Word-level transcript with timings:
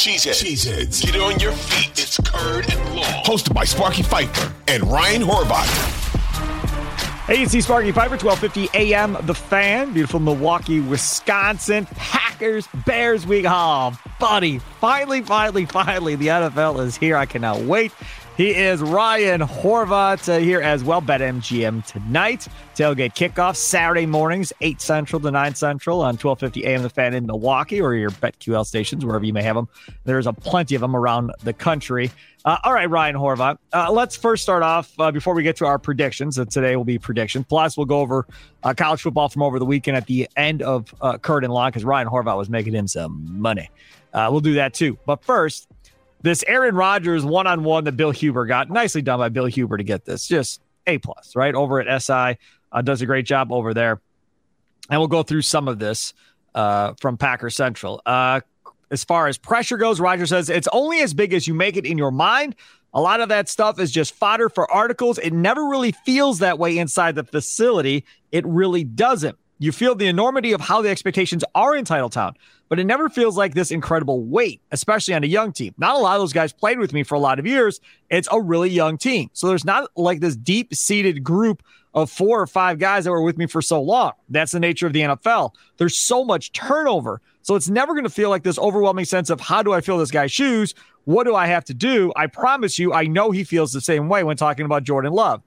Cheeseheads. 0.00 0.42
Cheeseheads. 0.42 1.02
Get 1.04 1.20
on 1.20 1.38
your 1.40 1.52
feet. 1.52 1.90
It's 1.90 2.16
Curd 2.24 2.72
and 2.72 2.96
Long. 2.96 3.22
Hosted 3.22 3.52
by 3.52 3.64
Sparky 3.64 4.02
Fifer 4.02 4.50
and 4.66 4.82
Ryan 4.90 5.20
Horvat. 5.20 5.66
Hey, 7.26 7.42
it's 7.42 7.52
Sparky 7.62 7.92
Fifer, 7.92 8.16
1250 8.16 8.70
AM, 8.94 9.18
The 9.26 9.34
Fan, 9.34 9.92
beautiful 9.92 10.18
Milwaukee, 10.18 10.80
Wisconsin. 10.80 11.84
Packers, 11.96 12.66
Bears 12.86 13.26
week. 13.26 13.44
Oh, 13.46 13.92
buddy, 14.18 14.60
finally, 14.80 15.20
finally, 15.20 15.66
finally, 15.66 16.16
the 16.16 16.28
NFL 16.28 16.82
is 16.82 16.96
here. 16.96 17.18
I 17.18 17.26
cannot 17.26 17.60
wait. 17.60 17.92
He 18.40 18.54
is 18.54 18.80
Ryan 18.80 19.42
Horvat 19.42 20.26
uh, 20.26 20.38
here 20.38 20.62
as 20.62 20.82
well. 20.82 21.02
BetMGM 21.02 21.84
tonight. 21.84 22.48
Tailgate 22.74 23.12
kickoff 23.12 23.54
Saturday 23.54 24.06
mornings, 24.06 24.50
8 24.62 24.80
Central 24.80 25.20
to 25.20 25.30
9 25.30 25.54
Central 25.54 26.00
on 26.00 26.16
1250 26.16 26.64
AM 26.64 26.82
The 26.82 26.88
Fan 26.88 27.12
in 27.12 27.26
Milwaukee 27.26 27.82
or 27.82 27.94
your 27.94 28.08
BetQL 28.08 28.64
stations, 28.64 29.04
wherever 29.04 29.26
you 29.26 29.34
may 29.34 29.42
have 29.42 29.56
them. 29.56 29.68
There's 30.04 30.26
a 30.26 30.32
plenty 30.32 30.74
of 30.74 30.80
them 30.80 30.96
around 30.96 31.32
the 31.44 31.52
country. 31.52 32.10
Uh, 32.46 32.56
all 32.64 32.72
right, 32.72 32.88
Ryan 32.88 33.16
Horvat. 33.16 33.58
Uh, 33.74 33.92
let's 33.92 34.16
first 34.16 34.42
start 34.42 34.62
off 34.62 34.98
uh, 34.98 35.10
before 35.10 35.34
we 35.34 35.42
get 35.42 35.56
to 35.56 35.66
our 35.66 35.78
predictions. 35.78 36.36
That 36.36 36.50
today 36.50 36.76
will 36.76 36.84
be 36.84 36.98
predictions. 36.98 37.44
Plus, 37.46 37.76
we'll 37.76 37.84
go 37.84 38.00
over 38.00 38.26
uh, 38.62 38.72
college 38.72 39.02
football 39.02 39.28
from 39.28 39.42
over 39.42 39.58
the 39.58 39.66
weekend 39.66 39.98
at 39.98 40.06
the 40.06 40.26
end 40.34 40.62
of 40.62 40.94
uh, 41.02 41.18
Curd 41.18 41.44
and 41.44 41.52
Long 41.52 41.68
because 41.68 41.84
Ryan 41.84 42.08
Horvat 42.08 42.38
was 42.38 42.48
making 42.48 42.72
him 42.72 42.88
some 42.88 43.38
money. 43.38 43.68
Uh, 44.14 44.28
we'll 44.30 44.40
do 44.40 44.54
that 44.54 44.72
too. 44.72 44.98
But 45.04 45.22
first, 45.22 45.68
this 46.22 46.44
Aaron 46.46 46.74
Rodgers 46.74 47.24
one 47.24 47.46
on 47.46 47.64
one 47.64 47.84
that 47.84 47.92
Bill 47.92 48.10
Huber 48.10 48.46
got 48.46 48.70
nicely 48.70 49.02
done 49.02 49.18
by 49.18 49.28
Bill 49.28 49.46
Huber 49.46 49.76
to 49.76 49.84
get 49.84 50.04
this. 50.04 50.26
Just 50.26 50.60
a 50.86 50.98
plus, 50.98 51.34
right? 51.36 51.54
Over 51.54 51.80
at 51.80 52.02
SI 52.02 52.38
uh, 52.72 52.82
does 52.82 53.02
a 53.02 53.06
great 53.06 53.26
job 53.26 53.52
over 53.52 53.74
there, 53.74 54.00
and 54.90 55.00
we'll 55.00 55.08
go 55.08 55.22
through 55.22 55.42
some 55.42 55.68
of 55.68 55.78
this 55.78 56.14
uh, 56.54 56.94
from 57.00 57.16
Packer 57.16 57.50
Central. 57.50 58.02
Uh, 58.04 58.40
as 58.90 59.04
far 59.04 59.28
as 59.28 59.38
pressure 59.38 59.76
goes, 59.76 60.00
Roger 60.00 60.26
says 60.26 60.48
it's 60.48 60.68
only 60.72 61.00
as 61.00 61.14
big 61.14 61.32
as 61.32 61.46
you 61.46 61.54
make 61.54 61.76
it 61.76 61.86
in 61.86 61.96
your 61.96 62.10
mind. 62.10 62.56
A 62.92 63.00
lot 63.00 63.20
of 63.20 63.28
that 63.28 63.48
stuff 63.48 63.78
is 63.78 63.92
just 63.92 64.14
fodder 64.14 64.48
for 64.48 64.70
articles. 64.70 65.18
It 65.18 65.32
never 65.32 65.68
really 65.68 65.92
feels 65.92 66.40
that 66.40 66.58
way 66.58 66.76
inside 66.76 67.14
the 67.14 67.22
facility. 67.22 68.04
It 68.32 68.44
really 68.46 68.82
doesn't. 68.82 69.38
You 69.62 69.72
feel 69.72 69.94
the 69.94 70.06
enormity 70.06 70.52
of 70.52 70.62
how 70.62 70.80
the 70.80 70.88
expectations 70.88 71.44
are 71.54 71.76
in 71.76 71.84
Titletown, 71.84 72.34
but 72.70 72.80
it 72.80 72.84
never 72.84 73.10
feels 73.10 73.36
like 73.36 73.52
this 73.52 73.70
incredible 73.70 74.24
weight, 74.24 74.62
especially 74.72 75.12
on 75.12 75.22
a 75.22 75.26
young 75.26 75.52
team. 75.52 75.74
Not 75.76 75.96
a 75.96 75.98
lot 75.98 76.16
of 76.16 76.22
those 76.22 76.32
guys 76.32 76.50
played 76.50 76.78
with 76.78 76.94
me 76.94 77.02
for 77.02 77.14
a 77.14 77.18
lot 77.18 77.38
of 77.38 77.46
years. 77.46 77.78
It's 78.08 78.26
a 78.32 78.40
really 78.40 78.70
young 78.70 78.96
team. 78.96 79.28
So 79.34 79.48
there's 79.48 79.66
not 79.66 79.90
like 79.96 80.20
this 80.20 80.34
deep 80.34 80.74
seated 80.74 81.22
group 81.22 81.62
of 81.92 82.10
four 82.10 82.40
or 82.40 82.46
five 82.46 82.78
guys 82.78 83.04
that 83.04 83.10
were 83.10 83.20
with 83.20 83.36
me 83.36 83.44
for 83.44 83.60
so 83.60 83.82
long. 83.82 84.12
That's 84.30 84.52
the 84.52 84.60
nature 84.60 84.86
of 84.86 84.94
the 84.94 85.02
NFL. 85.02 85.52
There's 85.76 85.98
so 85.98 86.24
much 86.24 86.52
turnover. 86.52 87.20
So 87.42 87.54
it's 87.54 87.68
never 87.68 87.92
going 87.92 88.04
to 88.04 88.10
feel 88.10 88.30
like 88.30 88.44
this 88.44 88.58
overwhelming 88.58 89.04
sense 89.04 89.28
of 89.28 89.42
how 89.42 89.62
do 89.62 89.74
I 89.74 89.82
fill 89.82 89.98
this 89.98 90.10
guy's 90.10 90.32
shoes? 90.32 90.74
What 91.04 91.24
do 91.24 91.34
I 91.36 91.48
have 91.48 91.66
to 91.66 91.74
do? 91.74 92.14
I 92.16 92.28
promise 92.28 92.78
you, 92.78 92.94
I 92.94 93.04
know 93.04 93.30
he 93.30 93.44
feels 93.44 93.72
the 93.72 93.82
same 93.82 94.08
way 94.08 94.24
when 94.24 94.38
talking 94.38 94.64
about 94.64 94.84
Jordan 94.84 95.12
Love. 95.12 95.42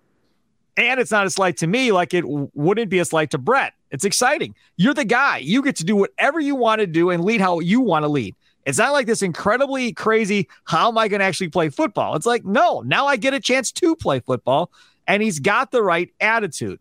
And 0.75 0.99
it's 0.99 1.11
not 1.11 1.27
a 1.27 1.29
slight 1.29 1.57
to 1.57 1.67
me 1.67 1.91
like 1.91 2.13
it 2.13 2.25
wouldn't 2.25 2.89
be 2.89 2.99
a 2.99 3.05
slight 3.05 3.31
to 3.31 3.37
Brett. 3.37 3.73
It's 3.91 4.05
exciting. 4.05 4.55
You're 4.75 4.95
the 4.95 5.05
guy. 5.05 5.37
You 5.37 5.61
get 5.61 5.75
to 5.77 5.83
do 5.83 5.95
whatever 5.95 6.39
you 6.39 6.55
want 6.55 6.79
to 6.79 6.87
do 6.87 7.11
and 7.11 7.23
lead 7.23 7.41
how 7.41 7.59
you 7.59 7.79
want 7.79 8.03
to 8.03 8.09
lead. 8.09 8.35
It's 8.65 8.79
not 8.79 8.93
like 8.93 9.05
this 9.05 9.21
incredibly 9.21 9.93
crazy, 9.93 10.47
how 10.63 10.87
am 10.87 10.97
I 10.97 11.09
going 11.09 11.19
to 11.19 11.25
actually 11.25 11.49
play 11.49 11.69
football? 11.69 12.15
It's 12.15 12.25
like, 12.25 12.45
no, 12.45 12.81
now 12.81 13.05
I 13.05 13.17
get 13.17 13.33
a 13.33 13.39
chance 13.39 13.71
to 13.73 13.95
play 13.95 14.19
football. 14.19 14.71
And 15.05 15.21
he's 15.21 15.39
got 15.39 15.71
the 15.71 15.83
right 15.83 16.09
attitude. 16.19 16.79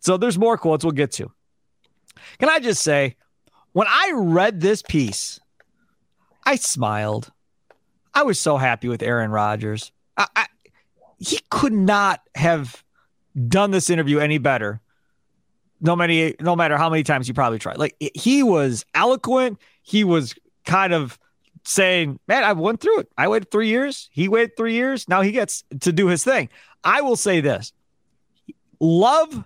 So 0.00 0.16
there's 0.16 0.38
more 0.38 0.58
quotes 0.58 0.84
we'll 0.84 0.92
get 0.92 1.12
to. 1.12 1.30
Can 2.38 2.48
I 2.48 2.58
just 2.58 2.82
say, 2.82 3.16
when 3.72 3.86
I 3.88 4.12
read 4.14 4.60
this 4.60 4.82
piece, 4.82 5.38
I 6.44 6.56
smiled. 6.56 7.30
I 8.12 8.24
was 8.24 8.40
so 8.40 8.56
happy 8.56 8.88
with 8.88 9.02
Aaron 9.02 9.30
Rodgers. 9.30 9.92
I, 10.16 10.26
I, 10.34 10.46
he 11.18 11.38
could 11.50 11.72
not 11.72 12.20
have 12.34 12.82
done 13.46 13.70
this 13.70 13.90
interview 13.90 14.18
any 14.18 14.38
better. 14.38 14.80
No 15.80 15.94
many, 15.94 16.34
no 16.40 16.56
matter 16.56 16.76
how 16.76 16.90
many 16.90 17.04
times 17.04 17.28
you 17.28 17.34
probably 17.34 17.58
tried. 17.58 17.78
Like 17.78 17.96
he 18.14 18.42
was 18.42 18.84
eloquent. 18.94 19.58
He 19.82 20.02
was 20.04 20.34
kind 20.64 20.92
of 20.92 21.18
saying, 21.64 22.18
"Man, 22.26 22.42
I 22.42 22.52
went 22.52 22.80
through 22.80 23.00
it. 23.00 23.12
I 23.16 23.28
waited 23.28 23.50
three 23.50 23.68
years. 23.68 24.10
He 24.12 24.28
waited 24.28 24.56
three 24.56 24.74
years. 24.74 25.08
Now 25.08 25.20
he 25.22 25.30
gets 25.30 25.64
to 25.80 25.92
do 25.92 26.08
his 26.08 26.24
thing." 26.24 26.48
I 26.82 27.00
will 27.00 27.16
say 27.16 27.40
this: 27.40 27.72
Love, 28.80 29.44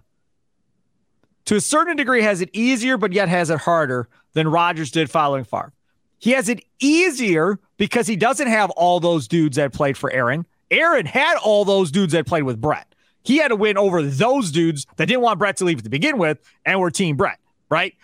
to 1.46 1.56
a 1.56 1.60
certain 1.60 1.96
degree, 1.96 2.22
has 2.22 2.40
it 2.40 2.50
easier, 2.52 2.96
but 2.96 3.12
yet 3.12 3.28
has 3.28 3.50
it 3.50 3.60
harder 3.60 4.08
than 4.32 4.48
Rodgers 4.48 4.90
did 4.90 5.10
following 5.10 5.44
Favre. 5.44 5.72
He 6.18 6.30
has 6.30 6.48
it 6.48 6.64
easier 6.78 7.58
because 7.78 8.06
he 8.06 8.16
doesn't 8.16 8.46
have 8.46 8.70
all 8.70 9.00
those 9.00 9.26
dudes 9.26 9.56
that 9.56 9.72
played 9.72 9.96
for 9.96 10.10
Aaron. 10.12 10.46
Aaron 10.70 11.04
had 11.04 11.36
all 11.36 11.64
those 11.64 11.90
dudes 11.90 12.12
that 12.12 12.26
played 12.26 12.44
with 12.44 12.60
Brett. 12.60 12.91
He 13.22 13.38
had 13.38 13.48
to 13.48 13.56
win 13.56 13.78
over 13.78 14.02
those 14.02 14.50
dudes 14.50 14.86
that 14.96 15.06
didn't 15.06 15.22
want 15.22 15.38
Brett 15.38 15.56
to 15.58 15.64
leave 15.64 15.82
to 15.82 15.90
begin 15.90 16.18
with 16.18 16.38
and 16.64 16.80
were 16.80 16.90
Team 16.90 17.16
Brett, 17.16 17.38
right? 17.68 17.94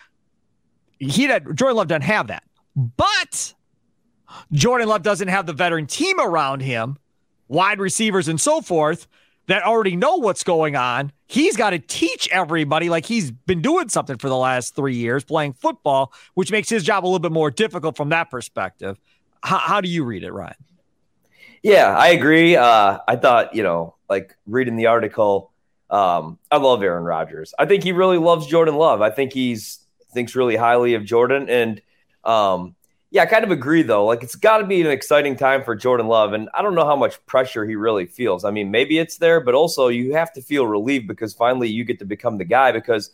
He 0.97 1.23
had 1.23 1.55
Jordan 1.55 1.77
Love 1.77 1.87
doesn't 1.87 2.03
have 2.03 2.27
that. 2.27 2.43
But 2.75 3.53
Jordan 4.51 4.87
Love 4.87 5.03
doesn't 5.03 5.27
have 5.27 5.45
the 5.45 5.53
veteran 5.53 5.87
team 5.87 6.19
around 6.19 6.61
him, 6.61 6.97
wide 7.47 7.79
receivers 7.79 8.27
and 8.27 8.39
so 8.39 8.61
forth, 8.61 9.07
that 9.47 9.63
already 9.63 9.95
know 9.95 10.17
what's 10.17 10.43
going 10.43 10.75
on. 10.75 11.11
He's 11.27 11.57
got 11.57 11.71
to 11.71 11.79
teach 11.79 12.29
everybody 12.31 12.89
like 12.89 13.05
he's 13.05 13.31
been 13.31 13.61
doing 13.61 13.89
something 13.89 14.17
for 14.17 14.29
the 14.29 14.37
last 14.37 14.75
three 14.75 14.95
years 14.95 15.23
playing 15.23 15.53
football, 15.53 16.13
which 16.35 16.51
makes 16.51 16.69
his 16.69 16.83
job 16.83 17.03
a 17.03 17.07
little 17.07 17.19
bit 17.19 17.31
more 17.31 17.49
difficult 17.49 17.97
from 17.97 18.09
that 18.09 18.29
perspective. 18.29 18.99
How, 19.41 19.57
how 19.57 19.81
do 19.81 19.89
you 19.89 20.03
read 20.03 20.23
it, 20.23 20.31
Ryan? 20.31 20.53
Yeah, 21.63 21.97
I 21.97 22.09
agree. 22.09 22.55
Uh, 22.55 22.99
I 23.07 23.15
thought, 23.15 23.55
you 23.55 23.63
know, 23.63 23.95
like 24.09 24.35
reading 24.45 24.75
the 24.75 24.87
article, 24.87 25.51
um, 25.89 26.37
I 26.51 26.57
love 26.57 26.83
Aaron 26.83 27.03
Rodgers. 27.03 27.53
I 27.57 27.65
think 27.65 27.83
he 27.83 27.91
really 27.91 28.17
loves 28.17 28.47
Jordan 28.47 28.75
Love. 28.75 29.01
I 29.01 29.09
think 29.09 29.33
he's 29.33 29.79
thinks 30.13 30.35
really 30.35 30.55
highly 30.55 30.95
of 30.95 31.05
Jordan. 31.05 31.49
And 31.49 31.81
um, 32.23 32.75
yeah, 33.11 33.23
I 33.23 33.25
kind 33.25 33.43
of 33.43 33.51
agree 33.51 33.81
though. 33.81 34.05
Like 34.05 34.23
it's 34.23 34.35
got 34.35 34.59
to 34.59 34.67
be 34.67 34.81
an 34.81 34.87
exciting 34.87 35.35
time 35.35 35.63
for 35.63 35.75
Jordan 35.75 36.07
Love, 36.07 36.33
and 36.33 36.49
I 36.53 36.61
don't 36.61 36.75
know 36.75 36.85
how 36.85 36.95
much 36.95 37.23
pressure 37.25 37.65
he 37.65 37.75
really 37.75 38.05
feels. 38.05 38.45
I 38.45 38.51
mean, 38.51 38.71
maybe 38.71 38.99
it's 38.99 39.17
there, 39.17 39.39
but 39.39 39.55
also 39.55 39.87
you 39.87 40.13
have 40.13 40.31
to 40.33 40.41
feel 40.41 40.67
relieved 40.67 41.07
because 41.07 41.33
finally 41.33 41.69
you 41.69 41.83
get 41.83 41.99
to 41.99 42.05
become 42.05 42.37
the 42.37 42.45
guy. 42.45 42.71
Because 42.71 43.11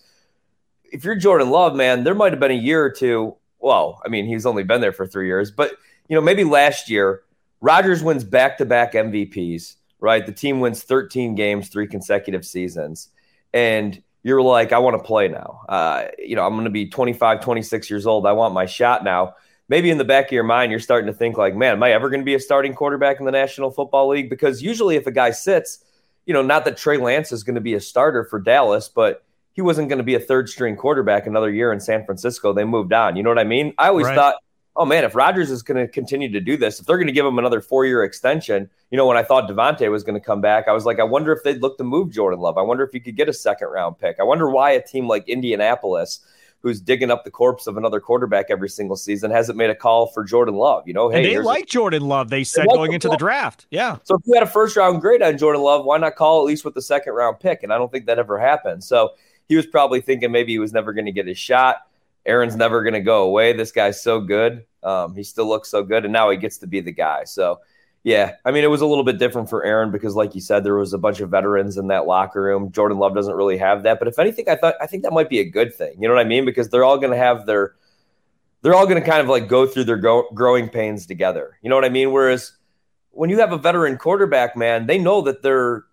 if 0.83 1.03
you're 1.03 1.15
Jordan 1.15 1.49
Love, 1.49 1.75
man, 1.75 2.03
there 2.03 2.15
might 2.15 2.33
have 2.33 2.39
been 2.39 2.51
a 2.51 2.55
year 2.55 2.83
or 2.83 2.89
two. 2.89 3.35
Well, 3.59 4.01
I 4.05 4.09
mean, 4.09 4.25
he's 4.25 4.45
only 4.45 4.63
been 4.63 4.81
there 4.81 4.91
for 4.91 5.07
three 5.07 5.27
years, 5.27 5.49
but 5.49 5.71
you 6.07 6.15
know, 6.15 6.21
maybe 6.21 6.43
last 6.43 6.89
year 6.89 7.23
Rodgers 7.61 8.03
wins 8.03 8.23
back 8.23 8.57
to 8.59 8.65
back 8.65 8.93
MVPs, 8.93 9.75
right? 10.05 10.23
The 10.23 10.31
team 10.31 10.59
wins 10.59 10.83
13 10.83 11.33
games, 11.33 11.69
three 11.69 11.87
consecutive 11.87 12.45
seasons. 12.45 13.09
And 13.53 14.01
you're 14.21 14.43
like, 14.43 14.71
I 14.71 14.77
want 14.77 14.95
to 14.95 15.03
play 15.03 15.27
now. 15.27 15.61
Uh, 15.67 16.05
you 16.19 16.35
know, 16.35 16.45
I'm 16.45 16.53
going 16.53 16.65
to 16.65 16.69
be 16.69 16.87
25, 16.87 17.41
26 17.41 17.89
years 17.89 18.05
old. 18.05 18.27
I 18.27 18.33
want 18.33 18.53
my 18.53 18.67
shot 18.67 19.03
now. 19.03 19.33
Maybe 19.67 19.89
in 19.89 19.97
the 19.97 20.05
back 20.05 20.27
of 20.27 20.31
your 20.31 20.43
mind, 20.43 20.69
you're 20.69 20.79
starting 20.79 21.07
to 21.07 21.13
think, 21.13 21.39
like, 21.39 21.55
man, 21.55 21.73
am 21.73 21.81
I 21.81 21.91
ever 21.91 22.11
going 22.11 22.21
to 22.21 22.25
be 22.25 22.35
a 22.35 22.39
starting 22.39 22.75
quarterback 22.75 23.19
in 23.19 23.25
the 23.25 23.31
National 23.31 23.71
Football 23.71 24.09
League? 24.09 24.29
Because 24.29 24.61
usually, 24.61 24.95
if 24.95 25.07
a 25.07 25.11
guy 25.11 25.31
sits, 25.31 25.83
you 26.27 26.35
know, 26.35 26.43
not 26.43 26.65
that 26.65 26.77
Trey 26.77 26.97
Lance 26.97 27.31
is 27.31 27.43
going 27.43 27.55
to 27.55 27.61
be 27.61 27.73
a 27.73 27.79
starter 27.79 28.23
for 28.25 28.39
Dallas, 28.39 28.87
but 28.87 29.25
he 29.53 29.63
wasn't 29.63 29.89
going 29.89 29.97
to 29.97 30.03
be 30.03 30.13
a 30.13 30.19
third 30.19 30.49
string 30.49 30.75
quarterback 30.75 31.25
another 31.25 31.49
year 31.49 31.73
in 31.73 31.79
San 31.79 32.05
Francisco. 32.05 32.53
They 32.53 32.63
moved 32.63 32.93
on. 32.93 33.15
You 33.15 33.23
know 33.23 33.29
what 33.29 33.39
I 33.39 33.43
mean? 33.43 33.73
I 33.79 33.87
always 33.87 34.05
right. 34.05 34.15
thought 34.15 34.35
oh 34.75 34.85
man, 34.85 35.03
if 35.03 35.15
Rodgers 35.15 35.49
is 35.51 35.63
going 35.63 35.77
to 35.77 35.91
continue 35.91 36.31
to 36.31 36.39
do 36.39 36.57
this, 36.57 36.79
if 36.79 36.85
they're 36.85 36.97
going 36.97 37.07
to 37.07 37.13
give 37.13 37.25
him 37.25 37.39
another 37.39 37.61
four 37.61 37.85
year 37.85 38.03
extension, 38.03 38.69
you 38.91 38.97
know, 38.97 39.05
when 39.05 39.17
I 39.17 39.23
thought 39.23 39.49
Davante 39.49 39.89
was 39.89 40.03
going 40.03 40.19
to 40.19 40.25
come 40.25 40.41
back, 40.41 40.67
I 40.67 40.73
was 40.73 40.85
like, 40.85 40.99
I 40.99 41.03
wonder 41.03 41.31
if 41.31 41.43
they'd 41.43 41.61
look 41.61 41.77
to 41.77 41.83
move 41.83 42.11
Jordan 42.11 42.39
Love. 42.39 42.57
I 42.57 42.61
wonder 42.61 42.83
if 42.83 42.93
you 42.93 43.01
could 43.01 43.15
get 43.15 43.29
a 43.29 43.33
second 43.33 43.67
round 43.69 43.97
pick. 43.97 44.17
I 44.19 44.23
wonder 44.23 44.49
why 44.49 44.71
a 44.71 44.81
team 44.81 45.07
like 45.07 45.27
Indianapolis, 45.29 46.19
who's 46.59 46.81
digging 46.81 47.11
up 47.11 47.23
the 47.23 47.31
corpse 47.31 47.67
of 47.67 47.77
another 47.77 47.99
quarterback 47.99 48.47
every 48.49 48.69
single 48.69 48.95
season, 48.95 49.31
hasn't 49.31 49.57
made 49.57 49.69
a 49.69 49.75
call 49.75 50.07
for 50.07 50.23
Jordan 50.23 50.55
Love. 50.55 50.87
You 50.87 50.93
know, 50.93 51.09
hey, 51.09 51.17
and 51.17 51.25
they 51.25 51.39
like 51.39 51.65
a, 51.65 51.67
Jordan 51.67 52.03
Love. 52.03 52.29
They 52.29 52.43
said 52.43 52.65
they 52.69 52.75
going 52.75 52.93
into 52.93 53.07
the 53.07 53.17
draft. 53.17 53.67
Yeah. 53.69 53.97
So 54.03 54.15
if 54.15 54.21
you 54.25 54.33
had 54.33 54.43
a 54.43 54.47
first 54.47 54.75
round 54.75 55.01
grade 55.01 55.21
on 55.21 55.37
Jordan 55.37 55.61
Love, 55.61 55.85
why 55.85 55.97
not 55.97 56.15
call 56.15 56.39
at 56.39 56.45
least 56.45 56.65
with 56.65 56.73
the 56.73 56.81
second 56.81 57.13
round 57.13 57.39
pick? 57.39 57.63
And 57.63 57.71
I 57.71 57.77
don't 57.77 57.91
think 57.91 58.07
that 58.07 58.19
ever 58.19 58.39
happened. 58.39 58.83
So 58.83 59.11
he 59.47 59.55
was 59.55 59.67
probably 59.67 60.01
thinking 60.01 60.31
maybe 60.31 60.53
he 60.53 60.59
was 60.59 60.73
never 60.73 60.91
going 60.91 61.05
to 61.05 61.11
get 61.11 61.27
his 61.27 61.37
shot. 61.37 61.77
Aaron's 62.25 62.55
never 62.55 62.81
going 62.81 62.93
to 62.93 63.01
go 63.01 63.23
away. 63.23 63.53
This 63.53 63.71
guy's 63.71 64.01
so 64.01 64.19
good. 64.19 64.65
Um, 64.85 65.15
he 65.15 65.23
still 65.23 65.47
looks 65.47 65.69
so 65.69 65.83
good, 65.83 66.05
and 66.05 66.13
now 66.13 66.29
he 66.29 66.37
gets 66.37 66.59
to 66.59 66.67
be 66.67 66.79
the 66.79 66.91
guy. 66.91 67.23
So, 67.25 67.59
yeah, 68.03 68.33
I 68.45 68.51
mean, 68.51 68.63
it 68.63 68.69
was 68.69 68.81
a 68.81 68.85
little 68.85 69.03
bit 69.03 69.17
different 69.17 69.49
for 69.49 69.65
Aaron 69.65 69.91
because, 69.91 70.15
like 70.15 70.35
you 70.35 70.41
said, 70.41 70.63
there 70.63 70.75
was 70.75 70.93
a 70.93 70.97
bunch 70.99 71.21
of 71.21 71.31
veterans 71.31 71.77
in 71.77 71.87
that 71.87 72.05
locker 72.05 72.41
room. 72.41 72.71
Jordan 72.71 72.99
Love 72.99 73.15
doesn't 73.15 73.33
really 73.33 73.57
have 73.57 73.81
that, 73.83 73.97
but 73.97 74.07
if 74.07 74.19
anything, 74.19 74.47
I 74.47 74.55
thought 74.55 74.75
I 74.79 74.85
think 74.85 75.01
that 75.03 75.11
might 75.11 75.27
be 75.27 75.39
a 75.39 75.49
good 75.49 75.73
thing. 75.73 75.95
You 75.99 76.07
know 76.07 76.13
what 76.13 76.23
I 76.23 76.29
mean? 76.29 76.45
Because 76.45 76.69
they're 76.69 76.83
all 76.83 76.99
going 76.99 77.11
to 77.11 77.17
have 77.17 77.47
their, 77.47 77.73
they're 78.61 78.75
all 78.75 78.85
going 78.85 79.01
to 79.01 79.09
kind 79.09 79.21
of 79.21 79.27
like 79.27 79.47
go 79.47 79.65
through 79.65 79.85
their 79.85 79.97
go- 79.97 80.29
growing 80.35 80.69
pains 80.69 81.07
together. 81.07 81.57
You 81.63 81.69
know 81.69 81.75
what 81.75 81.85
I 81.85 81.89
mean? 81.89 82.11
Whereas 82.11 82.53
when 83.09 83.31
you 83.31 83.39
have 83.39 83.53
a 83.53 83.57
veteran 83.57 83.97
quarterback, 83.97 84.55
man, 84.55 84.85
they 84.85 84.99
know 84.99 85.21
that 85.21 85.41
they're 85.41 85.85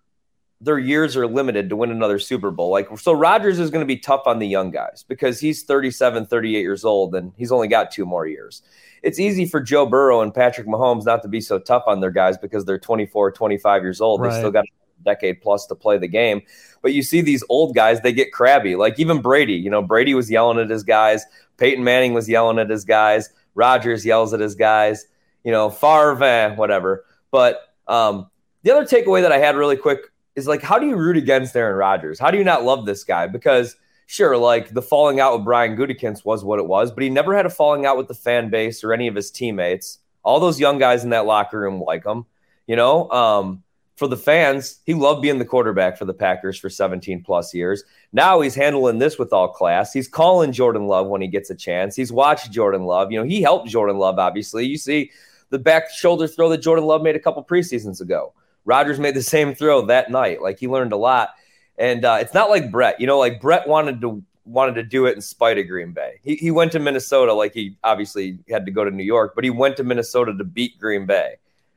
their 0.63 0.79
years 0.79 1.17
are 1.17 1.27
limited 1.27 1.69
to 1.69 1.75
win 1.75 1.91
another 1.91 2.17
Super 2.17 2.49
Bowl. 2.49 2.71
Like, 2.71 2.87
so 2.97 3.11
Rodgers 3.11 3.59
is 3.59 3.69
going 3.69 3.81
to 3.81 3.85
be 3.87 3.97
tough 3.97 4.21
on 4.25 4.39
the 4.39 4.47
young 4.47 4.71
guys 4.71 5.03
because 5.07 5.39
he's 5.39 5.63
37, 5.63 6.25
38 6.25 6.59
years 6.61 6.85
old 6.85 7.15
and 7.15 7.33
he's 7.37 7.51
only 7.51 7.67
got 7.67 7.91
two 7.91 8.05
more 8.05 8.25
years. 8.25 8.61
it's 9.03 9.19
easy 9.19 9.45
for 9.45 9.59
Joe 9.59 9.85
Burrow 9.85 10.21
and 10.21 10.33
Patrick 10.33 10.65
Mahomes 10.65 11.05
not 11.05 11.21
to 11.23 11.27
be 11.27 11.41
so 11.41 11.59
tough 11.59 11.83
on 11.85 11.99
their 11.99 12.11
guys 12.11 12.37
because 12.37 12.63
they're 12.63 12.79
24, 12.79 13.33
25 13.33 13.81
years 13.81 13.99
old. 13.99 14.21
Right. 14.21 14.31
They 14.31 14.37
still 14.37 14.51
got 14.51 14.63
a 14.63 15.03
decade 15.03 15.41
plus 15.41 15.65
to 15.65 15.75
play 15.75 15.97
the 15.97 16.07
game. 16.07 16.41
But 16.81 16.93
you 16.93 17.03
see 17.03 17.19
these 17.19 17.43
old 17.49 17.75
guys, 17.75 17.99
they 17.99 18.13
get 18.13 18.31
crabby. 18.31 18.77
Like 18.77 18.97
even 18.99 19.21
Brady, 19.21 19.55
you 19.55 19.69
know, 19.69 19.81
Brady 19.81 20.13
was 20.13 20.31
yelling 20.31 20.59
at 20.59 20.69
his 20.69 20.83
guys. 20.83 21.25
Peyton 21.57 21.83
Manning 21.83 22.13
was 22.13 22.29
yelling 22.29 22.57
at 22.57 22.69
his 22.69 22.85
guys. 22.85 23.29
Rodgers 23.53 24.05
yells 24.05 24.33
at 24.33 24.39
his 24.39 24.55
guys. 24.55 25.05
You 25.43 25.51
know, 25.51 25.69
Favre, 25.69 26.55
whatever. 26.55 27.03
But 27.31 27.59
um, 27.85 28.29
the 28.61 28.71
other 28.71 28.85
takeaway 28.85 29.23
that 29.23 29.33
I 29.33 29.39
had 29.39 29.57
really 29.57 29.75
quick 29.75 30.12
is 30.35 30.47
like, 30.47 30.61
how 30.61 30.79
do 30.79 30.87
you 30.87 30.95
root 30.95 31.17
against 31.17 31.55
Aaron 31.55 31.75
Rodgers? 31.75 32.19
How 32.19 32.31
do 32.31 32.37
you 32.37 32.43
not 32.43 32.63
love 32.63 32.85
this 32.85 33.03
guy? 33.03 33.27
Because 33.27 33.75
sure, 34.07 34.37
like 34.37 34.73
the 34.73 34.81
falling 34.81 35.19
out 35.19 35.35
with 35.35 35.45
Brian 35.45 35.75
Gutekunst 35.77 36.25
was 36.25 36.43
what 36.43 36.59
it 36.59 36.67
was, 36.67 36.91
but 36.91 37.03
he 37.03 37.09
never 37.09 37.35
had 37.35 37.45
a 37.45 37.49
falling 37.49 37.85
out 37.85 37.97
with 37.97 38.07
the 38.07 38.13
fan 38.13 38.49
base 38.49 38.83
or 38.83 38.93
any 38.93 39.07
of 39.07 39.15
his 39.15 39.31
teammates. 39.31 39.99
All 40.23 40.39
those 40.39 40.59
young 40.59 40.77
guys 40.77 41.03
in 41.03 41.09
that 41.09 41.25
locker 41.25 41.59
room 41.59 41.81
like 41.81 42.05
him. 42.05 42.25
You 42.65 42.77
know, 42.77 43.09
um, 43.11 43.63
for 43.95 44.07
the 44.07 44.17
fans, 44.17 44.79
he 44.85 44.93
loved 44.93 45.21
being 45.21 45.37
the 45.37 45.45
quarterback 45.45 45.97
for 45.97 46.05
the 46.05 46.13
Packers 46.13 46.57
for 46.57 46.69
17 46.69 47.23
plus 47.23 47.53
years. 47.53 47.83
Now 48.11 48.41
he's 48.41 48.55
handling 48.55 48.99
this 48.99 49.19
with 49.19 49.33
all 49.33 49.49
class. 49.49 49.93
He's 49.93 50.07
calling 50.07 50.51
Jordan 50.51 50.87
Love 50.87 51.07
when 51.07 51.21
he 51.21 51.27
gets 51.27 51.49
a 51.49 51.55
chance. 51.55 51.95
He's 51.95 52.11
watched 52.11 52.51
Jordan 52.51 52.83
Love. 52.83 53.11
You 53.11 53.19
know, 53.19 53.25
he 53.25 53.41
helped 53.41 53.69
Jordan 53.69 53.97
Love, 53.97 54.17
obviously. 54.17 54.65
You 54.65 54.77
see 54.77 55.11
the 55.49 55.59
back 55.59 55.89
shoulder 55.91 56.27
throw 56.27 56.49
that 56.49 56.61
Jordan 56.61 56.85
Love 56.85 57.01
made 57.01 57.15
a 57.15 57.19
couple 57.19 57.43
preseasons 57.43 58.01
ago. 58.01 58.33
Rodgers 58.65 58.99
made 58.99 59.15
the 59.15 59.23
same 59.23 59.55
throw 59.55 59.85
that 59.87 60.11
night. 60.11 60.41
Like 60.41 60.59
he 60.59 60.67
learned 60.67 60.93
a 60.93 60.97
lot. 60.97 61.29
And 61.77 62.05
uh, 62.05 62.17
it's 62.21 62.33
not 62.33 62.49
like 62.49 62.71
Brett. 62.71 62.99
You 62.99 63.07
know, 63.07 63.17
like 63.17 63.41
Brett 63.41 63.67
wanted 63.67 64.01
to 64.01 64.23
wanted 64.45 64.75
to 64.75 64.83
do 64.83 65.05
it 65.05 65.15
in 65.15 65.21
spite 65.21 65.57
of 65.57 65.67
Green 65.67 65.93
Bay. 65.93 66.19
He, 66.21 66.35
he 66.35 66.51
went 66.51 66.71
to 66.73 66.79
Minnesota, 66.79 67.33
like 67.33 67.53
he 67.53 67.77
obviously 67.83 68.39
had 68.49 68.65
to 68.65 68.71
go 68.71 68.83
to 68.83 68.91
New 68.91 69.03
York, 69.03 69.33
but 69.35 69.43
he 69.43 69.49
went 69.49 69.77
to 69.77 69.83
Minnesota 69.83 70.35
to 70.37 70.43
beat 70.43 70.77
Green 70.79 71.05
Bay. 71.05 71.35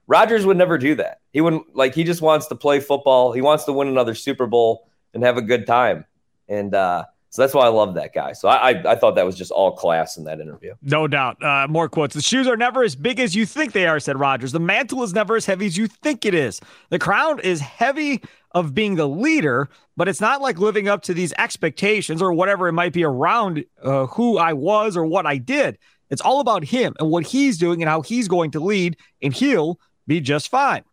Rodgers 0.09 0.45
would 0.47 0.57
never 0.57 0.79
do 0.79 0.95
that. 0.97 1.21
He 1.33 1.41
wouldn't 1.41 1.75
like 1.75 1.95
he 1.95 2.05
just 2.05 2.23
wants 2.23 2.47
to 2.47 2.55
play 2.55 2.81
football. 2.81 3.33
He 3.33 3.41
wants 3.41 3.65
to 3.65 3.73
win 3.73 3.89
another 3.89 4.15
Super 4.15 4.47
Bowl 4.47 4.89
and 5.15 5.25
have 5.25 5.37
a 5.37 5.43
good 5.43 5.67
time. 5.67 6.05
And 6.49 6.75
uh, 6.75 7.05
so 7.37 7.43
that's 7.43 7.53
why 7.53 7.67
I 7.67 7.69
love 7.69 7.93
that 7.97 8.15
guy. 8.15 8.33
So 8.33 8.49
I, 8.49 8.71
I, 8.71 8.93
I 8.93 8.97
thought 8.97 9.15
that 9.17 9.27
was 9.27 9.37
just 9.37 9.51
all 9.51 9.73
class 9.73 10.17
in 10.17 10.25
that 10.25 10.41
interview. 10.41 10.73
No 10.81 11.07
doubt. 11.07 11.43
Uh, 11.43 11.67
more 11.69 11.87
quotes. 11.87 12.15
The 12.15 12.23
shoes 12.23 12.47
are 12.47 12.57
never 12.57 12.83
as 12.83 12.97
big 12.97 13.21
as 13.21 13.37
you 13.37 13.45
think 13.45 13.73
they 13.73 13.87
are, 13.87 14.01
said 14.01 14.19
Rodgers. 14.19 14.53
The 14.53 14.59
mantle 14.59 15.03
is 15.03 15.13
never 15.13 15.37
as 15.37 15.45
heavy 15.45 15.67
as 15.67 15.77
you 15.77 15.87
think 15.87 16.25
it 16.25 16.33
is. 16.33 16.63
The 16.89 16.99
crown 16.99 17.39
is 17.41 17.61
heavy 17.61 18.23
of 18.53 18.73
being 18.75 18.95
the 18.95 19.07
leader, 19.07 19.69
but 19.99 20.09
it's 20.09 20.19
not 20.19 20.41
like 20.41 20.59
living 20.59 20.89
up 20.89 21.03
to 21.03 21.13
these 21.13 21.35
expectations 21.35 22.23
or 22.23 22.33
whatever 22.33 22.69
it 22.69 22.73
might 22.73 22.95
be 22.95 23.05
around 23.05 23.67
uh, 23.83 24.07
who 24.07 24.39
I 24.39 24.55
was 24.55 24.97
or 24.97 25.05
what 25.05 25.27
I 25.27 25.37
did. 25.37 25.77
It's 26.09 26.23
all 26.23 26.41
about 26.41 26.65
him 26.65 26.95
and 26.99 27.11
what 27.11 27.27
he's 27.27 27.59
doing 27.59 27.83
and 27.83 27.89
how 27.91 28.01
he's 28.01 28.29
going 28.29 28.53
to 28.53 28.61
lead, 28.61 28.97
and 29.21 29.35
he'll 29.35 29.79
be 30.07 30.23
just 30.23 30.49
fine. 30.49 30.85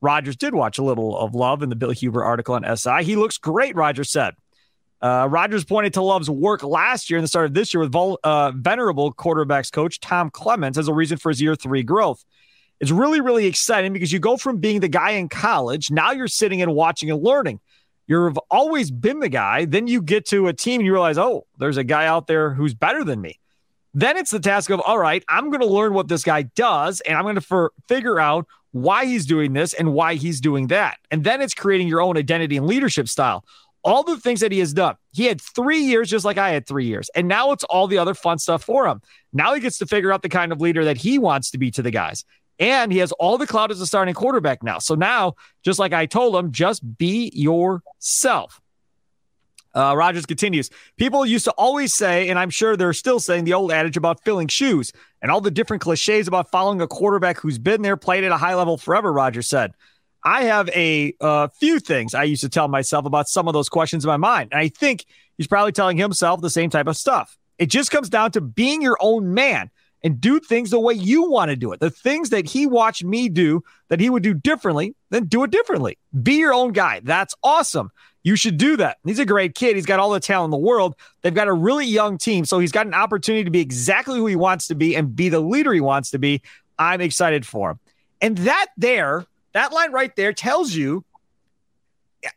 Rodgers 0.00 0.36
did 0.36 0.54
watch 0.54 0.78
a 0.78 0.82
little 0.82 1.18
of 1.18 1.34
Love 1.34 1.62
in 1.62 1.68
the 1.68 1.76
Bill 1.76 1.90
Huber 1.90 2.24
article 2.24 2.54
on 2.54 2.76
SI. 2.78 3.04
He 3.04 3.14
looks 3.14 3.36
great, 3.36 3.76
Rodgers 3.76 4.10
said. 4.10 4.36
Uh, 5.02 5.26
Rodgers 5.28 5.64
pointed 5.64 5.94
to 5.94 6.02
Love's 6.02 6.30
work 6.30 6.62
last 6.62 7.10
year 7.10 7.18
and 7.18 7.24
the 7.24 7.28
start 7.28 7.46
of 7.46 7.54
this 7.54 7.74
year 7.74 7.80
with 7.80 7.94
uh, 8.22 8.52
venerable 8.52 9.12
quarterbacks 9.12 9.72
coach 9.72 9.98
Tom 9.98 10.30
Clements 10.30 10.78
as 10.78 10.86
a 10.86 10.94
reason 10.94 11.18
for 11.18 11.30
his 11.30 11.42
year 11.42 11.56
three 11.56 11.82
growth. 11.82 12.24
It's 12.78 12.92
really, 12.92 13.20
really 13.20 13.46
exciting 13.46 13.92
because 13.92 14.12
you 14.12 14.20
go 14.20 14.36
from 14.36 14.58
being 14.58 14.80
the 14.80 14.88
guy 14.88 15.12
in 15.12 15.28
college, 15.28 15.90
now 15.90 16.12
you're 16.12 16.28
sitting 16.28 16.62
and 16.62 16.74
watching 16.74 17.10
and 17.10 17.22
learning. 17.22 17.60
You've 18.06 18.38
always 18.50 18.90
been 18.90 19.20
the 19.20 19.28
guy. 19.28 19.64
Then 19.64 19.86
you 19.86 20.02
get 20.02 20.26
to 20.26 20.46
a 20.48 20.52
team 20.52 20.80
and 20.80 20.86
you 20.86 20.92
realize, 20.92 21.18
oh, 21.18 21.46
there's 21.58 21.76
a 21.76 21.84
guy 21.84 22.06
out 22.06 22.26
there 22.26 22.54
who's 22.54 22.74
better 22.74 23.04
than 23.04 23.20
me. 23.20 23.38
Then 23.94 24.16
it's 24.16 24.30
the 24.30 24.40
task 24.40 24.70
of, 24.70 24.80
all 24.80 24.98
right, 24.98 25.24
I'm 25.28 25.50
going 25.50 25.60
to 25.60 25.66
learn 25.66 25.94
what 25.94 26.08
this 26.08 26.22
guy 26.22 26.42
does 26.42 27.00
and 27.02 27.16
I'm 27.16 27.24
going 27.24 27.38
to 27.38 27.70
figure 27.88 28.18
out 28.18 28.46
why 28.70 29.04
he's 29.04 29.26
doing 29.26 29.52
this 29.52 29.74
and 29.74 29.92
why 29.92 30.14
he's 30.14 30.40
doing 30.40 30.68
that. 30.68 30.98
And 31.10 31.24
then 31.24 31.40
it's 31.40 31.54
creating 31.54 31.88
your 31.88 32.00
own 32.00 32.16
identity 32.16 32.56
and 32.56 32.66
leadership 32.66 33.08
style 33.08 33.44
all 33.84 34.02
the 34.02 34.16
things 34.18 34.40
that 34.40 34.52
he 34.52 34.58
has 34.60 34.72
done. 34.72 34.96
He 35.12 35.26
had 35.26 35.40
three 35.40 35.80
years 35.80 36.08
just 36.08 36.24
like 36.24 36.38
I 36.38 36.50
had 36.50 36.66
three 36.66 36.86
years. 36.86 37.10
And 37.14 37.28
now 37.28 37.52
it's 37.52 37.64
all 37.64 37.86
the 37.86 37.98
other 37.98 38.14
fun 38.14 38.38
stuff 38.38 38.62
for 38.62 38.86
him. 38.86 39.00
Now 39.32 39.54
he 39.54 39.60
gets 39.60 39.78
to 39.78 39.86
figure 39.86 40.12
out 40.12 40.22
the 40.22 40.28
kind 40.28 40.52
of 40.52 40.60
leader 40.60 40.84
that 40.84 40.96
he 40.96 41.18
wants 41.18 41.50
to 41.52 41.58
be 41.58 41.70
to 41.72 41.82
the 41.82 41.90
guys. 41.90 42.24
And 42.58 42.92
he 42.92 42.98
has 42.98 43.12
all 43.12 43.38
the 43.38 43.46
clout 43.46 43.70
as 43.70 43.80
a 43.80 43.86
starting 43.86 44.14
quarterback 44.14 44.62
now. 44.62 44.78
So 44.78 44.94
now, 44.94 45.34
just 45.64 45.78
like 45.78 45.92
I 45.92 46.06
told 46.06 46.36
him, 46.36 46.52
just 46.52 46.96
be 46.96 47.30
yourself. 47.34 48.60
Uh, 49.74 49.94
Rodgers 49.96 50.26
continues. 50.26 50.70
People 50.98 51.24
used 51.24 51.46
to 51.46 51.50
always 51.52 51.94
say, 51.94 52.28
and 52.28 52.38
I'm 52.38 52.50
sure 52.50 52.76
they're 52.76 52.92
still 52.92 53.18
saying, 53.18 53.44
the 53.44 53.54
old 53.54 53.72
adage 53.72 53.96
about 53.96 54.22
filling 54.22 54.48
shoes 54.48 54.92
and 55.22 55.30
all 55.30 55.40
the 55.40 55.50
different 55.50 55.82
cliches 55.82 56.28
about 56.28 56.50
following 56.50 56.80
a 56.82 56.86
quarterback 56.86 57.38
who's 57.40 57.58
been 57.58 57.82
there, 57.82 57.96
played 57.96 58.22
at 58.22 58.32
a 58.32 58.36
high 58.36 58.54
level 58.54 58.76
forever, 58.76 59.12
Rodgers 59.12 59.48
said. 59.48 59.72
I 60.24 60.44
have 60.44 60.68
a 60.70 61.48
few 61.58 61.80
things 61.80 62.14
I 62.14 62.24
used 62.24 62.42
to 62.42 62.48
tell 62.48 62.68
myself 62.68 63.06
about 63.06 63.28
some 63.28 63.48
of 63.48 63.54
those 63.54 63.68
questions 63.68 64.04
in 64.04 64.08
my 64.08 64.16
mind. 64.16 64.50
And 64.52 64.60
I 64.60 64.68
think 64.68 65.04
he's 65.36 65.46
probably 65.46 65.72
telling 65.72 65.96
himself 65.96 66.40
the 66.40 66.50
same 66.50 66.70
type 66.70 66.86
of 66.86 66.96
stuff. 66.96 67.36
It 67.58 67.66
just 67.66 67.90
comes 67.90 68.08
down 68.08 68.32
to 68.32 68.40
being 68.40 68.82
your 68.82 68.96
own 69.00 69.34
man 69.34 69.70
and 70.04 70.20
do 70.20 70.40
things 70.40 70.70
the 70.70 70.80
way 70.80 70.94
you 70.94 71.30
want 71.30 71.50
to 71.50 71.56
do 71.56 71.72
it. 71.72 71.78
The 71.78 71.90
things 71.90 72.30
that 72.30 72.48
he 72.48 72.66
watched 72.66 73.04
me 73.04 73.28
do 73.28 73.62
that 73.88 74.00
he 74.00 74.10
would 74.10 74.24
do 74.24 74.34
differently, 74.34 74.96
then 75.10 75.26
do 75.26 75.44
it 75.44 75.50
differently. 75.52 75.96
Be 76.22 76.38
your 76.38 76.52
own 76.52 76.72
guy. 76.72 77.00
That's 77.04 77.36
awesome. 77.44 77.90
You 78.24 78.34
should 78.34 78.56
do 78.56 78.76
that. 78.78 78.98
He's 79.04 79.18
a 79.18 79.24
great 79.24 79.54
kid. 79.54 79.76
He's 79.76 79.86
got 79.86 80.00
all 80.00 80.10
the 80.10 80.20
talent 80.20 80.46
in 80.46 80.50
the 80.50 80.66
world. 80.66 80.96
They've 81.22 81.34
got 81.34 81.48
a 81.48 81.52
really 81.52 81.86
young 81.86 82.18
team. 82.18 82.44
So 82.44 82.58
he's 82.58 82.72
got 82.72 82.86
an 82.86 82.94
opportunity 82.94 83.44
to 83.44 83.50
be 83.50 83.60
exactly 83.60 84.18
who 84.18 84.26
he 84.26 84.36
wants 84.36 84.66
to 84.68 84.74
be 84.74 84.96
and 84.96 85.14
be 85.14 85.28
the 85.28 85.40
leader 85.40 85.72
he 85.72 85.80
wants 85.80 86.10
to 86.12 86.18
be. 86.18 86.42
I'm 86.78 87.00
excited 87.00 87.46
for 87.46 87.72
him. 87.72 87.80
And 88.20 88.38
that 88.38 88.66
there 88.76 89.26
that 89.54 89.72
line 89.72 89.92
right 89.92 90.14
there 90.16 90.32
tells 90.32 90.74
you. 90.74 91.04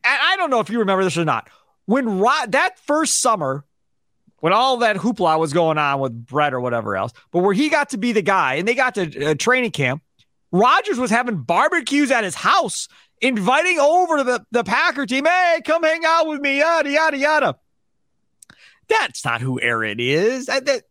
I 0.03 0.35
don't 0.37 0.49
know 0.49 0.61
if 0.61 0.69
you 0.69 0.79
remember 0.79 1.03
this 1.03 1.17
or 1.17 1.25
not. 1.25 1.49
When 1.85 2.17
Rod, 2.17 2.53
that 2.53 2.79
first 2.79 3.21
summer, 3.21 3.63
when 4.39 4.51
all 4.51 4.77
that 4.77 4.95
hoopla 4.95 5.39
was 5.39 5.53
going 5.53 5.77
on 5.77 5.99
with 5.99 6.25
Brett 6.25 6.53
or 6.53 6.59
whatever 6.59 6.95
else, 6.95 7.13
but 7.31 7.39
where 7.39 7.53
he 7.53 7.69
got 7.69 7.89
to 7.89 7.97
be 7.97 8.11
the 8.11 8.23
guy 8.23 8.55
and 8.55 8.67
they 8.67 8.73
got 8.73 8.95
to 8.95 9.25
uh, 9.25 9.35
training 9.35 9.71
camp, 9.71 10.01
Rodgers 10.51 10.97
was 10.97 11.11
having 11.11 11.43
barbecues 11.43 12.11
at 12.11 12.23
his 12.23 12.35
house, 12.35 12.87
inviting 13.21 13.79
over 13.79 14.23
the, 14.23 14.45
the 14.51 14.63
Packer 14.63 15.05
team. 15.05 15.25
Hey, 15.25 15.61
come 15.63 15.83
hang 15.83 16.03
out 16.05 16.27
with 16.27 16.41
me, 16.41 16.59
yada, 16.59 16.89
yada, 16.89 17.17
yada. 17.17 17.55
That's 18.87 19.25
not 19.25 19.41
who 19.41 19.59
Aaron 19.59 19.99
is. 19.99 20.45
That, 20.45 20.83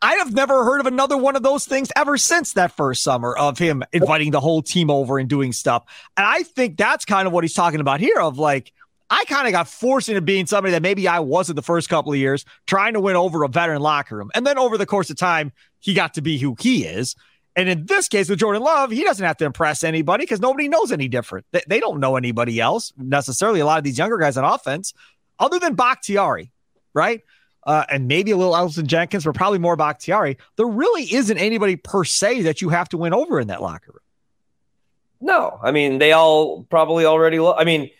I 0.00 0.14
have 0.14 0.32
never 0.32 0.64
heard 0.64 0.80
of 0.80 0.86
another 0.86 1.16
one 1.16 1.36
of 1.36 1.42
those 1.42 1.64
things 1.64 1.90
ever 1.96 2.16
since 2.16 2.54
that 2.54 2.72
first 2.72 3.02
summer 3.02 3.36
of 3.36 3.58
him 3.58 3.84
inviting 3.92 4.30
the 4.30 4.40
whole 4.40 4.62
team 4.62 4.90
over 4.90 5.18
and 5.18 5.28
doing 5.28 5.52
stuff. 5.52 5.84
And 6.16 6.26
I 6.26 6.42
think 6.42 6.76
that's 6.76 7.04
kind 7.04 7.26
of 7.26 7.32
what 7.32 7.44
he's 7.44 7.54
talking 7.54 7.80
about 7.80 8.00
here 8.00 8.20
of 8.20 8.38
like, 8.38 8.72
I 9.10 9.24
kind 9.26 9.46
of 9.46 9.52
got 9.52 9.68
forced 9.68 10.08
into 10.08 10.22
being 10.22 10.46
somebody 10.46 10.72
that 10.72 10.82
maybe 10.82 11.06
I 11.06 11.20
wasn't 11.20 11.56
the 11.56 11.62
first 11.62 11.88
couple 11.88 12.12
of 12.12 12.18
years, 12.18 12.46
trying 12.66 12.94
to 12.94 13.00
win 13.00 13.14
over 13.14 13.44
a 13.44 13.48
veteran 13.48 13.82
locker 13.82 14.16
room. 14.16 14.30
And 14.34 14.46
then 14.46 14.58
over 14.58 14.78
the 14.78 14.86
course 14.86 15.10
of 15.10 15.16
time, 15.16 15.52
he 15.80 15.92
got 15.92 16.14
to 16.14 16.22
be 16.22 16.38
who 16.38 16.56
he 16.58 16.84
is. 16.84 17.14
And 17.54 17.68
in 17.68 17.84
this 17.84 18.08
case 18.08 18.30
with 18.30 18.38
Jordan 18.38 18.62
Love, 18.62 18.90
he 18.90 19.04
doesn't 19.04 19.24
have 19.24 19.36
to 19.38 19.44
impress 19.44 19.84
anybody 19.84 20.24
because 20.24 20.40
nobody 20.40 20.68
knows 20.68 20.90
any 20.90 21.08
different. 21.08 21.44
They, 21.52 21.60
they, 21.66 21.80
don't 21.80 22.00
know 22.00 22.16
anybody 22.16 22.60
else 22.60 22.92
necessarily. 22.96 23.60
A 23.60 23.66
lot 23.66 23.76
of 23.78 23.84
these 23.84 23.98
younger 23.98 24.16
guys 24.16 24.38
on 24.38 24.44
offense, 24.44 24.94
other 25.38 25.58
than 25.58 25.74
Bakhtiari, 25.74 26.50
right? 26.94 27.20
Uh, 27.64 27.84
and 27.90 28.08
maybe 28.08 28.32
a 28.32 28.36
little 28.36 28.54
Elgton 28.54 28.86
Jenkins, 28.86 29.24
but 29.24 29.34
probably 29.34 29.58
more 29.58 29.76
Bakhtiari, 29.76 30.36
there 30.56 30.66
really 30.66 31.04
isn't 31.14 31.38
anybody 31.38 31.76
per 31.76 32.04
se 32.04 32.42
that 32.42 32.60
you 32.60 32.70
have 32.70 32.88
to 32.88 32.96
win 32.96 33.14
over 33.14 33.38
in 33.38 33.48
that 33.48 33.62
locker 33.62 33.92
room. 33.92 34.00
No, 35.20 35.60
I 35.62 35.70
mean 35.70 35.98
they 35.98 36.12
all 36.12 36.64
probably 36.64 37.06
already. 37.06 37.38
Lo- 37.38 37.54
I 37.56 37.62
mean, 37.62 37.90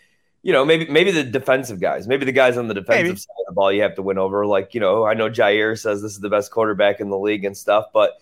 you 0.43 0.53
know, 0.53 0.65
maybe 0.65 0.89
maybe 0.91 1.13
the 1.13 1.23
defensive 1.23 1.81
guys, 1.81 2.09
maybe 2.09 2.25
the 2.25 2.33
guys 2.33 2.57
on 2.57 2.67
the 2.67 2.75
defensive 2.75 3.07
maybe. 3.07 3.17
side 3.17 3.35
of 3.39 3.47
the 3.47 3.53
ball, 3.53 3.73
you 3.73 3.83
have 3.83 3.95
to 3.95 4.03
win 4.03 4.19
over. 4.19 4.45
Like 4.45 4.75
you 4.75 4.81
know, 4.81 5.07
I 5.07 5.15
know 5.15 5.31
Jaire 5.31 5.79
says 5.79 6.03
this 6.03 6.13
is 6.13 6.21
the 6.21 6.29
best 6.29 6.51
quarterback 6.51 6.99
in 7.01 7.11
the 7.11 7.19
league 7.19 7.45
and 7.45 7.57
stuff, 7.57 7.87
but 7.95 8.21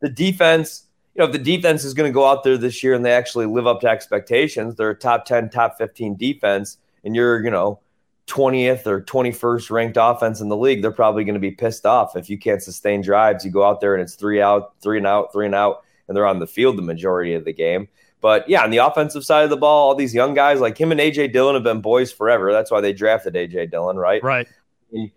the 0.00 0.10
defense. 0.10 0.84
You 1.14 1.20
know, 1.20 1.26
if 1.26 1.32
the 1.32 1.38
defense 1.38 1.84
is 1.84 1.92
going 1.92 2.08
to 2.10 2.14
go 2.14 2.26
out 2.26 2.42
there 2.42 2.56
this 2.56 2.82
year 2.82 2.94
and 2.94 3.04
they 3.04 3.12
actually 3.12 3.44
live 3.44 3.66
up 3.66 3.82
to 3.82 3.86
expectations, 3.86 4.76
they're 4.76 4.88
a 4.88 4.98
top 4.98 5.26
10, 5.26 5.50
top 5.50 5.76
15 5.76 6.16
defense, 6.16 6.78
and 7.04 7.14
you're, 7.14 7.44
you 7.44 7.50
know, 7.50 7.80
20th 8.32 8.86
or 8.86 9.02
21st 9.02 9.70
ranked 9.70 9.98
offense 10.00 10.40
in 10.40 10.48
the 10.48 10.56
league, 10.56 10.80
they're 10.80 10.90
probably 10.90 11.22
going 11.22 11.34
to 11.34 11.40
be 11.40 11.50
pissed 11.50 11.84
off 11.84 12.16
if 12.16 12.30
you 12.30 12.38
can't 12.38 12.62
sustain 12.62 13.02
drives. 13.02 13.44
You 13.44 13.50
go 13.50 13.62
out 13.62 13.80
there 13.80 13.94
and 13.94 14.02
it's 14.02 14.14
three 14.14 14.40
out, 14.40 14.74
three 14.80 14.96
and 14.96 15.06
out, 15.06 15.32
three 15.32 15.44
and 15.44 15.54
out, 15.54 15.84
and 16.08 16.16
they're 16.16 16.26
on 16.26 16.38
the 16.38 16.46
field 16.46 16.78
the 16.78 16.82
majority 16.82 17.34
of 17.34 17.44
the 17.44 17.52
game. 17.52 17.88
But 18.22 18.48
yeah, 18.48 18.62
on 18.62 18.70
the 18.70 18.78
offensive 18.78 19.24
side 19.24 19.44
of 19.44 19.50
the 19.50 19.56
ball, 19.56 19.88
all 19.88 19.94
these 19.94 20.14
young 20.14 20.32
guys 20.32 20.60
like 20.60 20.78
him 20.78 20.92
and 20.92 21.00
AJ 21.00 21.32
Dillon 21.32 21.54
have 21.54 21.64
been 21.64 21.82
boys 21.82 22.10
forever. 22.10 22.52
That's 22.52 22.70
why 22.70 22.80
they 22.80 22.92
drafted 22.92 23.34
AJ 23.34 23.70
Dillon, 23.70 23.96
right? 23.96 24.22
Right. 24.22 24.48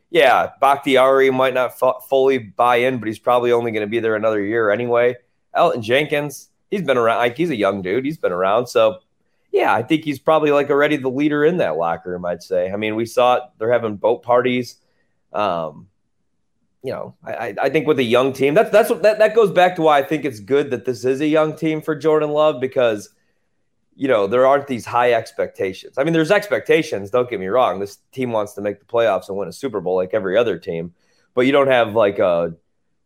Yeah, 0.10 0.51
Bakhtiari 0.60 1.29
might 1.31 1.53
not 1.53 1.75
f- 1.81 2.07
fully 2.10 2.38
buy 2.39 2.77
in, 2.77 2.98
but 2.98 3.07
he's 3.07 3.19
probably 3.19 3.51
only 3.51 3.72
going 3.72 3.81
to 3.81 3.89
be 3.89 4.00
there 4.00 4.15
another 4.15 4.41
year 4.41 4.72
anyway. 4.72 5.15
Elton 5.53 5.81
Jenkins, 5.81 6.50
he's 6.72 6.81
been 6.81 6.98
around. 6.98 7.19
Like 7.19 7.38
he's 7.38 7.50
a 7.50 7.55
young 7.55 7.81
dude. 7.81 8.05
He's 8.05 8.17
been 8.17 8.31
around. 8.31 8.67
So 8.67 9.00
yeah, 9.56 9.74
I 9.74 9.84
think 9.84 10.04
he's 10.04 10.20
probably 10.20 10.52
like 10.52 10.70
already 10.70 10.98
the 10.98 11.10
leader 11.10 11.46
in 11.46 11.58
that 11.58 11.78
locker 11.78 12.12
room. 12.12 12.26
I'd 12.26 12.44
say. 12.44 12.70
I 12.70 12.76
mean, 12.76 12.98
we 12.98 13.06
saw 13.06 13.36
it; 13.36 13.44
they're 13.58 13.72
having 13.72 13.96
boat 13.96 14.22
parties. 14.22 14.76
Um, 15.32 15.88
you 16.84 16.92
know, 16.92 17.16
I, 17.24 17.56
I 17.60 17.70
think 17.70 17.88
with 17.88 17.98
a 18.00 18.04
young 18.04 18.34
team, 18.34 18.54
that's 18.54 18.70
that's 18.70 18.90
what 18.90 19.02
that, 19.04 19.20
that 19.20 19.34
goes 19.34 19.52
back 19.52 19.78
to 19.78 19.82
why 19.82 19.98
I 19.98 20.04
think 20.04 20.26
it's 20.26 20.42
good 20.42 20.72
that 20.72 20.84
this 20.84 21.06
is 21.06 21.22
a 21.22 21.28
young 21.28 21.56
team 21.56 21.82
for 21.82 21.96
Jordan 21.96 22.32
Love 22.32 22.60
because 22.60 23.12
you 23.96 24.10
know 24.10 24.28
there 24.28 24.46
aren't 24.46 24.68
these 24.68 24.86
high 24.86 25.14
expectations. 25.14 25.98
I 25.98 26.04
mean, 26.04 26.12
there's 26.12 26.32
expectations. 26.32 27.10
Don't 27.10 27.30
get 27.30 27.40
me 27.40 27.48
wrong. 27.48 27.80
This 27.80 28.00
team 28.12 28.34
wants 28.34 28.56
to 28.56 28.62
make 28.62 28.80
the 28.80 28.86
playoffs 28.86 29.30
and 29.30 29.38
win 29.38 29.48
a 29.48 29.54
Super 29.54 29.80
Bowl 29.80 29.96
like 29.96 30.14
every 30.14 30.38
other 30.38 30.60
team, 30.60 30.94
but 31.34 31.46
you 31.46 31.54
don't 31.54 31.70
have 31.70 31.96
like 31.96 32.20
a 32.20 32.54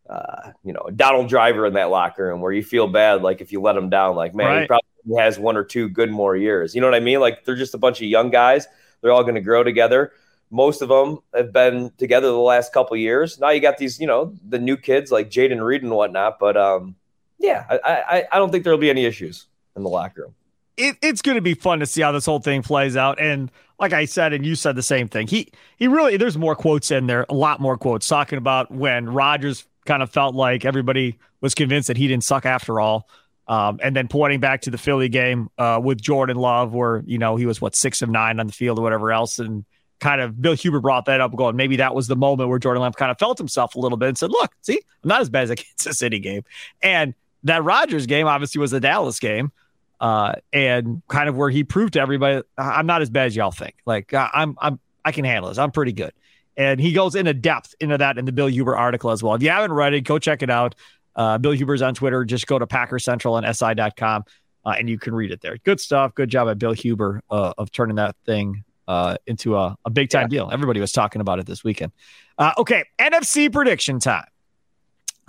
uh, 0.10 0.51
you 0.63 0.74
know 0.74 0.89
Donald 0.96 1.29
Driver 1.29 1.68
in 1.68 1.74
that 1.74 1.91
locker 1.91 2.25
room 2.25 2.41
where 2.41 2.51
you 2.51 2.63
feel 2.63 2.88
bad 2.88 3.22
like 3.22 3.39
if 3.39 3.51
you 3.51 3.62
let 3.62 3.77
him 3.77 3.91
down. 3.91 4.15
Like 4.15 4.34
man, 4.34 4.48
right. 4.48 4.62
he 4.62 4.68
probably 4.68 4.88
has 5.17 5.39
one 5.39 5.57
or 5.57 5.63
two 5.63 5.89
good 5.89 6.11
more 6.11 6.35
years. 6.35 6.75
You 6.75 6.81
know 6.81 6.87
what 6.87 6.95
I 6.95 6.99
mean? 6.99 7.19
Like 7.19 7.45
they're 7.45 7.55
just 7.55 7.73
a 7.73 7.77
bunch 7.77 7.97
of 7.99 8.07
young 8.07 8.29
guys. 8.29 8.67
They're 9.01 9.11
all 9.11 9.23
going 9.23 9.35
to 9.35 9.41
grow 9.41 9.63
together 9.63 10.11
most 10.51 10.81
of 10.81 10.89
them 10.89 11.19
have 11.33 11.53
been 11.53 11.91
together 11.97 12.27
the 12.27 12.37
last 12.37 12.73
couple 12.73 12.97
years. 12.97 13.39
Now 13.39 13.49
you 13.49 13.61
got 13.61 13.77
these, 13.77 13.99
you 13.99 14.07
know, 14.07 14.33
the 14.47 14.59
new 14.59 14.77
kids 14.77 15.11
like 15.11 15.29
Jayden 15.29 15.63
Reed 15.63 15.83
and 15.83 15.91
whatnot. 15.91 16.39
But 16.39 16.57
um, 16.57 16.95
yeah, 17.37 17.65
I, 17.69 17.79
I, 17.85 18.23
I 18.31 18.37
don't 18.37 18.51
think 18.51 18.63
there'll 18.63 18.79
be 18.79 18.89
any 18.89 19.05
issues 19.05 19.45
in 19.75 19.83
the 19.83 19.89
locker 19.89 20.23
room. 20.23 20.35
It, 20.77 20.97
it's 21.01 21.21
going 21.21 21.35
to 21.35 21.41
be 21.41 21.53
fun 21.53 21.79
to 21.79 21.85
see 21.85 22.01
how 22.01 22.11
this 22.11 22.25
whole 22.25 22.39
thing 22.39 22.63
plays 22.63 22.95
out. 22.95 23.19
And 23.19 23.51
like 23.79 23.93
I 23.93 24.05
said, 24.05 24.33
and 24.33 24.45
you 24.45 24.55
said 24.55 24.75
the 24.75 24.83
same 24.83 25.07
thing. 25.07 25.27
He 25.27 25.51
he 25.77 25.87
really 25.87 26.17
there's 26.17 26.37
more 26.37 26.55
quotes 26.55 26.89
in 26.89 27.07
there, 27.07 27.25
a 27.29 27.33
lot 27.33 27.59
more 27.59 27.77
quotes 27.77 28.07
talking 28.07 28.37
about 28.37 28.71
when 28.71 29.09
Rodgers 29.09 29.65
kind 29.85 30.01
of 30.01 30.09
felt 30.09 30.35
like 30.35 30.65
everybody 30.65 31.19
was 31.41 31.53
convinced 31.53 31.87
that 31.89 31.97
he 31.97 32.07
didn't 32.07 32.23
suck 32.23 32.45
after 32.45 32.79
all. 32.79 33.09
Um, 33.50 33.79
and 33.82 33.96
then 33.96 34.08
pointing 34.08 34.39
back 34.39 34.62
to 34.62 34.70
the 34.70 34.77
Philly 34.77 35.10
game 35.10 35.50
uh, 35.58 35.82
with 35.84 36.00
Jordan 36.00 36.38
Love, 36.38 36.72
where 36.72 37.01
you 37.08 37.18
know 37.18 37.36
he 37.36 37.48
was 37.48 37.60
what 37.60 37.75
six 37.75 38.03
of 38.03 38.10
nine 38.10 38.39
on 38.39 38.46
the 38.46 38.53
field 38.53 38.77
or 38.77 38.84
whatever 38.84 39.12
else, 39.12 39.39
and 39.39 39.65
kind 40.00 40.22
of 40.22 40.39
Bill 40.39 40.53
Huber 40.53 40.79
brought 40.79 41.06
that 41.06 41.20
up, 41.20 41.36
going 41.36 41.56
maybe 41.56 41.77
that 41.77 41.96
was 41.96 42.08
the 42.08 42.15
moment 42.15 42.50
where 42.50 42.60
Jordan 42.60 42.82
Love 42.82 42.96
kind 42.96 43.10
of 43.10 43.18
felt 43.18 43.39
himself 43.39 43.74
a 43.74 43.79
little 43.79 43.98
bit 43.98 44.10
and 44.10 44.18
said, 44.18 44.29
"Look, 44.29 44.51
see, 44.62 44.79
I'm 45.03 45.08
not 45.08 45.22
as 45.22 45.32
bad 45.32 45.46
as 45.46 45.50
a 45.50 45.56
Kansas 45.58 45.98
City 45.98 46.20
game." 46.20 46.44
And 46.84 47.15
that 47.44 47.63
Rodgers 47.63 48.06
game 48.06 48.27
obviously 48.27 48.60
was 48.60 48.72
a 48.72 48.79
Dallas 48.79 49.20
game, 49.20 49.51
uh, 50.00 50.34
and 50.53 51.01
kind 51.08 51.27
of 51.27 51.36
where 51.36 51.50
he 51.50 51.63
proved 51.63 51.94
to 51.94 52.01
everybody, 52.01 52.44
"I'm 52.56 52.86
not 52.86 53.01
as 53.01 53.10
bad 53.10 53.25
as 53.25 53.36
y'all 53.36 53.50
think. 53.50 53.75
Like 53.84 54.13
I'm, 54.13 54.58
I'm, 54.62 54.79
I 55.03 55.12
can 55.12 55.25
handle 55.25 55.50
this. 55.50 55.58
I'm 55.58 55.72
pretty 55.72 55.94
good." 55.94 56.13
And 56.56 56.79
he 56.79 56.91
goes 56.91 57.15
into 57.15 57.34
depth 57.34 57.74
into 57.79 57.98
that 57.98 58.18
in 58.18 58.25
the 58.25 58.32
Bill 58.32 58.50
Huber 58.50 58.77
article 58.77 59.12
as 59.12 59.24
well. 59.24 59.34
If 59.34 59.41
you 59.41 59.50
haven't 59.50 59.72
read 59.72 59.94
it, 59.94 60.01
go 60.01 60.20
check 60.20 60.44
it 60.44 60.50
out. 60.50 60.75
Uh, 61.19 61.38
Bill 61.38 61.51
Huber's 61.51 61.81
on 61.81 61.93
Twitter. 61.93 62.23
Just 62.23 62.47
go 62.47 62.57
to 62.57 62.65
Packer 62.65 62.97
Central 62.97 63.35
and 63.35 63.55
SI.com. 63.55 64.23
Uh, 64.65 64.75
and 64.77 64.89
you 64.89 64.97
can 64.97 65.13
read 65.13 65.31
it 65.31 65.41
there. 65.41 65.57
Good 65.65 65.81
stuff. 65.81 66.15
Good 66.15 66.29
job 66.29 66.47
at 66.47 66.57
Bill 66.57 66.71
Huber 66.71 67.21
uh, 67.29 67.53
of 67.57 67.71
turning 67.71 67.97
that 67.97 68.15
thing 68.25 68.63
uh, 68.88 69.17
into 69.27 69.57
a, 69.57 69.75
a 69.83 69.89
big 69.89 70.09
time 70.09 70.23
yeah. 70.23 70.39
deal. 70.39 70.49
Everybody 70.51 70.79
was 70.79 70.93
talking 70.93 71.19
about 71.19 71.39
it 71.39 71.45
this 71.45 71.61
weekend. 71.61 71.91
Uh, 72.38 72.53
okay, 72.57 72.85
NFC 72.97 73.51
prediction 73.51 73.99
time. 73.99 74.27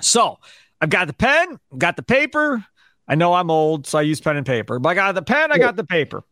So 0.01 0.39
I've 0.81 0.91
got 0.91 1.09
the 1.09 1.13
pen, 1.13 1.59
got 1.77 1.97
the 1.97 2.05
paper. 2.05 2.65
I 3.09 3.17
know 3.17 3.35
I'm 3.35 3.51
old, 3.51 3.89
so 3.89 3.99
I 3.99 4.03
use 4.03 4.21
pen 4.21 4.37
and 4.37 4.47
paper, 4.47 4.79
but 4.79 4.91
I 4.91 4.95
got 4.95 5.15
the 5.17 5.23
pen, 5.23 5.51
I 5.51 5.59
got 5.59 5.75
the 5.75 5.85
paper. 5.85 6.23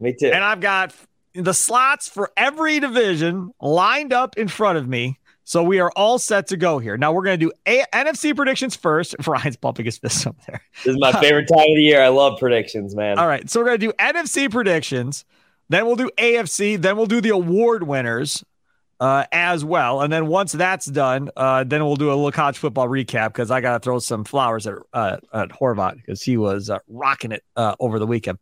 Me 0.00 0.14
too. 0.18 0.30
And 0.32 0.42
I've 0.42 0.60
got 0.60 0.94
the 1.34 1.52
slots 1.52 2.08
for 2.08 2.32
every 2.38 2.80
division 2.80 3.52
lined 3.60 4.14
up 4.14 4.38
in 4.38 4.48
front 4.48 4.78
of 4.78 4.88
me. 4.88 5.18
So 5.44 5.62
we 5.62 5.78
are 5.78 5.92
all 5.94 6.18
set 6.18 6.48
to 6.48 6.56
go 6.56 6.78
here. 6.78 6.96
Now 6.96 7.12
we're 7.12 7.22
going 7.22 7.38
to 7.38 7.46
do 7.46 7.52
a- 7.66 7.84
NFC 7.92 8.34
predictions 8.34 8.74
first. 8.74 9.14
Ryan's 9.26 9.56
bumping 9.56 9.84
his 9.84 9.98
fist 9.98 10.26
up 10.26 10.36
there. 10.46 10.62
This 10.84 10.94
is 10.94 11.00
my 11.00 11.12
favorite 11.12 11.46
time 11.46 11.70
of 11.70 11.76
the 11.76 11.82
year. 11.82 12.02
I 12.02 12.08
love 12.08 12.38
predictions, 12.38 12.96
man. 12.96 13.18
All 13.18 13.26
right. 13.26 13.48
So 13.48 13.60
we're 13.60 13.66
going 13.66 13.80
to 13.80 13.86
do 13.86 13.92
NFC 13.92 14.50
predictions. 14.50 15.24
Then 15.68 15.86
we'll 15.86 15.96
do 15.96 16.10
AFC. 16.18 16.80
Then 16.80 16.96
we'll 16.96 17.06
do 17.06 17.20
the 17.20 17.30
award 17.30 17.82
winners 17.82 18.42
uh, 19.00 19.26
as 19.32 19.64
well. 19.64 20.00
And 20.00 20.12
then 20.12 20.28
once 20.28 20.52
that's 20.52 20.86
done, 20.86 21.30
uh, 21.36 21.64
then 21.64 21.84
we'll 21.84 21.96
do 21.96 22.08
a 22.08 22.14
little 22.14 22.32
college 22.32 22.56
football 22.56 22.88
recap 22.88 23.28
because 23.28 23.50
I 23.50 23.60
got 23.60 23.74
to 23.74 23.80
throw 23.80 23.98
some 23.98 24.24
flowers 24.24 24.66
at, 24.66 24.74
uh, 24.92 25.18
at 25.32 25.50
Horvat 25.50 25.96
because 25.96 26.22
he 26.22 26.36
was 26.36 26.70
uh, 26.70 26.78
rocking 26.88 27.32
it 27.32 27.44
uh, 27.56 27.74
over 27.80 27.98
the 27.98 28.06
weekend. 28.06 28.38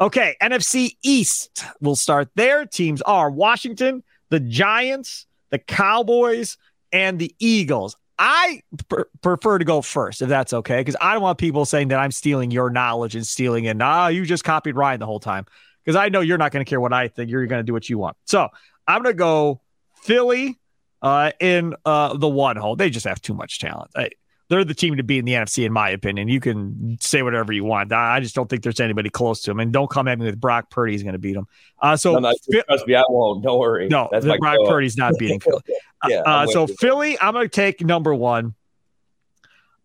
Okay, 0.00 0.36
NFC 0.42 0.96
East. 1.02 1.64
We'll 1.80 1.96
start 1.96 2.28
there. 2.34 2.66
Teams 2.66 3.02
are 3.02 3.30
Washington, 3.30 4.02
the 4.30 4.40
Giants, 4.40 5.26
the 5.52 5.58
Cowboys, 5.60 6.56
and 6.92 7.18
the 7.18 7.32
Eagles. 7.38 7.96
I 8.18 8.62
pr- 8.88 9.02
prefer 9.22 9.58
to 9.58 9.64
go 9.64 9.82
first, 9.82 10.22
if 10.22 10.28
that's 10.28 10.52
okay, 10.52 10.80
because 10.80 10.96
I 11.00 11.12
don't 11.12 11.22
want 11.22 11.38
people 11.38 11.64
saying 11.64 11.88
that 11.88 11.98
I'm 11.98 12.10
stealing 12.10 12.50
your 12.50 12.70
knowledge 12.70 13.14
and 13.14 13.26
stealing 13.26 13.64
it. 13.64 13.76
Nah, 13.76 14.08
you 14.08 14.26
just 14.26 14.44
copied 14.44 14.76
Ryan 14.76 15.00
the 15.00 15.06
whole 15.06 15.20
time 15.20 15.46
because 15.84 15.96
I 15.96 16.08
know 16.08 16.20
you're 16.20 16.38
not 16.38 16.52
going 16.52 16.64
to 16.64 16.68
care 16.68 16.80
what 16.80 16.92
I 16.92 17.08
think. 17.08 17.30
You're 17.30 17.46
going 17.46 17.60
to 17.60 17.64
do 17.64 17.72
what 17.72 17.88
you 17.88 17.98
want. 17.98 18.16
So 18.24 18.48
I'm 18.86 19.02
going 19.02 19.14
to 19.14 19.18
go 19.18 19.60
Philly 20.02 20.58
uh, 21.00 21.32
in 21.40 21.74
uh, 21.84 22.16
the 22.16 22.28
one 22.28 22.56
hole. 22.56 22.76
They 22.76 22.90
just 22.90 23.06
have 23.06 23.20
too 23.20 23.34
much 23.34 23.58
talent. 23.58 23.90
I, 23.96 24.10
they're 24.52 24.64
the 24.64 24.74
team 24.74 24.98
to 24.98 25.02
beat 25.02 25.20
in 25.20 25.24
the 25.24 25.32
NFC, 25.32 25.64
in 25.64 25.72
my 25.72 25.88
opinion. 25.88 26.28
You 26.28 26.38
can 26.38 26.98
say 27.00 27.22
whatever 27.22 27.54
you 27.54 27.64
want. 27.64 27.90
I 27.90 28.20
just 28.20 28.34
don't 28.34 28.50
think 28.50 28.62
there's 28.62 28.80
anybody 28.80 29.08
close 29.08 29.40
to 29.42 29.50
them. 29.50 29.60
And 29.60 29.72
don't 29.72 29.88
come 29.88 30.06
at 30.08 30.18
me 30.18 30.26
with 30.26 30.38
Brock 30.38 30.68
Purdy's 30.68 31.02
going 31.02 31.14
to 31.14 31.18
beat 31.18 31.32
them. 31.32 31.48
Uh, 31.80 31.96
so 31.96 32.12
no, 32.12 32.18
no, 32.18 32.34
trust 32.68 32.86
me, 32.86 32.94
I 32.94 33.02
won't. 33.08 33.42
Don't 33.42 33.58
worry. 33.58 33.88
No, 33.88 34.10
That's 34.12 34.26
Brock 34.26 34.58
Purdy's 34.66 34.98
not 34.98 35.14
beating 35.18 35.40
Philly. 35.40 35.62
yeah, 36.08 36.20
uh, 36.20 36.46
so 36.46 36.66
Philly, 36.66 37.18
I'm 37.18 37.32
going 37.32 37.46
to 37.46 37.48
take 37.48 37.80
number 37.80 38.14
one. 38.14 38.54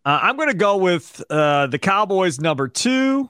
Uh, 0.03 0.19
I'm 0.21 0.35
going 0.35 0.49
to 0.49 0.53
go 0.53 0.75
with 0.75 1.23
uh, 1.29 1.67
the 1.67 1.79
Cowboys 1.79 2.41
number 2.41 2.67
two. 2.67 3.29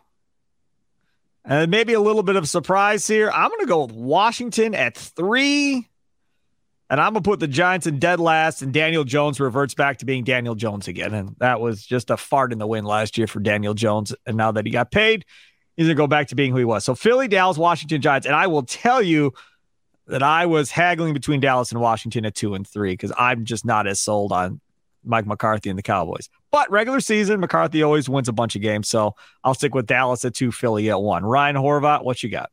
And 1.45 1.69
maybe 1.69 1.93
a 1.93 2.01
little 2.01 2.23
bit 2.23 2.35
of 2.35 2.49
surprise 2.49 3.07
here. 3.07 3.29
I'm 3.29 3.49
going 3.49 3.61
to 3.61 3.67
go 3.67 3.85
with 3.85 3.91
Washington 3.91 4.73
at 4.73 4.97
three. 4.97 5.87
And 6.89 7.01
I'm 7.01 7.13
going 7.13 7.23
to 7.23 7.29
put 7.29 7.41
the 7.41 7.47
Giants 7.47 7.85
in 7.85 7.99
dead 7.99 8.19
last, 8.19 8.61
and 8.61 8.73
Daniel 8.73 9.03
Jones 9.03 9.39
reverts 9.39 9.73
back 9.73 9.97
to 9.97 10.05
being 10.05 10.23
Daniel 10.23 10.55
Jones 10.55 10.87
again. 10.87 11.13
And 11.13 11.35
that 11.39 11.59
was 11.59 11.85
just 11.85 12.09
a 12.09 12.17
fart 12.17 12.53
in 12.53 12.59
the 12.59 12.67
wind 12.67 12.87
last 12.87 13.17
year 13.17 13.27
for 13.27 13.41
Daniel 13.41 13.73
Jones. 13.73 14.15
And 14.25 14.37
now 14.37 14.53
that 14.53 14.65
he 14.65 14.71
got 14.71 14.89
paid, 14.89 15.25
he's 15.75 15.87
going 15.87 15.97
to 15.97 16.01
go 16.01 16.07
back 16.07 16.27
to 16.27 16.35
being 16.35 16.51
who 16.51 16.59
he 16.59 16.65
was. 16.65 16.85
So 16.85 16.95
Philly, 16.95 17.27
Dallas, 17.27 17.57
Washington, 17.57 18.01
Giants. 18.01 18.25
And 18.25 18.35
I 18.35 18.47
will 18.47 18.63
tell 18.63 19.01
you 19.01 19.33
that 20.07 20.23
I 20.23 20.45
was 20.45 20.71
haggling 20.71 21.13
between 21.13 21.41
Dallas 21.41 21.71
and 21.71 21.81
Washington 21.81 22.25
at 22.25 22.35
two 22.35 22.53
and 22.53 22.65
three 22.65 22.93
because 22.93 23.11
I'm 23.17 23.43
just 23.43 23.65
not 23.65 23.85
as 23.85 23.99
sold 23.99 24.31
on 24.31 24.61
Mike 25.03 25.25
McCarthy 25.25 25.69
and 25.69 25.77
the 25.77 25.83
Cowboys. 25.83 26.29
But 26.51 26.71
regular 26.71 27.01
season, 27.01 27.41
McCarthy 27.41 27.83
always 27.83 28.07
wins 28.07 28.29
a 28.29 28.33
bunch 28.33 28.55
of 28.55 28.61
games. 28.61 28.87
So 28.87 29.15
I'll 29.43 29.53
stick 29.53 29.75
with 29.75 29.85
Dallas 29.85 30.23
at 30.23 30.33
two, 30.33 30.51
Philly 30.51 30.89
at 30.89 31.01
one. 31.01 31.25
Ryan 31.25 31.57
Horvat, 31.57 32.05
what 32.05 32.23
you 32.23 32.29
got? 32.29 32.49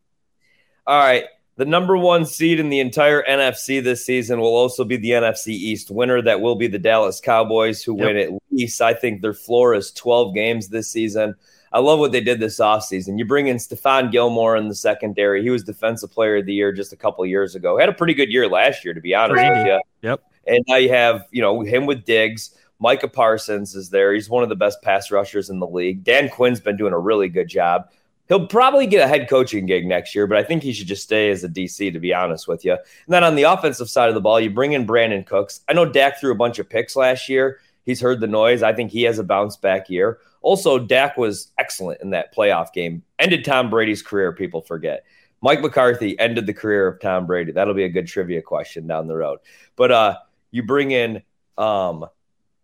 All 0.86 0.98
right. 0.98 1.24
The 1.56 1.64
number 1.64 1.96
one 1.96 2.26
seed 2.26 2.58
in 2.58 2.68
the 2.68 2.80
entire 2.80 3.23
NFC 3.23 3.82
this 3.82 4.04
season 4.04 4.40
will 4.40 4.56
also 4.56 4.82
be 4.82 4.96
the 4.96 5.11
NFC 5.11 5.49
East 5.49 5.90
winner. 5.90 6.20
That 6.20 6.40
will 6.40 6.56
be 6.56 6.66
the 6.66 6.80
Dallas 6.80 7.20
Cowboys, 7.20 7.82
who 7.82 7.96
yep. 7.96 8.06
win 8.06 8.16
at 8.16 8.30
least, 8.50 8.80
I 8.80 8.92
think 8.92 9.23
their 9.23 9.34
floor 9.34 9.75
is 9.75 9.92
12 9.92 10.34
games 10.34 10.68
this 10.68 10.90
season. 10.90 11.34
I 11.73 11.78
love 11.78 11.99
what 11.99 12.12
they 12.12 12.20
did 12.20 12.40
this 12.40 12.61
offseason. 12.61 13.18
You 13.18 13.25
bring 13.25 13.49
in 13.49 13.56
Stephon 13.56 14.11
Gilmore 14.11 14.56
in 14.56 14.68
the 14.68 14.75
secondary. 14.75 15.42
He 15.42 15.50
was 15.50 15.64
Defensive 15.64 16.11
Player 16.11 16.38
of 16.38 16.46
the 16.46 16.54
Year 16.54 16.73
just 16.73 16.92
a 16.92 16.96
couple 16.96 17.25
years 17.26 17.54
ago. 17.54 17.78
Had 17.78 17.88
a 17.88 17.92
pretty 17.92 18.14
good 18.14 18.30
year 18.30 18.49
last 18.49 18.84
year, 18.84 18.94
to 18.94 19.00
be 19.00 19.14
honest 19.14 19.42
with 19.42 19.66
you. 19.66 19.80
Yep. 20.02 20.23
And 20.46 20.64
now 20.68 20.76
you 20.76 20.90
have, 20.90 21.26
you 21.30 21.42
know, 21.42 21.62
him 21.62 21.87
with 21.87 22.04
Diggs. 22.04 22.56
Micah 22.78 23.08
Parsons 23.08 23.75
is 23.75 23.90
there. 23.90 24.12
He's 24.12 24.28
one 24.28 24.42
of 24.42 24.49
the 24.49 24.56
best 24.56 24.82
pass 24.82 25.11
rushers 25.11 25.50
in 25.50 25.58
the 25.58 25.66
league. 25.66 26.04
Dan 26.04 26.28
Quinn's 26.28 26.61
been 26.61 26.76
doing 26.76 26.92
a 26.92 26.99
really 26.99 27.28
good 27.28 27.49
job. 27.49 27.88
He'll 28.28 28.47
probably 28.47 28.87
get 28.87 29.04
a 29.04 29.09
head 29.09 29.28
coaching 29.28 29.66
gig 29.66 29.87
next 29.87 30.14
year, 30.14 30.26
but 30.26 30.38
I 30.38 30.43
think 30.43 30.62
he 30.62 30.73
should 30.73 30.87
just 30.87 31.02
stay 31.02 31.31
as 31.31 31.45
a 31.45 31.49
DC, 31.49 31.93
to 31.93 32.00
be 32.00 32.14
honest 32.14 32.49
with 32.49 32.64
you. 32.64 32.73
And 32.73 32.81
then 33.09 33.23
on 33.23 33.35
the 33.35 33.43
offensive 33.43 33.90
side 33.90 34.09
of 34.09 34.14
the 34.14 34.21
ball, 34.21 34.40
you 34.40 34.50
bring 34.50 34.73
in 34.73 34.87
Brandin 34.87 35.26
Cooks. 35.26 35.61
I 35.69 35.75
know 35.75 35.85
Dak 35.85 36.19
threw 36.19 36.33
a 36.33 36.37
bunch 36.37 36.59
of 36.59 36.69
picks 36.69 36.97
last 36.97 37.28
year. 37.28 37.61
He's 37.85 38.00
heard 38.00 38.21
the 38.21 38.26
noise. 38.26 38.62
I 38.62 38.73
think 38.73 38.90
he 38.90 39.02
has 39.02 39.19
a 39.19 39.25
bounce 39.25 39.57
back 39.57 39.90
year. 39.90 40.19
Also, 40.40 40.78
Dak 40.78 41.19
was 41.19 41.52
excellent 41.59 42.00
in 42.00 42.11
that 42.11 42.35
playoff 42.35 42.73
game. 42.73 43.02
Ended 43.19 43.45
Tom 43.45 43.69
Brady's 43.69 44.02
career, 44.02 44.33
people 44.33 44.62
forget. 44.62 45.04
Mike 45.43 45.61
McCarthy 45.61 46.19
ended 46.19 46.47
the 46.47 46.54
career 46.54 46.87
of 46.87 47.00
Tom 47.00 47.26
Brady. 47.26 47.52
That'll 47.52 47.75
be 47.75 47.85
a 47.85 47.90
good 47.90 48.07
trivia 48.07 48.40
question 48.40 48.87
down 48.87 49.07
the 49.07 49.16
road. 49.16 49.40
But 49.76 49.93
uh 49.93 50.16
you 50.54 50.62
bring 50.62 50.93
in 50.93 51.21
um, 51.59 52.07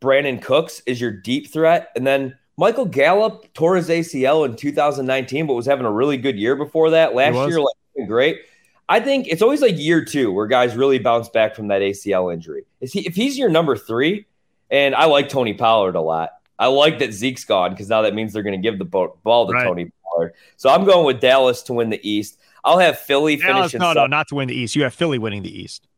Brandin 0.00 0.40
Cooks 0.40 0.80
is 0.86 1.00
your 1.00 1.10
deep 1.10 1.52
threat, 1.52 1.88
and 1.96 2.06
then 2.06 2.38
Michael 2.60 2.84
Gallup 2.84 3.50
tore 3.54 3.76
his 3.76 3.88
ACL 3.88 4.44
in 4.44 4.54
2019, 4.54 5.46
but 5.46 5.54
was 5.54 5.64
having 5.64 5.86
a 5.86 5.90
really 5.90 6.18
good 6.18 6.38
year 6.38 6.54
before 6.54 6.90
that. 6.90 7.14
Last 7.14 7.34
year, 7.48 7.58
like 7.58 8.06
great. 8.06 8.40
I 8.86 9.00
think 9.00 9.28
it's 9.28 9.40
always 9.40 9.62
like 9.62 9.78
year 9.78 10.04
two 10.04 10.30
where 10.30 10.46
guys 10.46 10.76
really 10.76 10.98
bounce 10.98 11.30
back 11.30 11.56
from 11.56 11.68
that 11.68 11.80
ACL 11.80 12.30
injury. 12.30 12.66
Is 12.82 12.92
he 12.92 13.06
if 13.06 13.14
he's 13.14 13.38
your 13.38 13.48
number 13.48 13.78
three? 13.78 14.26
And 14.70 14.94
I 14.94 15.06
like 15.06 15.30
Tony 15.30 15.54
Pollard 15.54 15.94
a 15.94 16.02
lot. 16.02 16.32
I 16.58 16.66
like 16.66 16.98
that 16.98 17.14
Zeke's 17.14 17.46
gone 17.46 17.70
because 17.70 17.88
now 17.88 18.02
that 18.02 18.14
means 18.14 18.34
they're 18.34 18.42
going 18.42 18.60
to 18.60 18.62
give 18.62 18.78
the 18.78 18.84
ball 18.84 19.46
to 19.46 19.54
right. 19.54 19.64
Tony 19.64 19.90
Pollard. 20.04 20.34
So 20.58 20.68
I'm 20.68 20.84
going 20.84 21.06
with 21.06 21.18
Dallas 21.18 21.62
to 21.62 21.72
win 21.72 21.88
the 21.88 22.06
East. 22.06 22.38
I'll 22.62 22.78
have 22.78 22.98
Philly 22.98 23.36
Dallas, 23.36 23.72
finish. 23.72 23.80
No, 23.80 23.94
no, 23.94 24.06
not 24.06 24.28
to 24.28 24.34
win 24.34 24.48
the 24.48 24.54
East. 24.54 24.76
You 24.76 24.82
have 24.82 24.92
Philly 24.92 25.18
winning 25.18 25.42
the 25.42 25.62
East. 25.62 25.88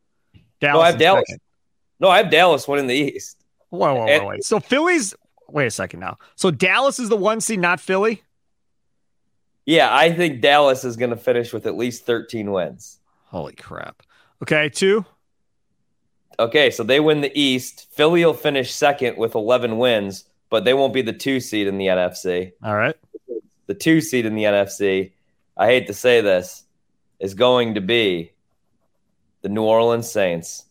Dallas 0.61 0.75
no, 0.75 0.81
I 0.81 0.87
have 0.91 0.97
Dallas. 0.97 1.25
Second. 1.27 1.41
No, 1.99 2.07
I 2.07 2.17
have 2.19 2.31
Dallas 2.31 2.65
winning 2.69 2.87
the 2.87 2.95
East. 2.95 3.43
Whoa, 3.69 3.93
whoa, 3.93 4.05
whoa, 4.05 4.27
wait. 4.27 4.45
So 4.45 4.61
Philly's 4.61 5.13
wait 5.53 5.67
a 5.67 5.71
second 5.71 5.99
now. 5.99 6.17
So 6.35 6.51
Dallas 6.51 6.99
is 6.99 7.09
the 7.09 7.15
one 7.15 7.39
seed, 7.39 7.59
not 7.59 7.79
Philly. 7.79 8.23
Yeah, 9.65 9.95
I 9.95 10.11
think 10.11 10.41
Dallas 10.41 10.83
is 10.83 10.97
going 10.97 11.11
to 11.11 11.17
finish 11.17 11.53
with 11.53 11.65
at 11.65 11.77
least 11.77 12.05
13 12.05 12.51
wins. 12.51 12.99
Holy 13.27 13.53
crap. 13.53 14.03
Okay, 14.41 14.67
two. 14.67 15.05
Okay, 16.39 16.69
so 16.69 16.83
they 16.83 16.99
win 16.99 17.21
the 17.21 17.31
East. 17.39 17.87
Philly 17.91 18.25
will 18.25 18.33
finish 18.33 18.73
second 18.73 19.17
with 19.17 19.35
11 19.35 19.77
wins, 19.77 20.25
but 20.49 20.65
they 20.65 20.73
won't 20.73 20.93
be 20.93 21.01
the 21.01 21.13
two 21.13 21.39
seed 21.39 21.67
in 21.67 21.77
the 21.77 21.87
NFC. 21.87 22.51
All 22.61 22.75
right. 22.75 22.95
The 23.67 23.73
two 23.73 24.01
seed 24.01 24.25
in 24.25 24.35
the 24.35 24.43
NFC, 24.43 25.11
I 25.55 25.67
hate 25.67 25.87
to 25.87 25.93
say 25.93 26.19
this, 26.19 26.65
is 27.19 27.33
going 27.35 27.75
to 27.75 27.81
be 27.81 28.33
the 29.41 29.49
New 29.49 29.63
Orleans 29.63 30.11
Saints. 30.11 30.65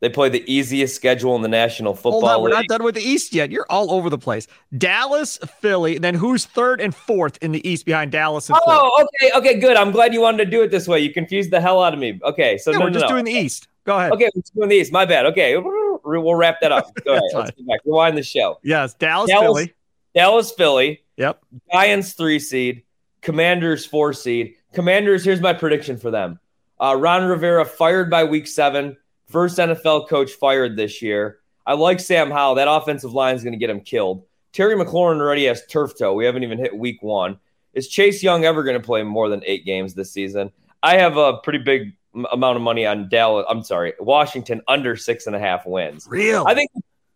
They 0.00 0.08
play 0.08 0.30
the 0.30 0.42
easiest 0.50 0.96
schedule 0.96 1.36
in 1.36 1.42
the 1.42 1.48
National 1.48 1.94
Football 1.94 2.20
Hold 2.20 2.24
on, 2.24 2.36
League. 2.36 2.42
we're 2.44 2.56
not 2.56 2.66
done 2.68 2.82
with 2.82 2.94
the 2.94 3.02
East 3.02 3.34
yet. 3.34 3.50
You're 3.50 3.66
all 3.68 3.92
over 3.92 4.08
the 4.08 4.16
place. 4.16 4.46
Dallas, 4.78 5.36
Philly, 5.60 5.98
then 5.98 6.14
who's 6.14 6.46
third 6.46 6.80
and 6.80 6.94
fourth 6.94 7.36
in 7.42 7.52
the 7.52 7.68
East 7.68 7.84
behind 7.84 8.10
Dallas 8.10 8.48
and 8.48 8.58
Philly? 8.64 8.78
Oh, 8.80 9.06
okay, 9.22 9.30
okay, 9.36 9.60
good. 9.60 9.76
I'm 9.76 9.90
glad 9.90 10.14
you 10.14 10.22
wanted 10.22 10.44
to 10.46 10.50
do 10.50 10.62
it 10.62 10.70
this 10.70 10.88
way. 10.88 11.00
You 11.00 11.12
confused 11.12 11.50
the 11.50 11.60
hell 11.60 11.82
out 11.82 11.92
of 11.92 12.00
me. 12.00 12.18
Okay, 12.24 12.56
so 12.56 12.70
Yeah, 12.70 12.78
no, 12.78 12.84
we're 12.86 12.90
just 12.92 13.02
no. 13.04 13.08
doing 13.08 13.24
the 13.26 13.32
East. 13.32 13.68
Go 13.84 13.98
ahead. 13.98 14.12
Okay, 14.12 14.30
we're 14.34 14.42
doing 14.54 14.68
the 14.70 14.76
East. 14.76 14.90
My 14.90 15.04
bad. 15.04 15.26
Okay, 15.26 15.58
we'll 15.58 16.34
wrap 16.34 16.60
that 16.62 16.72
up. 16.72 16.94
Go 17.04 17.12
ahead. 17.16 17.22
Let's 17.34 17.50
get 17.50 17.66
back. 17.66 17.80
Rewind 17.84 18.16
the 18.16 18.22
show. 18.22 18.58
Yes, 18.62 18.94
Dallas, 18.94 19.28
Dallas- 19.30 19.44
Philly. 19.46 19.74
Dallas, 20.14 20.50
Philly, 20.52 21.02
Yep. 21.18 21.42
Giants 21.72 22.14
three 22.14 22.38
seed, 22.38 22.84
Commanders 23.20 23.84
four 23.84 24.12
seed. 24.14 24.54
Commanders. 24.72 25.24
Here's 25.24 25.40
my 25.42 25.52
prediction 25.52 25.98
for 25.98 26.10
them. 26.10 26.40
Uh, 26.80 26.96
Ron 26.98 27.26
Rivera 27.26 27.64
fired 27.66 28.08
by 28.08 28.24
week 28.24 28.46
seven. 28.46 28.96
First 29.30 29.58
NFL 29.58 30.08
coach 30.08 30.32
fired 30.32 30.76
this 30.76 31.00
year. 31.00 31.38
I 31.64 31.74
like 31.74 32.00
Sam 32.00 32.32
Howell. 32.32 32.56
That 32.56 32.66
offensive 32.68 33.12
line 33.12 33.36
is 33.36 33.44
going 33.44 33.52
to 33.52 33.58
get 33.58 33.70
him 33.70 33.80
killed. 33.80 34.24
Terry 34.52 34.74
McLaurin 34.74 35.20
already 35.20 35.44
has 35.44 35.64
turf 35.66 35.96
toe. 35.96 36.14
We 36.14 36.24
haven't 36.24 36.42
even 36.42 36.58
hit 36.58 36.76
week 36.76 37.00
one. 37.00 37.38
Is 37.72 37.86
Chase 37.86 38.24
Young 38.24 38.44
ever 38.44 38.64
going 38.64 38.80
to 38.80 38.84
play 38.84 39.04
more 39.04 39.28
than 39.28 39.42
eight 39.46 39.64
games 39.64 39.94
this 39.94 40.10
season? 40.10 40.50
I 40.82 40.96
have 40.96 41.16
a 41.16 41.36
pretty 41.38 41.60
big 41.60 41.92
m- 42.12 42.26
amount 42.32 42.56
of 42.56 42.62
money 42.62 42.86
on 42.86 43.08
Dallas. 43.08 43.46
I'm 43.48 43.62
sorry, 43.62 43.92
Washington 44.00 44.62
under 44.66 44.96
six 44.96 45.28
and 45.28 45.36
a 45.36 45.38
half 45.38 45.64
wins. 45.64 46.08
Real. 46.10 46.44
I 46.48 46.54
think, 46.54 46.72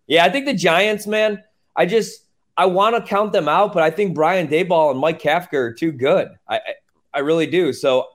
yeah, 0.07 0.25
I 0.25 0.31
think 0.31 0.47
the 0.47 0.55
Giants, 0.55 1.09
man. 1.09 1.43
I 1.75 1.87
just 1.87 2.23
I 2.57 2.67
want 2.67 2.95
to 2.95 3.03
count 3.03 3.33
them 3.33 3.49
out, 3.49 3.73
but 3.73 3.83
I 3.83 3.91
think 3.91 4.15
Brian 4.15 4.47
Daboll 4.47 4.93
and 4.93 5.01
Mike 5.01 5.21
Kafka 5.21 5.55
are 5.55 5.73
too 5.73 5.91
good. 5.91 6.29
I, 6.47 6.59
I 6.59 6.61
I 7.15 7.19
really 7.21 7.49
do. 7.49 7.73
So 7.73 8.07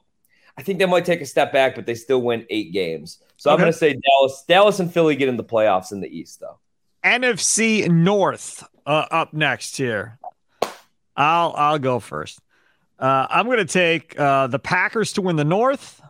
I 0.57 0.63
think 0.63 0.79
they 0.79 0.85
might 0.85 1.03
take 1.03 1.19
a 1.19 1.25
step 1.25 1.51
back, 1.51 1.75
but 1.75 1.85
they 1.85 1.95
still 1.95 2.21
win 2.21 2.45
eight 2.49 2.71
games. 2.71 3.19
So 3.39 3.49
I'm 3.49 3.57
going 3.57 3.71
to 3.71 3.77
say 3.77 3.93
Dallas, 3.93 4.43
Dallas 4.49 4.79
and 4.81 4.93
Philly 4.93 5.15
get 5.15 5.29
in 5.29 5.37
the 5.37 5.45
playoffs 5.45 5.93
in 5.93 6.01
the 6.01 6.09
East, 6.09 6.41
though. 6.41 6.59
NFC 7.05 7.89
North 7.89 8.67
uh, 8.85 9.05
up 9.09 9.33
next 9.33 9.77
here. 9.77 10.19
I'll 11.15 11.53
I'll 11.55 11.79
go 11.79 12.01
first. 12.01 12.41
Uh, 12.99 13.27
I'm 13.29 13.45
going 13.45 13.59
to 13.59 13.65
take 13.65 14.19
uh, 14.19 14.47
the 14.47 14.59
Packers 14.59 15.13
to 15.13 15.21
win 15.21 15.37
the 15.37 15.45
North. 15.45 16.01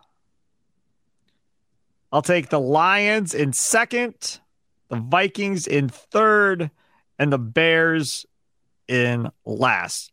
I'll 2.12 2.24
take 2.24 2.50
the 2.50 2.59
Lions 2.59 3.36
in 3.36 3.53
second, 3.53 4.39
the 4.88 4.95
Vikings 4.95 5.67
in 5.67 5.88
third, 5.88 6.71
and 7.19 7.31
the 7.31 7.38
Bears 7.38 8.25
in 8.88 9.29
last. 9.45 10.12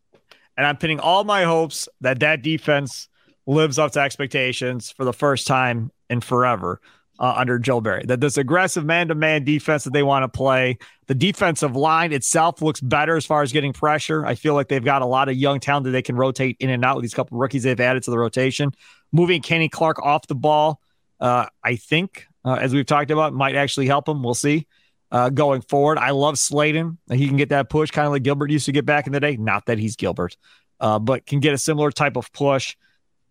And 0.59 0.67
I'm 0.67 0.77
pinning 0.77 1.01
all 1.01 1.25
my 1.25 1.45
hopes 1.45 1.89
that 2.03 2.21
that 2.21 2.43
defense 2.43 3.09
lives 3.47 3.79
up 3.79 3.93
to 3.93 4.01
expectations 4.01 4.91
for 4.91 5.07
the 5.07 5.15
first 5.15 5.47
time 5.47 5.91
in 6.11 6.21
forever 6.21 6.83
uh, 7.19 7.35
under 7.37 7.59
Joe 7.59 7.81
Barry. 7.81 8.05
That 8.07 8.21
this 8.21 8.37
aggressive 8.37 8.85
man-to-man 8.85 9.45
defense 9.45 9.85
that 9.85 9.93
they 9.93 10.03
want 10.03 10.25
to 10.25 10.29
play, 10.29 10.79
the 11.07 11.15
defensive 11.15 11.77
line 11.77 12.13
itself 12.13 12.63
looks 12.63 12.81
better 12.81 13.17
as 13.17 13.27
far 13.27 13.43
as 13.43 13.53
getting 13.53 13.73
pressure. 13.73 14.25
I 14.25 14.35
feel 14.35 14.55
like 14.55 14.69
they've 14.69 14.85
got 14.85 15.03
a 15.03 15.07
lot 15.07 15.29
of 15.29 15.37
young 15.37 15.61
talent 15.61 15.85
that 15.85 15.91
they 15.91 16.03
can 16.03 16.17
rotate 16.17 16.57
in 16.61 16.71
and 16.71 16.85
out 16.85 16.97
with 16.97 17.03
these 17.03 17.15
couple 17.15 17.39
rookies 17.39 17.63
they've 17.63 17.81
added 17.81 18.03
to 18.05 18.11
the 18.11 18.19
rotation. 18.19 18.73
Moving 19.13 19.43
Kenny 19.43 19.69
Clark 19.69 20.03
off 20.03 20.27
the 20.27 20.35
ball, 20.35 20.81
uh, 21.21 21.47
I 21.63 21.77
think, 21.77 22.27
uh, 22.45 22.55
as 22.55 22.75
we've 22.75 22.87
talked 22.87 23.11
about, 23.11 23.33
might 23.33 23.55
actually 23.55 23.87
help 23.87 24.09
him. 24.09 24.23
We'll 24.23 24.35
see. 24.35 24.67
Uh, 25.11 25.31
going 25.31 25.63
forward, 25.63 25.99
I 25.99 26.11
love 26.11 26.35
Slaton. 26.35 26.99
He 27.11 27.29
can 27.29 27.37
get 27.37 27.51
that 27.51 27.71
push, 27.71 27.93
kind 27.93 28.07
of 28.07 28.13
like 28.13 28.25
Gilbert 28.25 28.51
used 28.51 28.67
to 28.67 28.73
get 28.73 28.85
back 28.85 29.07
in 29.07 29.13
the 29.13 29.21
day. 29.21 29.37
Not 29.37 29.67
that 29.67 29.79
he's 29.79 29.95
Gilbert, 29.95 30.37
uh, 30.81 30.99
but 30.99 31.25
can 31.25 31.39
get 31.39 31.55
a 31.55 31.59
similar 31.59 31.93
type 31.93 32.17
of 32.17 32.33
push 32.33 32.77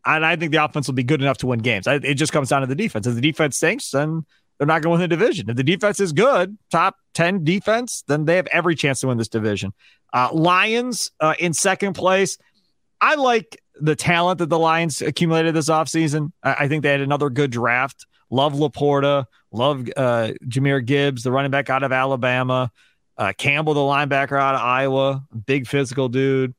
and 0.05 0.25
I 0.25 0.35
think 0.35 0.51
the 0.51 0.63
offense 0.63 0.87
will 0.87 0.93
be 0.93 1.03
good 1.03 1.21
enough 1.21 1.37
to 1.39 1.47
win 1.47 1.59
games. 1.59 1.87
I, 1.87 1.95
it 1.95 2.15
just 2.15 2.31
comes 2.31 2.49
down 2.49 2.61
to 2.61 2.67
the 2.67 2.75
defense. 2.75 3.07
If 3.07 3.15
the 3.15 3.21
defense 3.21 3.57
stinks, 3.57 3.91
then 3.91 4.25
they're 4.57 4.67
not 4.67 4.81
going 4.81 4.97
to 4.97 5.01
win 5.01 5.01
the 5.01 5.07
division. 5.07 5.49
If 5.49 5.55
the 5.55 5.63
defense 5.63 5.99
is 5.99 6.13
good, 6.13 6.57
top 6.71 6.95
10 7.15 7.43
defense, 7.43 8.03
then 8.07 8.25
they 8.25 8.35
have 8.35 8.47
every 8.47 8.75
chance 8.75 8.99
to 9.01 9.07
win 9.07 9.17
this 9.17 9.27
division. 9.27 9.73
Uh, 10.13 10.29
Lions 10.31 11.11
uh, 11.19 11.33
in 11.39 11.53
second 11.53 11.93
place. 11.93 12.37
I 13.01 13.15
like 13.15 13.61
the 13.75 13.95
talent 13.95 14.39
that 14.39 14.49
the 14.49 14.59
Lions 14.59 15.01
accumulated 15.01 15.53
this 15.53 15.69
offseason. 15.69 16.31
I, 16.41 16.55
I 16.59 16.67
think 16.67 16.83
they 16.83 16.91
had 16.91 17.01
another 17.01 17.29
good 17.29 17.51
draft. 17.51 18.05
Love 18.29 18.53
LaPorta. 18.53 19.25
Love 19.51 19.89
uh, 19.95 20.31
Jahmyr 20.47 20.85
Gibbs, 20.85 21.23
the 21.23 21.31
running 21.31 21.51
back 21.51 21.69
out 21.69 21.83
of 21.83 21.91
Alabama. 21.91 22.71
Uh, 23.17 23.33
Campbell, 23.37 23.73
the 23.73 23.79
linebacker 23.79 24.39
out 24.39 24.55
of 24.55 24.61
Iowa. 24.61 25.25
Big 25.45 25.67
physical 25.67 26.09
dude 26.09 26.53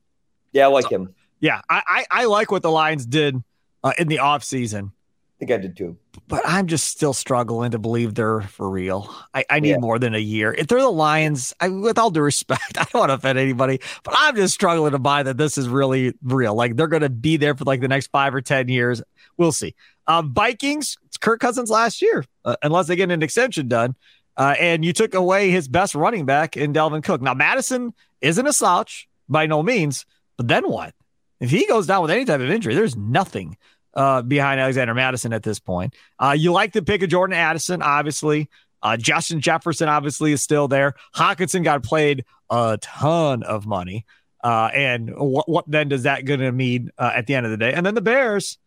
Yeah, 0.53 0.65
I 0.65 0.67
like 0.67 0.91
him. 0.91 1.13
Yeah, 1.39 1.61
I, 1.69 1.81
I, 1.87 2.21
I 2.21 2.25
like 2.25 2.51
what 2.51 2.63
the 2.63 2.71
Lions 2.71 3.05
did 3.05 3.41
uh, 3.83 3.93
in 3.97 4.07
the 4.07 4.17
offseason, 4.17 4.87
I 4.89 5.37
think 5.39 5.51
I 5.51 5.57
did 5.57 5.77
too. 5.77 5.97
but 6.27 6.41
I'm 6.45 6.65
just 6.65 6.87
still 6.87 7.13
struggling 7.13 7.69
to 7.71 7.77
believe 7.79 8.15
they're 8.15 8.41
for 8.41 8.67
real. 8.67 9.13
I, 9.35 9.45
I 9.49 9.59
need 9.59 9.69
Yeah. 9.69 9.77
more 9.77 9.99
than 9.99 10.15
a 10.15 10.19
year. 10.19 10.51
If 10.51 10.65
they're 10.65 10.81
the 10.81 10.89
Lions, 10.89 11.53
I, 11.61 11.69
with 11.69 11.99
all 11.99 12.09
due 12.09 12.21
respect, 12.21 12.63
I 12.79 12.85
don't 12.85 12.95
want 13.01 13.09
to 13.11 13.13
offend 13.15 13.37
anybody, 13.37 13.79
but 14.03 14.15
I'm 14.17 14.35
just 14.35 14.55
struggling 14.55 14.93
to 14.93 14.99
buy 14.99 15.21
that 15.21 15.37
this 15.37 15.59
is 15.59 15.69
really 15.69 16.13
real. 16.23 16.55
Like 16.55 16.75
they're 16.75 16.87
going 16.87 17.03
to 17.03 17.09
be 17.09 17.37
there 17.37 17.55
for 17.55 17.65
like 17.65 17.81
the 17.81 17.87
next 17.87 18.07
five 18.07 18.33
or 18.33 18.41
10 18.41 18.67
years. 18.67 19.03
We'll 19.37 19.51
see. 19.51 19.75
Um, 20.07 20.33
Vikings, 20.33 20.97
it's 21.05 21.17
Kirk 21.17 21.39
Cousins 21.39 21.69
last 21.69 22.01
year, 22.01 22.25
uh, 22.43 22.55
unless 22.63 22.87
they 22.87 22.95
get 22.95 23.11
an 23.11 23.21
extension 23.21 23.67
done. 23.67 23.95
Uh, 24.37 24.55
and 24.59 24.83
you 24.83 24.91
took 24.93 25.13
away 25.13 25.51
his 25.51 25.67
best 25.67 25.93
running 25.93 26.25
back 26.25 26.57
in 26.57 26.73
Dalvin 26.73 27.03
Cook. 27.03 27.21
Now, 27.21 27.35
Mattison 27.35 27.93
isn't 28.21 28.47
a 28.47 28.53
slouch 28.53 29.07
by 29.29 29.45
no 29.45 29.61
means, 29.61 30.05
but 30.35 30.47
then 30.47 30.63
what? 30.67 30.95
If 31.39 31.49
he 31.49 31.65
goes 31.67 31.87
down 31.87 32.01
with 32.01 32.11
any 32.11 32.25
type 32.25 32.41
of 32.41 32.49
injury, 32.49 32.75
there's 32.75 32.95
nothing 32.95 33.57
uh, 33.93 34.21
behind 34.21 34.59
Alexander 34.59 34.93
Mattison 34.93 35.33
at 35.33 35.43
this 35.43 35.59
point. 35.59 35.95
Uh, 36.19 36.35
you 36.37 36.51
like 36.51 36.73
the 36.73 36.81
pick 36.81 37.03
of 37.03 37.09
Jordan 37.09 37.35
Addison, 37.35 37.81
obviously. 37.81 38.49
Uh, 38.81 38.95
Justin 38.95 39.41
Jefferson 39.41 39.89
obviously 39.89 40.31
is 40.31 40.41
still 40.41 40.67
there. 40.67 40.93
Hockenson 41.15 41.63
got 41.63 41.83
played 41.83 42.25
a 42.49 42.77
ton 42.81 43.43
of 43.43 43.65
money. 43.65 44.05
Uh, 44.43 44.69
and 44.73 45.13
what, 45.15 45.49
what 45.49 45.65
then 45.67 45.89
does 45.89 46.03
that 46.03 46.25
going 46.25 46.39
to 46.39 46.51
mean 46.51 46.91
uh, 46.97 47.11
at 47.15 47.27
the 47.27 47.35
end 47.35 47.45
of 47.45 47.51
the 47.51 47.57
day? 47.57 47.73
And 47.73 47.85
then 47.85 47.95
the 47.95 48.01
Bears, 48.01 48.57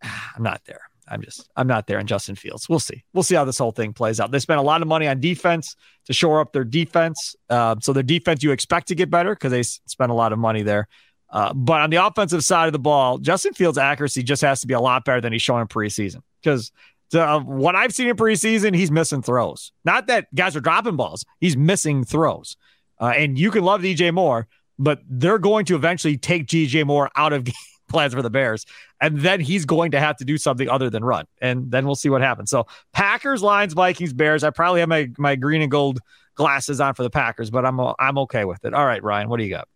I'm 0.02 0.42
not 0.42 0.62
there. 0.64 0.82
I'm 1.08 1.20
just, 1.20 1.50
I'm 1.56 1.66
not 1.66 1.88
there 1.88 1.98
in 1.98 2.06
Justin 2.06 2.36
Fields. 2.36 2.68
We'll 2.68 2.78
see. 2.78 3.04
We'll 3.12 3.24
see 3.24 3.34
how 3.34 3.44
this 3.44 3.58
whole 3.58 3.72
thing 3.72 3.92
plays 3.92 4.20
out. 4.20 4.30
They 4.30 4.38
spent 4.38 4.60
a 4.60 4.62
lot 4.62 4.80
of 4.80 4.88
money 4.88 5.08
on 5.08 5.20
defense 5.20 5.76
to 6.06 6.12
shore 6.12 6.40
up 6.40 6.52
their 6.52 6.64
defense. 6.64 7.34
Uh, 7.50 7.76
so 7.80 7.92
their 7.92 8.04
defense 8.04 8.42
you 8.42 8.52
expect 8.52 8.88
to 8.88 8.94
get 8.94 9.10
better 9.10 9.34
because 9.34 9.50
they 9.50 9.64
spent 9.64 10.10
a 10.10 10.14
lot 10.14 10.32
of 10.32 10.38
money 10.38 10.62
there. 10.62 10.88
Uh, 11.32 11.52
but 11.54 11.80
on 11.80 11.90
the 11.90 11.96
offensive 11.96 12.44
side 12.44 12.66
of 12.66 12.72
the 12.72 12.78
ball, 12.78 13.18
Justin 13.18 13.54
Fields' 13.54 13.78
accuracy 13.78 14.22
just 14.22 14.42
has 14.42 14.60
to 14.60 14.66
be 14.66 14.74
a 14.74 14.80
lot 14.80 15.04
better 15.04 15.20
than 15.20 15.32
he's 15.32 15.42
showing 15.42 15.62
in 15.62 15.66
preseason. 15.66 16.22
Because 16.42 16.70
uh, 17.14 17.40
what 17.40 17.74
I've 17.74 17.94
seen 17.94 18.08
in 18.08 18.16
preseason, 18.16 18.74
he's 18.74 18.90
missing 18.90 19.22
throws. 19.22 19.72
Not 19.84 20.06
that 20.08 20.32
guys 20.34 20.54
are 20.56 20.60
dropping 20.60 20.96
balls, 20.96 21.24
he's 21.40 21.56
missing 21.56 22.04
throws. 22.04 22.56
Uh, 23.00 23.12
and 23.16 23.38
you 23.38 23.50
can 23.50 23.64
love 23.64 23.80
DJ 23.80 24.12
Moore, 24.12 24.46
but 24.78 25.00
they're 25.08 25.38
going 25.38 25.64
to 25.66 25.74
eventually 25.74 26.16
take 26.16 26.46
DJ 26.46 26.86
Moore 26.86 27.10
out 27.16 27.32
of 27.32 27.44
game 27.44 27.54
plans 27.88 28.14
for 28.14 28.22
the 28.22 28.30
Bears. 28.30 28.66
And 29.00 29.18
then 29.20 29.40
he's 29.40 29.64
going 29.64 29.90
to 29.92 30.00
have 30.00 30.16
to 30.18 30.24
do 30.24 30.38
something 30.38 30.68
other 30.68 30.90
than 30.90 31.04
run. 31.04 31.26
And 31.40 31.70
then 31.70 31.86
we'll 31.86 31.96
see 31.96 32.08
what 32.08 32.20
happens. 32.20 32.50
So 32.50 32.66
Packers, 32.92 33.42
Lions, 33.42 33.72
Vikings, 33.72 34.12
Bears. 34.12 34.44
I 34.44 34.50
probably 34.50 34.80
have 34.80 34.88
my, 34.88 35.10
my 35.18 35.34
green 35.34 35.62
and 35.62 35.70
gold 35.70 35.98
glasses 36.34 36.80
on 36.80 36.94
for 36.94 37.02
the 37.02 37.10
Packers, 37.10 37.50
but 37.50 37.64
I'm 37.64 37.78
I'm 37.98 38.18
okay 38.18 38.44
with 38.44 38.64
it. 38.64 38.74
All 38.74 38.86
right, 38.86 39.02
Ryan, 39.02 39.28
what 39.28 39.38
do 39.38 39.44
you 39.44 39.50
got? 39.50 39.68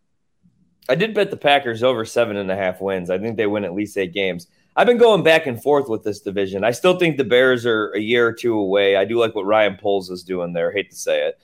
I 0.88 0.94
did 0.94 1.14
bet 1.14 1.30
the 1.30 1.36
Packers 1.36 1.82
over 1.82 2.04
seven 2.04 2.36
and 2.36 2.50
a 2.50 2.56
half 2.56 2.80
wins. 2.80 3.10
I 3.10 3.18
think 3.18 3.36
they 3.36 3.46
win 3.46 3.64
at 3.64 3.74
least 3.74 3.96
eight 3.96 4.12
games. 4.12 4.46
I've 4.76 4.86
been 4.86 4.98
going 4.98 5.22
back 5.22 5.46
and 5.46 5.60
forth 5.60 5.88
with 5.88 6.04
this 6.04 6.20
division. 6.20 6.62
I 6.62 6.70
still 6.70 6.98
think 6.98 7.16
the 7.16 7.24
Bears 7.24 7.64
are 7.64 7.90
a 7.92 7.98
year 8.00 8.26
or 8.26 8.32
two 8.32 8.54
away. 8.58 8.96
I 8.96 9.04
do 9.04 9.18
like 9.18 9.34
what 9.34 9.46
Ryan 9.46 9.76
Poles 9.80 10.10
is 10.10 10.22
doing 10.22 10.52
there. 10.52 10.70
hate 10.70 10.90
to 10.90 10.96
say 10.96 11.26
it. 11.26 11.38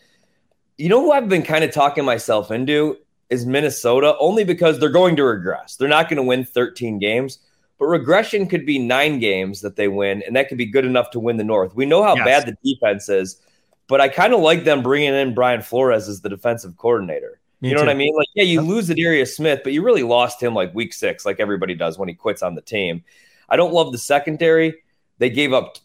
You 0.76 0.88
know 0.88 1.00
who 1.00 1.12
I've 1.12 1.28
been 1.28 1.42
kind 1.42 1.64
of 1.64 1.72
talking 1.72 2.05
myself 2.05 2.50
into 2.50 2.98
is 3.31 3.46
Minnesota, 3.46 4.14
only 4.20 4.44
because 4.44 4.78
they're 4.78 4.90
going 4.90 5.16
to 5.16 5.24
regress. 5.24 5.76
They're 5.76 5.88
not 5.88 6.09
going 6.11 6.18
to 6.18 6.22
win 6.22 6.44
13 6.44 6.98
games, 6.98 7.38
but 7.78 7.87
regression 7.87 8.46
could 8.46 8.66
be 8.66 8.78
nine 8.78 9.18
games 9.18 9.62
that 9.62 9.76
they 9.76 9.88
win, 9.88 10.22
and 10.26 10.37
that 10.37 10.48
could 10.48 10.59
be 10.59 10.66
good 10.66 10.85
enough 10.85 11.11
to 11.12 11.20
win 11.20 11.38
the 11.38 11.44
North. 11.44 11.74
We 11.74 11.87
know 11.87 12.02
how 12.02 12.14
Yes. 12.16 12.24
bad 12.26 12.46
the 12.46 12.74
defense 12.74 13.09
is, 13.09 13.40
but 13.88 14.00
I 14.00 14.09
kind 14.09 14.35
of 14.35 14.40
like 14.40 14.64
them 14.64 14.83
bringing 14.83 15.14
in 15.14 15.35
Brian 15.35 15.62
Flores 15.62 16.09
as 16.09 16.20
the 16.20 16.28
defensive 16.28 16.76
coordinator. 16.76 17.40
Me 17.62 17.68
you 17.68 17.75
know 17.75 17.83
too. 17.83 17.87
what 17.87 17.92
I 17.92 17.96
mean? 17.96 18.14
Like, 18.16 18.29
yeah, 18.35 18.42
you 18.42 18.61
lose 18.61 18.88
Darius 18.88 19.37
Smith, 19.37 19.61
but 19.62 19.72
you 19.72 19.83
really 19.83 20.03
lost 20.03 20.42
him 20.42 20.55
like 20.55 20.75
week 20.75 20.92
six, 20.92 21.25
like 21.25 21.40
everybody 21.40 21.75
does 21.75 21.96
when 21.96 22.09
he 22.09 22.14
quits 22.14 22.42
on 22.42 22.55
the 22.55 22.61
team. 22.61 23.05
I 23.48 23.57
don't 23.57 23.72
love 23.72 23.92
the 23.92 23.98
secondary. 23.98 24.83
They 25.18 25.31
gave 25.31 25.53
up 25.53 25.79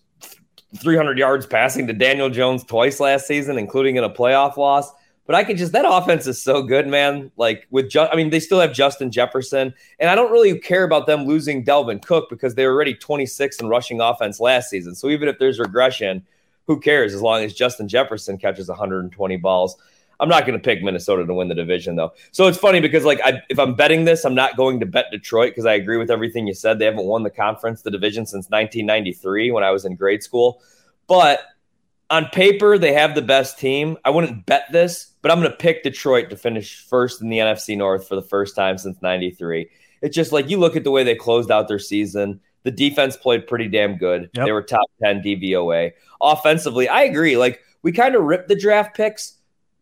300 0.78 1.18
yards 1.18 1.46
passing 1.46 1.88
to 1.88 1.94
Daniel 1.94 2.30
Jones 2.30 2.64
twice 2.64 3.00
last 3.00 3.28
season, 3.28 3.58
including 3.58 3.96
in 3.96 4.04
a 4.04 4.10
playoff 4.10 4.58
loss. 4.58 4.92
But 5.28 5.36
I 5.36 5.44
could 5.44 5.58
just 5.58 5.74
that 5.74 5.86
offense 5.88 6.26
is 6.26 6.42
so 6.42 6.64
good, 6.64 6.88
man. 6.88 7.32
Like 7.38 7.68
with, 7.70 7.90
Ju- 7.90 8.08
I 8.12 8.16
mean, 8.16 8.32
they 8.32 8.40
still 8.40 8.60
have 8.60 8.74
Justin 8.74 9.12
Jefferson, 9.12 9.74
and 10.00 10.10
I 10.10 10.16
don't 10.16 10.32
really 10.32 10.58
care 10.60 10.84
about 10.84 11.06
them 11.06 11.26
losing 11.26 11.64
Dalvin 11.64 12.02
Cook 12.04 12.30
because 12.30 12.56
they 12.56 12.66
were 12.66 12.74
already 12.74 12.94
26 12.96 13.60
in 13.60 13.68
rushing 13.68 14.02
offense 14.02 14.40
last 14.40 14.70
season. 14.70 14.96
So 14.96 15.10
even 15.10 15.28
if 15.30 15.38
there's 15.38 15.60
regression, 15.60 16.26
who 16.68 16.80
cares 16.80 17.14
as 17.14 17.22
long 17.22 17.44
as 17.44 17.54
Justin 17.54 17.88
Jefferson 17.88 18.38
catches 18.38 18.68
120 18.68 19.38
balls. 19.38 19.78
I'm 20.20 20.30
not 20.30 20.46
going 20.46 20.58
to 20.58 20.64
pick 20.64 20.82
Minnesota 20.82 21.26
to 21.26 21.34
win 21.34 21.48
the 21.48 21.56
division 21.56 21.96
though. 21.96 22.14
So 22.32 22.48
it's 22.48 22.58
funny 22.58 22.80
because 22.80 23.06
like 23.06 23.20
I, 23.24 23.42
if 23.50 23.60
I'm 23.60 23.76
betting 23.76 24.06
this, 24.06 24.26
I'm 24.26 24.36
not 24.36 24.58
going 24.58 24.80
to 24.80 24.86
bet 24.86 25.06
Detroit 25.12 25.52
because 25.52 25.66
I 25.66 25.74
agree 25.74 25.98
with 25.98 26.10
everything 26.10 26.48
you 26.48 26.54
said. 26.54 26.80
They 26.80 26.86
haven't 26.86 27.06
won 27.06 27.24
the 27.24 27.30
conference, 27.30 27.82
the 27.82 27.92
division 27.92 28.26
since 28.26 28.50
1993 28.50 29.52
when 29.52 29.64
I 29.64 29.72
was 29.72 29.86
in 29.86 29.96
grade 29.96 30.24
school. 30.24 30.62
But 31.08 31.42
on 32.10 32.26
paper, 32.28 32.78
they 32.78 32.94
have 32.94 33.16
the 33.16 33.22
best 33.22 33.60
team. 33.60 33.98
I 34.06 34.10
wouldn't 34.10 34.46
bet 34.46 34.72
this, 34.72 35.14
but 35.22 35.32
I'm 35.32 35.40
going 35.40 35.52
to 35.52 35.58
pick 35.58 35.84
Detroit 35.84 36.30
to 36.30 36.38
finish 36.38 36.86
first 36.86 37.22
in 37.22 37.30
the 37.30 37.38
NFC 37.38 37.78
North 37.78 38.08
for 38.08 38.16
the 38.16 38.22
first 38.22 38.56
time 38.56 38.78
since 38.78 39.02
93. 39.02 39.70
It's 40.02 40.16
just 40.16 40.32
like 40.32 40.50
you 40.50 40.58
look 40.58 40.76
at 40.76 40.84
the 40.84 40.92
way 40.92 41.04
they 41.04 41.16
closed 41.16 41.52
out 41.52 41.68
their 41.68 41.80
season. 41.80 42.40
The 42.64 42.72
defense 42.72 43.18
played 43.18 43.48
pretty 43.48 43.68
damn 43.68 43.98
good. 43.98 44.30
Yep. 44.34 44.46
They 44.46 44.52
were 44.52 44.62
top 44.62 44.90
10 45.04 45.22
DVOA. 45.22 45.94
Offensively, 46.22 46.88
I 46.88 47.04
agree. 47.04 47.38
Like 47.38 47.62
we 47.82 47.92
kind 47.92 48.16
of 48.16 48.24
ripped 48.24 48.48
the 48.48 48.56
draft 48.56 48.96
picks, 48.96 49.37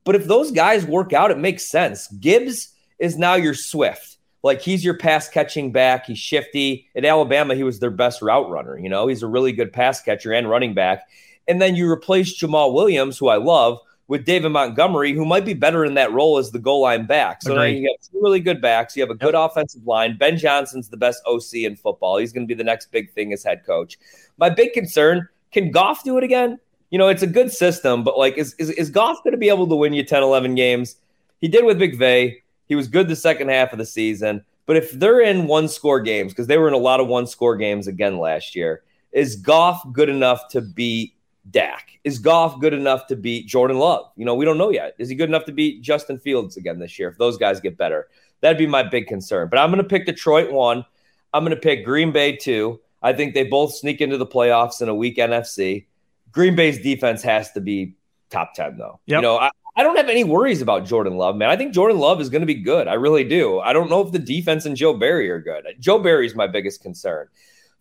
but 0.05 0.15
if 0.15 0.25
those 0.25 0.51
guys 0.51 0.85
work 0.85 1.11
out, 1.11 1.31
it 1.31 1.37
makes 1.37 1.67
sense. 1.67 2.07
Gibbs 2.07 2.69
is 2.99 3.17
now 3.17 3.35
your 3.35 3.53
Swift. 3.53 4.17
Like 4.43 4.61
he's 4.61 4.85
your 4.85 4.95
pass 4.95 5.27
catching 5.27 5.71
back. 5.71 6.05
He's 6.05 6.19
shifty. 6.19 6.87
At 6.95 7.03
Alabama, 7.03 7.55
he 7.55 7.63
was 7.63 7.79
their 7.79 7.89
best 7.89 8.21
route 8.21 8.49
runner. 8.49 8.77
You 8.77 8.89
know, 8.89 9.07
he's 9.07 9.23
a 9.23 9.27
really 9.27 9.51
good 9.51 9.73
pass 9.73 10.01
catcher 10.01 10.31
and 10.31 10.47
running 10.47 10.75
back. 10.75 11.09
And 11.47 11.59
then 11.59 11.75
you 11.75 11.91
replace 11.91 12.39
Jamaal 12.39 12.73
Williams, 12.73 13.17
who 13.17 13.27
I 13.27 13.37
love, 13.37 13.79
with 14.07 14.23
David 14.23 14.49
Montgomery, 14.49 15.13
who 15.13 15.25
might 15.25 15.45
be 15.45 15.55
better 15.55 15.83
in 15.83 15.95
that 15.95 16.11
role 16.11 16.37
as 16.37 16.51
the 16.51 16.59
goal 16.59 16.81
line 16.81 17.07
back. 17.07 17.41
So 17.41 17.53
Agreed. 17.53 17.71
now 17.73 17.79
you 17.79 17.91
have 17.91 18.11
two 18.11 18.19
really 18.21 18.39
good 18.39 18.61
backs. 18.61 18.95
You 18.95 19.01
have 19.01 19.09
a 19.09 19.15
good 19.15 19.33
yep. 19.33 19.49
offensive 19.49 19.85
line. 19.85 20.15
Ben 20.15 20.37
Johnson's 20.37 20.89
the 20.89 20.97
best 20.97 21.23
OC 21.25 21.55
in 21.55 21.75
football. 21.75 22.17
He's 22.17 22.31
going 22.31 22.47
to 22.47 22.47
be 22.47 22.57
the 22.57 22.63
next 22.63 22.91
big 22.91 23.11
thing 23.13 23.33
as 23.33 23.43
head 23.43 23.65
coach. 23.65 23.97
My 24.37 24.49
big 24.51 24.73
concern 24.73 25.27
can 25.51 25.71
Goff 25.71 26.03
do 26.03 26.17
it 26.17 26.23
again? 26.23 26.59
You 26.95 26.99
know, 26.99 27.09
it's 27.09 27.23
a 27.23 27.27
good 27.27 27.51
system, 27.51 28.05
but 28.05 28.17
like, 28.17 28.37
is, 28.37 28.53
is, 28.53 28.69
is 28.69 28.89
Goff 28.89 29.21
going 29.21 29.33
to 29.33 29.37
be 29.37 29.49
able 29.49 29.67
to 29.67 29.75
win 29.75 29.91
you 29.91 30.01
10, 30.01 30.23
11 30.23 30.55
games? 30.55 30.95
He 31.41 31.49
did 31.49 31.65
with 31.65 31.77
McVay. 31.77 32.37
He 32.67 32.75
was 32.75 32.87
good 32.87 33.09
the 33.09 33.17
second 33.17 33.49
half 33.49 33.73
of 33.73 33.79
the 33.79 33.85
season. 33.85 34.45
But 34.65 34.77
if 34.77 34.91
they're 34.91 35.19
in 35.19 35.45
one 35.45 35.67
score 35.67 35.99
games, 35.99 36.31
because 36.31 36.47
they 36.47 36.57
were 36.57 36.69
in 36.69 36.73
a 36.73 36.77
lot 36.77 37.01
of 37.01 37.07
one 37.07 37.27
score 37.27 37.57
games 37.57 37.87
again 37.87 38.17
last 38.17 38.55
year, 38.55 38.83
is 39.11 39.35
Goff 39.35 39.85
good 39.91 40.07
enough 40.07 40.47
to 40.51 40.61
beat 40.61 41.15
Dak? 41.51 41.99
Is 42.05 42.17
Goff 42.17 42.61
good 42.61 42.73
enough 42.73 43.07
to 43.07 43.17
beat 43.17 43.45
Jordan 43.45 43.77
Love? 43.77 44.09
You 44.15 44.23
know, 44.23 44.35
we 44.35 44.45
don't 44.45 44.57
know 44.57 44.71
yet. 44.71 44.95
Is 44.97 45.09
he 45.09 45.15
good 45.15 45.27
enough 45.27 45.43
to 45.47 45.51
beat 45.51 45.81
Justin 45.81 46.17
Fields 46.17 46.55
again 46.55 46.79
this 46.79 46.97
year 46.97 47.09
if 47.09 47.17
those 47.17 47.37
guys 47.37 47.59
get 47.59 47.77
better? 47.77 48.07
That'd 48.39 48.57
be 48.57 48.67
my 48.67 48.83
big 48.83 49.07
concern. 49.07 49.49
But 49.49 49.59
I'm 49.59 49.69
going 49.69 49.83
to 49.83 49.89
pick 49.89 50.05
Detroit 50.05 50.49
one. 50.49 50.85
I'm 51.33 51.43
going 51.43 51.53
to 51.53 51.61
pick 51.61 51.83
Green 51.83 52.13
Bay 52.13 52.37
two. 52.37 52.79
I 53.03 53.11
think 53.11 53.33
they 53.33 53.43
both 53.43 53.75
sneak 53.75 53.99
into 53.99 54.15
the 54.17 54.25
playoffs 54.25 54.81
in 54.81 54.87
a 54.87 54.95
weak 54.95 55.17
NFC. 55.17 55.87
Green 56.35 56.55
Bay's 56.55 56.81
defense 56.81 57.23
has 57.23 57.51
to 57.53 57.61
be 57.61 57.95
top 58.29 58.53
10, 58.53 58.77
though. 58.77 58.99
Yep. 59.05 59.17
You 59.17 59.21
know, 59.21 59.37
I, 59.37 59.51
I 59.77 59.83
don't 59.83 59.95
have 59.95 60.09
any 60.09 60.25
worries 60.25 60.61
about 60.61 60.85
Jordan 60.85 61.15
Love, 61.15 61.37
man. 61.37 61.49
I 61.49 61.55
think 61.55 61.73
Jordan 61.73 61.97
Love 61.97 62.19
is 62.19 62.29
going 62.29 62.41
to 62.41 62.45
be 62.45 62.55
good. 62.55 62.89
I 62.89 62.93
really 62.95 63.23
do. 63.23 63.59
I 63.59 63.71
don't 63.71 63.89
know 63.89 64.01
if 64.01 64.11
the 64.11 64.19
defense 64.19 64.65
and 64.65 64.75
Joe 64.75 64.93
Barry 64.93 65.31
are 65.31 65.39
good. 65.39 65.65
Joe 65.79 65.97
Barry's 65.97 66.35
my 66.35 66.45
biggest 66.45 66.81
concern. 66.81 67.29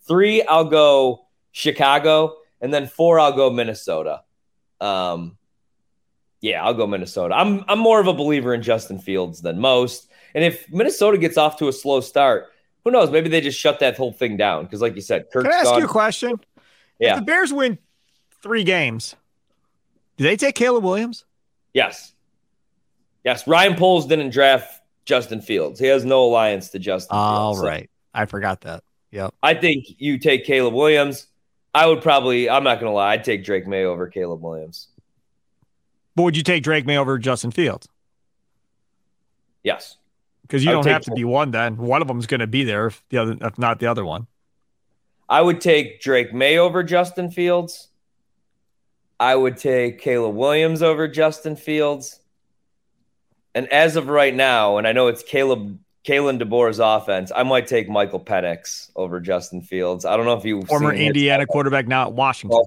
Three, 0.06 0.42
I'll 0.44 0.64
go 0.64 1.26
Chicago. 1.50 2.36
And 2.60 2.72
then 2.72 2.86
four, 2.86 3.18
I'll 3.18 3.32
go 3.32 3.50
Minnesota. 3.50 4.22
Um, 4.80 5.36
yeah, 6.40 6.64
I'll 6.64 6.74
go 6.74 6.86
Minnesota. 6.86 7.34
I'm 7.34 7.64
I'm 7.68 7.78
more 7.78 8.00
of 8.00 8.06
a 8.06 8.12
believer 8.12 8.54
in 8.54 8.62
Justin 8.62 8.98
Fields 8.98 9.40
than 9.40 9.58
most. 9.58 10.08
And 10.34 10.44
if 10.44 10.70
Minnesota 10.70 11.18
gets 11.18 11.36
off 11.36 11.58
to 11.58 11.68
a 11.68 11.72
slow 11.72 12.00
start, 12.00 12.52
who 12.84 12.90
knows? 12.90 13.10
Maybe 13.10 13.28
they 13.28 13.40
just 13.40 13.58
shut 13.58 13.80
that 13.80 13.96
whole 13.96 14.12
thing 14.12 14.36
down 14.36 14.64
because, 14.64 14.80
like 14.80 14.94
you 14.94 15.00
said, 15.00 15.26
Kirk. 15.32 15.44
Can 15.44 15.52
I 15.52 15.56
ask 15.56 15.64
gone. 15.66 15.78
you 15.78 15.86
a 15.86 15.88
question? 15.88 16.38
Yeah. 16.98 17.14
If 17.14 17.20
the 17.20 17.24
Bears 17.24 17.52
win 17.52 17.78
three 18.44 18.62
games, 18.62 19.16
do 20.18 20.24
they 20.24 20.37
take 20.37 20.54
Caleb 20.54 20.85
Williams? 20.85 21.24
Yes. 21.72 22.12
Yes. 23.24 23.48
Ryan 23.48 23.74
Poles 23.74 24.07
didn't 24.07 24.30
draft 24.30 24.83
Justin 25.07 25.40
Fields. 25.40 25.80
He 25.80 25.87
has 25.87 26.04
no 26.04 26.24
alliance 26.26 26.68
to 26.70 26.78
Justin. 26.78 27.16
All 27.16 27.54
Fields, 27.54 27.66
right, 27.66 27.85
so. 27.85 28.20
I 28.20 28.26
forgot 28.26 28.61
that. 28.61 28.85
Yep. 29.11 29.35
I 29.42 29.54
think 29.54 29.87
you 29.98 30.18
take 30.18 30.44
Caleb 30.44 30.74
Williams. 30.74 31.26
I 31.74 31.87
would 31.87 32.02
probably, 32.02 32.50
I'm 32.50 32.62
not 32.62 32.80
going 32.80 32.90
to 32.90 32.94
lie, 32.94 33.14
I'd 33.14 33.24
take 33.24 33.44
Drake 33.44 33.66
Maye 33.66 33.85
over 33.85 34.09
Caleb 34.09 34.42
Williams. 34.42 34.88
But 36.14 36.24
would 36.24 36.37
you 36.37 36.42
take 36.42 36.62
Drake 36.62 36.87
Maye 36.87 36.98
over 36.98 37.18
Justin 37.18 37.50
Fields? 37.50 37.88
Yes. 39.62 39.96
Because 40.42 40.62
you 40.62 40.70
don't 40.70 40.87
have 40.87 41.02
to 41.02 41.12
be 41.12 41.24
one 41.24 41.50
then. 41.50 41.78
One 41.78 42.02
of 42.02 42.09
them 42.09 42.18
is 42.18 42.26
going 42.26 42.40
to 42.40 42.46
be 42.46 42.64
there 42.64 42.88
if 42.88 43.02
the 43.09 43.18
other, 43.18 43.37
if 43.40 43.59
not 43.59 43.80
the 43.80 43.87
other 43.87 44.04
one. 44.04 44.26
I 45.28 45.40
would 45.40 45.62
take 45.62 46.02
Drake 46.02 46.35
Maye 46.35 46.59
over 46.59 46.83
Justin 46.83 47.30
Fields. 47.30 47.88
I 49.18 49.35
would 49.35 49.57
take 49.57 50.00
Caleb 50.00 50.35
Williams 50.35 50.83
over 50.83 51.09
Justin 51.09 51.57
Fields. 51.57 52.20
And 53.55 53.68
as 53.72 53.96
of 53.96 54.09
right 54.09 54.35
now, 54.35 54.79
and 54.79 54.87
I 54.87 54.92
know 54.92 55.07
it's 55.07 55.22
Caleb 55.22 55.79
Kalen 56.05 56.42
DeBoer's 56.42 56.81
offense, 56.81 57.31
I 57.35 57.44
might 57.44 57.66
take 57.66 57.88
Michael 57.88 58.20
Penix 58.20 58.90
over 58.96 59.20
Justin 59.20 59.62
Fields. 59.62 60.05
I 60.05 60.16
don't 60.16 60.27
know 60.27 60.35
if 60.35 60.44
you 60.44 60.62
former 60.62 60.92
Indiana 60.92 61.46
quarterback 61.46 61.87
now 61.87 62.07
at 62.07 62.12
Washington. 62.12 62.59
Oh, 62.62 62.66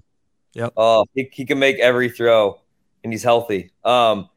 yep. 0.54 0.74
Oh, 0.78 1.06
he, 1.14 1.30
he 1.32 1.46
can 1.46 1.60
make 1.60 1.78
every 1.80 2.10
throw, 2.10 2.60
and 3.04 3.12
he's 3.12 3.24
healthy. 3.24 3.72
Um, 3.84 4.30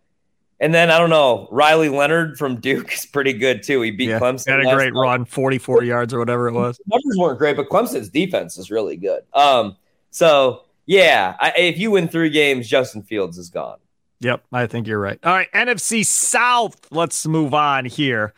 and 0.61 0.75
then 0.75 0.91
I 0.91 0.99
don't 0.99 1.09
know, 1.09 1.49
Riley 1.51 1.89
Leonard 1.89 2.37
from 2.37 2.61
Duke 2.61 2.93
is 2.93 3.07
pretty 3.07 3.33
good 3.33 3.63
too. 3.63 3.81
He 3.81 3.91
beat 3.91 4.11
yeah, 4.11 4.19
Clemson. 4.19 4.49
Had 4.49 4.61
a 4.61 4.75
great 4.75 4.95
run, 4.95 5.25
44 5.25 5.85
yards 5.85 6.13
or 6.13 6.19
whatever 6.19 6.49
it 6.49 6.53
was. 6.53 6.79
numbers 6.87 7.17
weren't 7.17 7.39
great, 7.39 7.57
but 7.57 7.69
Clemson's 7.69 8.11
defense 8.11 8.59
is 8.59 8.71
really 8.71 8.97
good. 8.97 9.23
Um, 9.33 9.77
so 10.11 10.65
yeah, 10.91 11.37
I, 11.39 11.53
if 11.57 11.79
you 11.79 11.93
win 11.93 12.09
three 12.09 12.31
games, 12.31 12.67
Justin 12.67 13.05
Fields 13.05 13.39
is 13.39 13.49
gone. 13.49 13.79
Yep, 14.19 14.43
I 14.53 14.67
think 14.67 14.89
you're 14.89 14.99
right. 14.99 15.21
All 15.23 15.33
right, 15.33 15.47
NFC 15.53 16.05
South. 16.05 16.89
Let's 16.91 17.29
move 17.29 17.55
on 17.55 17.85
here. 17.85 18.35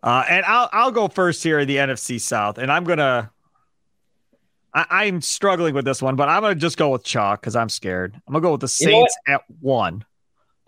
Uh, 0.00 0.24
and 0.30 0.46
I'll 0.46 0.68
I'll 0.72 0.90
go 0.92 1.08
first 1.08 1.42
here 1.42 1.58
in 1.58 1.66
the 1.66 1.74
NFC 1.74 2.20
South, 2.20 2.58
and 2.58 2.70
I'm 2.70 2.84
gonna. 2.84 3.32
I, 4.72 5.06
am 5.06 5.20
struggling 5.22 5.74
with 5.74 5.84
this 5.84 6.00
one, 6.00 6.14
but 6.14 6.28
I'm 6.28 6.42
gonna 6.42 6.54
just 6.54 6.76
go 6.76 6.90
with 6.90 7.02
chalk 7.02 7.40
because 7.40 7.56
I'm 7.56 7.68
scared. 7.68 8.14
I'm 8.14 8.32
gonna 8.32 8.44
go 8.44 8.52
with 8.52 8.60
the 8.60 8.68
Saints 8.68 9.16
you 9.26 9.32
know 9.32 9.34
at 9.34 9.42
one. 9.60 10.04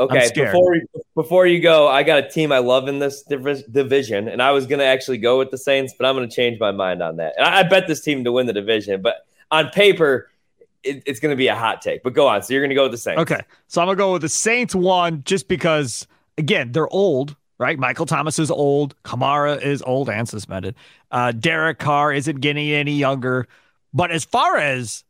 Okay, 0.01 0.29
before 0.35 0.81
before 1.15 1.47
you 1.47 1.61
go, 1.61 1.87
I 1.87 2.03
got 2.03 2.25
a 2.25 2.29
team 2.29 2.51
I 2.51 2.59
love 2.59 2.89
in 2.89 2.99
this 2.99 3.23
division, 3.23 4.27
and 4.27 4.43
I 4.43 4.51
was 4.51 4.67
gonna 4.67 4.83
actually 4.83 5.19
go 5.19 5.39
with 5.39 5.53
the 5.53 5.59
Saints, 5.59 5.95
but 5.97 6.07
I'm 6.07 6.17
gonna 6.17 6.29
change 6.29 6.59
my 6.59 6.73
mind 6.73 7.05
on 7.05 7.19
that. 7.19 7.35
And 7.37 7.47
I, 7.47 7.61
I 7.61 7.63
bet 7.63 7.87
this 7.87 8.01
team 8.01 8.25
to 8.25 8.33
win 8.33 8.47
the 8.47 8.53
division, 8.53 9.01
but 9.01 9.25
on 9.53 9.69
paper, 9.69 10.29
it, 10.83 11.03
it's 11.07 11.21
gonna 11.21 11.37
be 11.37 11.49
a 11.49 11.55
hot 11.55 11.83
take. 11.83 12.03
But 12.03 12.15
go 12.15 12.27
on. 12.27 12.43
So 12.43 12.55
you're 12.55 12.63
gonna 12.63 12.75
go 12.75 12.85
with 12.85 12.93
the 12.93 12.99
Saints. 12.99 13.21
Okay, 13.23 13.41
so 13.69 13.81
I'm 13.81 13.87
gonna 13.87 13.97
go 13.97 14.13
with 14.13 14.23
the 14.23 14.29
Saints 14.29 14.75
one, 14.75 15.23
just 15.25 15.49
because 15.49 16.07
again 16.39 16.73
they're 16.73 16.93
old 16.93 17.37
right? 17.61 17.79
Michael 17.79 18.07
Thomas 18.07 18.39
is 18.39 18.51
old. 18.51 18.95
Kamara 19.05 19.61
is 19.61 19.83
old 19.83 20.09
and 20.09 20.27
suspended. 20.27 20.75
Uh, 21.11 21.31
Derek 21.31 21.79
Carr 21.79 22.11
isn't 22.11 22.41
getting 22.41 22.71
any 22.71 22.95
younger. 22.95 23.47
But 23.93 24.11
as 24.11 24.25
far 24.25 24.57
as 24.57 25.05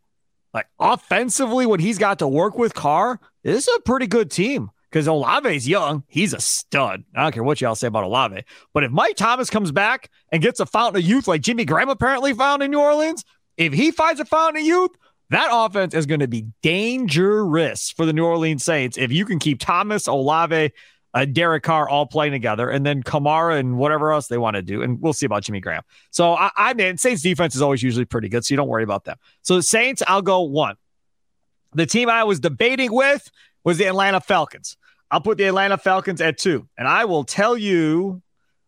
like 0.53 0.67
offensively, 0.81 1.65
what 1.65 1.79
he's 1.79 1.97
got 1.97 2.19
to 2.19 2.29
work 2.29 2.59
with, 2.59 2.75
Carr, 2.75 3.21
this 3.45 3.69
is 3.69 3.77
a 3.77 3.81
pretty 3.81 4.09
good 4.09 4.33
team 4.33 4.71
because 4.91 5.07
Olave's 5.07 5.69
young. 5.69 6.03
He's 6.09 6.35
a 6.35 6.41
stud. 6.41 7.05
I 7.15 7.23
don't 7.23 7.33
care 7.33 7.45
what 7.45 7.61
y'all 7.61 7.77
say 7.77 7.87
about 7.87 8.03
Olave. 8.03 8.43
But 8.75 8.83
if 8.83 8.91
Mike 8.91 9.15
Thomas 9.15 9.49
comes 9.49 9.71
back 9.71 10.11
and 10.33 10.43
gets 10.43 10.59
a 10.59 10.67
fountain 10.67 11.01
of 11.01 11.09
youth 11.09 11.29
like 11.29 11.43
Jimmy 11.43 11.65
Graham 11.65 11.89
apparently 11.89 12.35
found 12.35 12.65
in 12.65 12.73
New 12.73 12.81
Orleans, 12.81 13.25
if 13.57 13.73
he 13.73 13.93
finds 13.93 14.21
a 14.21 14.25
fountain 14.25 14.63
of 14.63 14.67
youth, 14.67 14.91
that 15.31 15.49
offense 15.51 15.95
is 15.95 16.07
going 16.07 16.21
to 16.21 16.29
be 16.29 16.47
dangerous 16.63 17.91
for 17.91 18.05
the 18.05 18.13
New 18.13 18.25
Orleans 18.25 18.65
Saints 18.65 18.99
if 18.99 19.13
you 19.13 19.25
can 19.25 19.39
keep 19.39 19.61
Thomas, 19.61 20.07
Olave, 20.07 20.73
uh, 21.15 21.25
Derek 21.25 21.63
Carr 21.63 21.89
all 21.89 22.07
playing 22.07 22.33
together, 22.33 22.69
and 22.69 22.85
then 22.85 23.03
Kamara 23.03 23.59
and 23.59 23.79
whatever 23.79 24.13
else 24.13 24.29
they 24.29 24.39
want 24.39 24.57
to 24.57 24.63
do. 24.63 24.83
And 24.83 25.01
we'll 25.01 25.13
see 25.13 25.27
about 25.27 25.45
Jimmy 25.45 25.61
Graham. 25.61 25.83
So 26.11 26.35
I, 26.35 26.51
I 26.57 26.75
mean, 26.75 26.99
Saints 26.99 27.23
defense 27.23 27.55
is 27.55 27.63
always 27.63 27.83
usually 27.83 28.05
pretty 28.05 28.29
good, 28.29 28.45
so 28.45 28.53
you 28.53 28.57
don't 28.57 28.69
worry 28.69 28.85
about 28.85 29.05
them. 29.05 29.17
So 29.43 29.57
the 29.57 29.63
Saints, 29.63 30.03
I'll 30.07 30.23
go 30.23 30.43
one. 30.43 30.77
The 31.75 31.87
team 31.87 32.09
I 32.09 32.25
was 32.25 32.41
debating 32.41 32.93
with 32.93 33.31
was 33.65 33.79
the 33.79 33.87
Atlanta 33.87 34.21
Falcons. 34.21 34.77
I'll 35.11 35.21
put 35.21 35.39
the 35.39 35.45
Atlanta 35.45 35.79
Falcons 35.79 36.21
at 36.21 36.39
two, 36.39 36.69
and 36.77 36.87
I 36.87 37.05
will 37.05 37.25
tell 37.25 37.57
you 37.57 38.23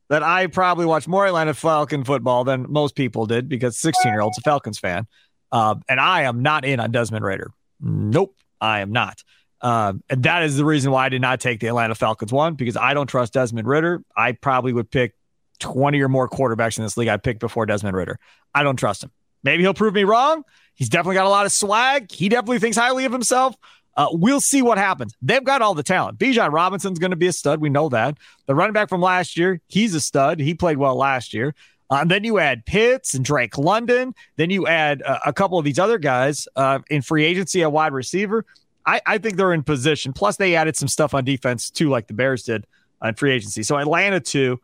that 0.08 0.22
I 0.22 0.46
probably 0.46 0.84
watched 0.84 1.08
more 1.08 1.26
Atlanta 1.26 1.54
Falcon 1.54 2.04
football 2.04 2.44
than 2.44 2.66
most 2.68 2.94
people 2.94 3.26
did 3.26 3.48
because 3.48 3.78
16 3.78 4.12
year 4.12 4.20
old's 4.20 4.38
a 4.38 4.42
Falcons 4.42 4.78
fan, 4.78 5.06
uh, 5.52 5.76
and 5.88 6.00
I 6.00 6.22
am 6.22 6.42
not 6.42 6.64
in 6.64 6.80
on 6.80 6.90
Desmond 6.90 7.24
Ridder. 7.24 7.52
Nope, 7.80 8.34
I 8.60 8.80
am 8.80 8.90
not. 8.90 9.22
Um, 9.60 10.02
and 10.10 10.24
that 10.24 10.42
is 10.42 10.56
the 10.56 10.64
reason 10.64 10.90
why 10.90 11.06
I 11.06 11.08
did 11.08 11.22
not 11.22 11.38
take 11.38 11.60
the 11.60 11.68
Atlanta 11.68 11.94
Falcons 11.94 12.32
one 12.32 12.54
because 12.54 12.76
I 12.76 12.94
don't 12.94 13.06
trust 13.06 13.34
Desmond 13.34 13.68
Ridder. 13.68 14.02
I 14.16 14.32
probably 14.32 14.72
would 14.72 14.90
pick 14.90 15.14
20 15.60 16.00
or 16.00 16.08
more 16.08 16.28
quarterbacks 16.28 16.78
in 16.78 16.84
this 16.84 16.96
league 16.96 17.08
I 17.08 17.16
picked 17.16 17.38
before 17.38 17.66
Desmond 17.66 17.96
Ridder. 17.96 18.18
I 18.54 18.64
don't 18.64 18.76
trust 18.76 19.04
him. 19.04 19.12
Maybe 19.44 19.62
he'll 19.62 19.74
prove 19.74 19.94
me 19.94 20.04
wrong. 20.04 20.42
He's 20.74 20.88
definitely 20.88 21.14
got 21.14 21.26
a 21.26 21.30
lot 21.30 21.46
of 21.46 21.52
swag. 21.52 22.10
He 22.10 22.28
definitely 22.28 22.58
thinks 22.58 22.76
highly 22.76 23.04
of 23.04 23.12
himself. 23.12 23.54
Uh, 23.94 24.08
we'll 24.10 24.40
see 24.40 24.62
what 24.62 24.78
happens. 24.78 25.14
They've 25.20 25.44
got 25.44 25.60
all 25.60 25.74
the 25.74 25.82
talent. 25.82 26.18
Bijan 26.18 26.50
Robinson's 26.50 26.98
going 26.98 27.10
to 27.10 27.16
be 27.16 27.26
a 27.26 27.32
stud. 27.32 27.60
We 27.60 27.68
know 27.68 27.88
that. 27.90 28.16
The 28.46 28.54
running 28.54 28.72
back 28.72 28.88
from 28.88 29.02
last 29.02 29.36
year, 29.36 29.60
he's 29.68 29.94
a 29.94 30.00
stud. 30.00 30.40
He 30.40 30.54
played 30.54 30.78
well 30.78 30.96
last 30.96 31.34
year. 31.34 31.54
Uh, 31.92 32.06
then 32.06 32.24
you 32.24 32.38
add 32.38 32.64
Pitts 32.64 33.12
and 33.12 33.22
Drake 33.22 33.58
London. 33.58 34.14
Then 34.36 34.48
you 34.48 34.66
add 34.66 35.02
uh, 35.02 35.18
a 35.26 35.32
couple 35.34 35.58
of 35.58 35.64
these 35.66 35.78
other 35.78 35.98
guys 35.98 36.48
uh, 36.56 36.78
in 36.88 37.02
free 37.02 37.22
agency 37.22 37.62
at 37.62 37.70
wide 37.70 37.92
receiver. 37.92 38.46
I, 38.86 39.02
I, 39.04 39.18
think 39.18 39.36
they're 39.36 39.52
in 39.52 39.62
position. 39.62 40.14
Plus, 40.14 40.38
they 40.38 40.56
added 40.56 40.74
some 40.74 40.88
stuff 40.88 41.12
on 41.12 41.22
defense 41.26 41.70
too, 41.70 41.90
like 41.90 42.06
the 42.06 42.14
Bears 42.14 42.44
did 42.44 42.66
on 43.02 43.14
free 43.14 43.32
agency. 43.32 43.62
So 43.62 43.76
Atlanta 43.76 44.20
two, 44.20 44.58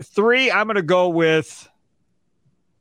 three. 0.00 0.48
I'm 0.48 0.68
going 0.68 0.76
to 0.76 0.82
go 0.82 1.08
with. 1.08 1.68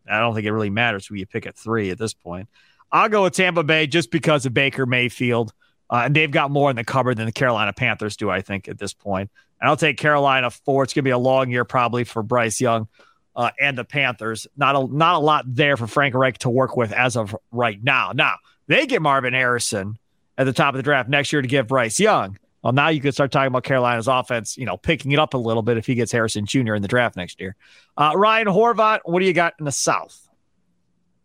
I 0.08 0.20
don't 0.20 0.36
think 0.36 0.46
it 0.46 0.52
really 0.52 0.70
matters 0.70 1.08
who 1.08 1.16
you 1.16 1.26
pick 1.26 1.48
at 1.48 1.58
three 1.58 1.90
at 1.90 1.98
this 1.98 2.14
point. 2.14 2.48
I'll 2.92 3.10
go 3.10 3.24
with 3.24 3.34
Tampa 3.34 3.64
Bay 3.64 3.88
just 3.88 4.12
because 4.12 4.46
of 4.46 4.54
Baker 4.54 4.86
Mayfield. 4.86 5.52
Uh, 5.90 6.04
and 6.06 6.16
they've 6.16 6.30
got 6.30 6.52
more 6.52 6.70
in 6.70 6.76
the 6.76 6.84
cupboard 6.84 7.18
than 7.18 7.26
the 7.26 7.32
Carolina 7.32 7.74
Panthers 7.74 8.16
do, 8.18 8.30
I 8.30 8.42
think, 8.42 8.68
at 8.68 8.78
this 8.78 8.94
point. 8.94 9.32
And 9.60 9.68
I'll 9.68 9.76
take 9.78 9.98
Carolina 9.98 10.52
four. 10.52 10.84
It's 10.84 10.94
going 10.94 11.02
to 11.02 11.08
be 11.08 11.12
a 11.12 11.18
long 11.18 11.50
year 11.50 11.66
probably 11.66 12.04
for 12.04 12.22
Bryce 12.22 12.62
Young 12.62 12.88
uh, 13.36 13.52
and 13.60 13.78
the 13.78 13.84
Panthers. 13.84 14.48
Not 14.58 14.76
a 14.76 14.88
not 14.94 15.16
a 15.16 15.20
lot 15.20 15.46
there 15.48 15.78
for 15.78 15.88
Frank 15.88 16.16
Reich 16.16 16.38
to 16.40 16.50
work 16.50 16.78
with 16.78 16.92
as 16.92 17.16
of 17.16 17.36
right 17.52 17.82
now. 17.84 18.12
Now 18.14 18.36
they 18.68 18.86
get 18.86 19.02
Marvin 19.02 19.34
Harrison 19.34 19.98
at 20.38 20.46
the 20.46 20.54
top 20.54 20.74
of 20.74 20.78
the 20.78 20.84
draft 20.84 21.10
next 21.10 21.34
year 21.34 21.42
to 21.42 21.48
give 21.48 21.68
Bryce 21.68 22.00
Young. 22.00 22.38
Well, 22.64 22.74
now 22.74 22.90
you 22.90 23.00
could 23.00 23.14
start 23.14 23.32
talking 23.32 23.48
about 23.48 23.64
Carolina's 23.64 24.08
offense, 24.08 24.58
you 24.58 24.66
know, 24.66 24.76
picking 24.76 25.12
it 25.14 25.20
up 25.20 25.34
a 25.34 25.38
little 25.38 25.64
bit 25.64 25.78
if 25.78 25.86
he 25.86 25.96
gets 25.96 26.12
Harrison 26.12 26.46
Jr. 26.46 26.76
in 26.76 26.82
the 26.82 26.88
draft 26.88 27.16
next 27.16 27.40
year. 27.40 27.56
Uh, 27.98 28.12
Ryan 28.16 28.48
Horvat, 28.48 29.00
what 29.06 29.20
do 29.20 29.26
you 29.26 29.34
got 29.34 29.54
in 29.60 29.66
the 29.66 29.72
South? 29.72 30.28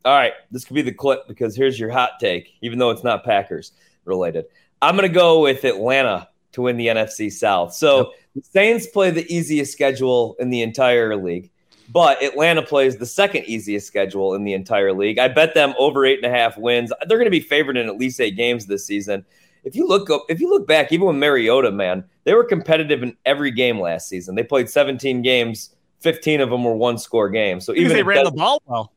All 0.05 0.15
right, 0.15 0.35
this 0.51 0.65
could 0.65 0.75
be 0.75 0.83
the 0.83 0.93
clip 0.93 1.27
because 1.27 1.57
here's 1.57 1.79
your 1.79 1.91
hot 1.91 2.21
take, 2.21 2.51
even 2.61 2.79
though 2.79 2.91
it's 2.91 3.03
not 3.03 3.25
Packers 3.25 3.73
related. 4.05 4.45
I'm 4.83 4.97
going 4.97 5.09
to 5.09 5.15
go 5.15 5.41
with 5.41 5.65
Atlanta 5.65 6.29
to 6.53 6.63
win 6.63 6.77
the 6.77 6.89
NFC 6.89 7.33
South. 7.33 7.75
So 7.75 7.97
yep. 7.97 8.07
the 8.37 8.43
Saints 8.43 8.87
play 8.87 9.11
the 9.11 9.27
easiest 9.35 9.73
schedule 9.73 10.37
in 10.39 10.51
the 10.51 10.63
entire 10.63 11.17
league, 11.17 11.51
but 11.91 12.23
Atlanta 12.23 12.63
plays 12.63 12.97
the 12.97 13.07
second 13.07 13.45
easiest 13.45 13.87
schedule 13.87 14.35
in 14.35 14.45
the 14.45 14.55
entire 14.55 14.93
league. 14.93 15.19
I 15.19 15.29
bet 15.29 15.55
them 15.55 15.75
over 15.79 16.05
eight 16.05 16.25
and 16.25 16.33
a 16.33 16.37
half 16.37 16.57
wins. 16.57 16.93
They're 17.07 17.19
going 17.19 17.27
to 17.27 17.31
be 17.31 17.41
favored 17.41 17.77
in 17.77 17.89
at 17.89 17.99
least 17.99 18.21
eight 18.21 18.37
games 18.37 18.67
this 18.67 18.87
season. 18.87 19.25
If 19.65 19.75
you 19.75 19.87
look 19.87 20.11
up, 20.11 20.25
if 20.29 20.41
you 20.41 20.51
look 20.51 20.67
back, 20.67 20.93
even 20.93 21.07
with 21.07 21.17
Mariota, 21.17 21.71
man, 21.71 22.05
they 22.25 22.35
were 22.35 22.45
competitive 22.45 23.03
in 23.03 23.17
every 23.25 23.51
game 23.51 23.81
last 23.81 24.09
season. 24.09 24.35
They 24.35 24.43
played 24.43 24.69
17 24.69 25.23
games, 25.23 25.71
15 26.01 26.41
of 26.41 26.51
them 26.51 26.65
were 26.65 26.77
one 26.77 26.99
score 26.99 27.31
games. 27.31 27.65
So 27.65 27.75
even 27.75 27.93
they 27.93 28.03
ran 28.03 28.25
the 28.25 28.31
ball 28.31 28.63
well. 28.67 28.93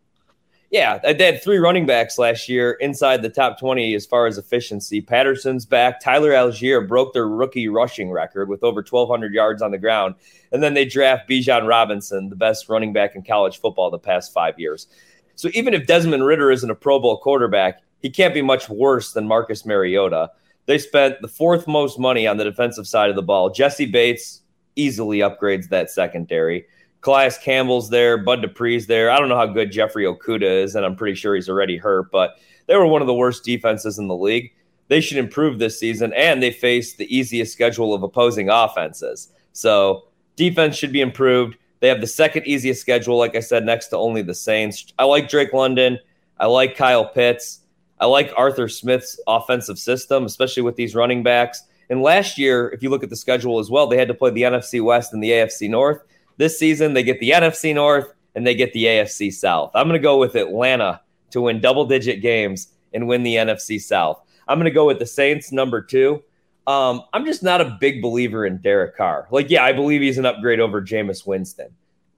Yeah, 0.69 0.97
they 0.97 1.25
had 1.25 1.41
three 1.41 1.59
running 1.59 1.85
backs 1.85 2.17
last 2.17 2.49
year 2.49 2.73
inside 2.73 3.21
the 3.21 3.29
top 3.29 3.57
20 3.57 3.95
as 3.95 4.05
far 4.05 4.27
as 4.27 4.37
efficiency. 4.37 4.99
Patterson's 4.99 5.65
back. 5.65 6.01
Tyler 6.01 6.31
Allgeier 6.31 6.85
broke 6.85 7.13
their 7.13 7.27
rookie 7.27 7.69
rushing 7.69 8.11
record 8.11 8.49
with 8.49 8.63
over 8.65 8.81
1,200 8.81 9.33
yards 9.33 9.61
on 9.61 9.71
the 9.71 9.77
ground. 9.77 10.15
And 10.51 10.61
then 10.61 10.73
they 10.73 10.83
draft 10.83 11.29
Bijan 11.29 11.67
Robinson, 11.67 12.29
the 12.29 12.35
best 12.35 12.67
running 12.67 12.91
back 12.91 13.15
in 13.15 13.23
college 13.23 13.61
football 13.61 13.89
the 13.89 13.97
past 13.97 14.33
five 14.33 14.59
years. 14.59 14.87
So 15.35 15.49
even 15.53 15.73
if 15.73 15.87
Desmond 15.87 16.25
Ridder 16.25 16.51
isn't 16.51 16.69
a 16.69 16.75
Pro 16.75 16.99
Bowl 16.99 17.17
quarterback, 17.17 17.81
he 17.99 18.09
can't 18.09 18.33
be 18.33 18.41
much 18.41 18.69
worse 18.69 19.13
than 19.13 19.25
Marcus 19.25 19.65
Mariota. 19.65 20.31
They 20.65 20.77
spent 20.77 21.21
the 21.21 21.29
fourth 21.29 21.65
most 21.65 21.97
money 21.97 22.27
on 22.27 22.35
the 22.35 22.43
defensive 22.43 22.87
side 22.87 23.09
of 23.09 23.15
the 23.15 23.21
ball. 23.21 23.49
Jessie 23.49 23.85
Bates 23.85 24.41
easily 24.75 25.19
upgrades 25.19 25.69
that 25.69 25.89
secondary. 25.89 26.65
Calais 27.01 27.31
Campbell's 27.43 27.89
there, 27.89 28.17
Bud 28.17 28.41
Dupree's 28.41 28.87
there. 28.87 29.11
I 29.11 29.19
don't 29.19 29.29
know 29.29 29.37
how 29.37 29.45
good 29.45 29.71
Jeffrey 29.71 30.05
Okudah 30.05 30.63
is, 30.63 30.75
and 30.75 30.85
I'm 30.85 30.95
pretty 30.95 31.15
sure 31.15 31.35
he's 31.35 31.49
already 31.49 31.77
hurt, 31.77 32.11
but 32.11 32.37
they 32.65 32.75
were 32.75 32.87
one 32.87 33.01
of 33.01 33.07
the 33.07 33.13
worst 33.13 33.43
defenses 33.43 33.99
in 33.99 34.07
the 34.07 34.15
league. 34.15 34.51
They 34.87 35.01
should 35.01 35.17
improve 35.17 35.59
this 35.59 35.79
season, 35.79 36.13
and 36.13 36.41
they 36.41 36.51
face 36.51 36.95
the 36.95 37.15
easiest 37.15 37.53
schedule 37.53 37.93
of 37.93 38.03
opposing 38.03 38.49
offenses. 38.49 39.29
So 39.53 40.07
defense 40.35 40.75
should 40.75 40.91
be 40.91 41.01
improved. 41.01 41.57
They 41.79 41.87
have 41.89 42.01
the 42.01 42.07
second 42.07 42.47
easiest 42.47 42.81
schedule, 42.81 43.17
like 43.17 43.35
I 43.35 43.41
said, 43.41 43.65
next 43.65 43.87
to 43.87 43.97
only 43.97 44.21
the 44.21 44.33
Saints. 44.33 44.93
I 44.97 45.03
like 45.03 45.29
Drake 45.29 45.53
London. 45.53 45.99
I 46.39 46.47
like 46.47 46.75
Kyle 46.75 47.05
Pitts. 47.05 47.61
I 47.99 48.05
like 48.05 48.31
Arthur 48.37 48.67
Smith's 48.67 49.19
offensive 49.27 49.79
system, 49.79 50.25
especially 50.25 50.63
with 50.63 50.75
these 50.75 50.95
running 50.95 51.23
backs. 51.23 51.63
And 51.89 52.01
last 52.01 52.37
year, 52.37 52.69
if 52.69 52.83
you 52.83 52.89
look 52.89 53.03
at 53.03 53.09
the 53.09 53.15
schedule 53.15 53.59
as 53.59 53.69
well, 53.69 53.87
they 53.87 53.97
had 53.97 54.07
to 54.07 54.13
play 54.13 54.29
the 54.29 54.43
NFC 54.43 54.83
West 54.83 55.13
and 55.13 55.23
the 55.23 55.31
AFC 55.31 55.69
North. 55.69 56.01
This 56.37 56.57
season, 56.57 56.93
they 56.93 57.03
get 57.03 57.19
the 57.19 57.31
NFC 57.31 57.73
North 57.73 58.13
and 58.35 58.45
they 58.45 58.55
get 58.55 58.73
the 58.73 58.85
AFC 58.85 59.33
South. 59.33 59.71
I'm 59.73 59.87
going 59.87 59.99
to 59.99 60.03
go 60.03 60.17
with 60.17 60.35
Atlanta 60.35 61.01
to 61.31 61.41
win 61.41 61.59
double 61.59 61.85
digit 61.85 62.21
games 62.21 62.69
and 62.93 63.07
win 63.07 63.23
the 63.23 63.35
NFC 63.35 63.81
South. 63.81 64.21
I'm 64.47 64.57
going 64.57 64.65
to 64.65 64.71
go 64.71 64.85
with 64.85 64.99
the 64.99 65.05
Saints 65.05 65.51
number 65.51 65.81
two. 65.81 66.23
Um, 66.67 67.03
I'm 67.13 67.25
just 67.25 67.43
not 67.43 67.61
a 67.61 67.77
big 67.79 68.01
believer 68.01 68.45
in 68.45 68.57
Derek 68.57 68.95
Carr. 68.95 69.27
Like, 69.31 69.49
yeah, 69.49 69.63
I 69.63 69.73
believe 69.73 70.01
he's 70.01 70.17
an 70.17 70.25
upgrade 70.25 70.59
over 70.59 70.81
Jameis 70.81 71.25
Winston. 71.25 71.69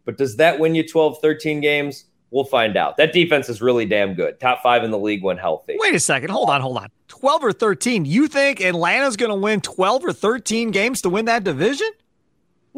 But 0.05 0.17
does 0.17 0.37
that 0.37 0.59
win 0.59 0.75
you 0.75 0.87
12, 0.87 1.21
13 1.21 1.61
games? 1.61 2.05
We'll 2.31 2.43
find 2.43 2.77
out. 2.77 2.97
That 2.97 3.13
defense 3.13 3.49
is 3.49 3.61
really 3.61 3.85
damn 3.85 4.13
good. 4.13 4.39
Top 4.39 4.61
five 4.61 4.83
in 4.83 4.91
the 4.91 4.99
league 4.99 5.23
when 5.23 5.37
healthy. 5.37 5.75
Wait 5.79 5.95
a 5.95 5.99
second. 5.99 6.29
Hold 6.29 6.49
on. 6.49 6.61
Hold 6.61 6.77
on. 6.77 6.89
12 7.07 7.43
or 7.43 7.51
13. 7.51 8.05
You 8.05 8.27
think 8.27 8.61
Atlanta's 8.61 9.17
going 9.17 9.29
to 9.29 9.35
win 9.35 9.61
12 9.61 10.05
or 10.05 10.13
13 10.13 10.71
games 10.71 11.01
to 11.01 11.09
win 11.09 11.25
that 11.25 11.43
division? 11.43 11.89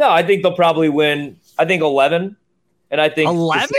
No, 0.01 0.09
I 0.09 0.23
think 0.23 0.41
they'll 0.41 0.55
probably 0.55 0.89
win. 0.89 1.37
I 1.59 1.65
think 1.65 1.83
eleven, 1.83 2.35
and 2.89 2.99
I 2.99 3.07
think 3.07 3.29
eleven. 3.29 3.69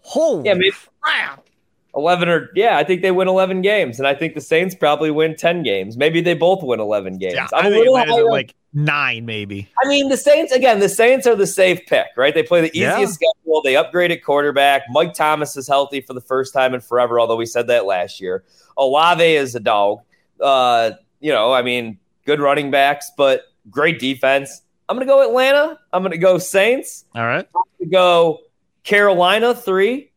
Holy 0.00 0.46
yeah, 0.46 0.54
maybe 0.54 0.72
crap! 1.02 1.46
Eleven 1.94 2.30
or 2.30 2.48
yeah, 2.54 2.78
I 2.78 2.84
think 2.84 3.02
they 3.02 3.10
win 3.10 3.28
eleven 3.28 3.60
games, 3.60 3.98
and 3.98 4.08
I 4.08 4.14
think 4.14 4.34
the 4.34 4.40
Saints 4.40 4.74
probably 4.74 5.10
win 5.10 5.36
ten 5.36 5.62
games. 5.62 5.98
Maybe 5.98 6.22
they 6.22 6.32
both 6.32 6.62
win 6.62 6.80
eleven 6.80 7.18
games. 7.18 7.34
Yeah, 7.34 7.48
I'm 7.52 7.66
I 7.66 7.70
think 7.70 7.86
little 7.86 8.30
like 8.30 8.54
nine, 8.72 9.26
maybe. 9.26 9.68
I 9.84 9.88
mean, 9.88 10.08
the 10.08 10.16
Saints 10.16 10.52
again. 10.52 10.80
The 10.80 10.88
Saints 10.88 11.26
are 11.26 11.36
the 11.36 11.46
safe 11.46 11.84
pick, 11.86 12.06
right? 12.16 12.32
They 12.32 12.42
play 12.42 12.62
the 12.62 12.68
easiest 12.68 13.20
yeah. 13.20 13.28
schedule. 13.34 13.60
They 13.62 13.74
upgraded 13.74 14.22
quarterback. 14.22 14.84
Mike 14.88 15.12
Thomas 15.12 15.54
is 15.58 15.68
healthy 15.68 16.00
for 16.00 16.14
the 16.14 16.22
first 16.22 16.54
time 16.54 16.72
in 16.72 16.80
forever, 16.80 17.20
although 17.20 17.36
we 17.36 17.44
said 17.44 17.66
that 17.66 17.84
last 17.84 18.22
year. 18.22 18.42
Olave 18.78 19.22
is 19.22 19.54
a 19.54 19.60
dog. 19.60 20.00
Uh, 20.40 20.92
you 21.20 21.30
know, 21.30 21.52
I 21.52 21.60
mean, 21.60 21.98
good 22.24 22.40
running 22.40 22.70
backs, 22.70 23.12
but 23.18 23.42
great 23.70 23.98
defense. 23.98 24.62
I'm 24.92 24.98
going 24.98 25.08
to 25.08 25.10
go 25.10 25.26
Atlanta. 25.26 25.78
I'm 25.90 26.02
going 26.02 26.12
to 26.12 26.18
go 26.18 26.36
Saints. 26.36 27.06
All 27.14 27.24
right. 27.24 27.48
I'm 27.56 27.62
going 27.78 27.78
to 27.80 27.86
go 27.86 28.40
Carolina 28.84 29.54
three. 29.54 30.12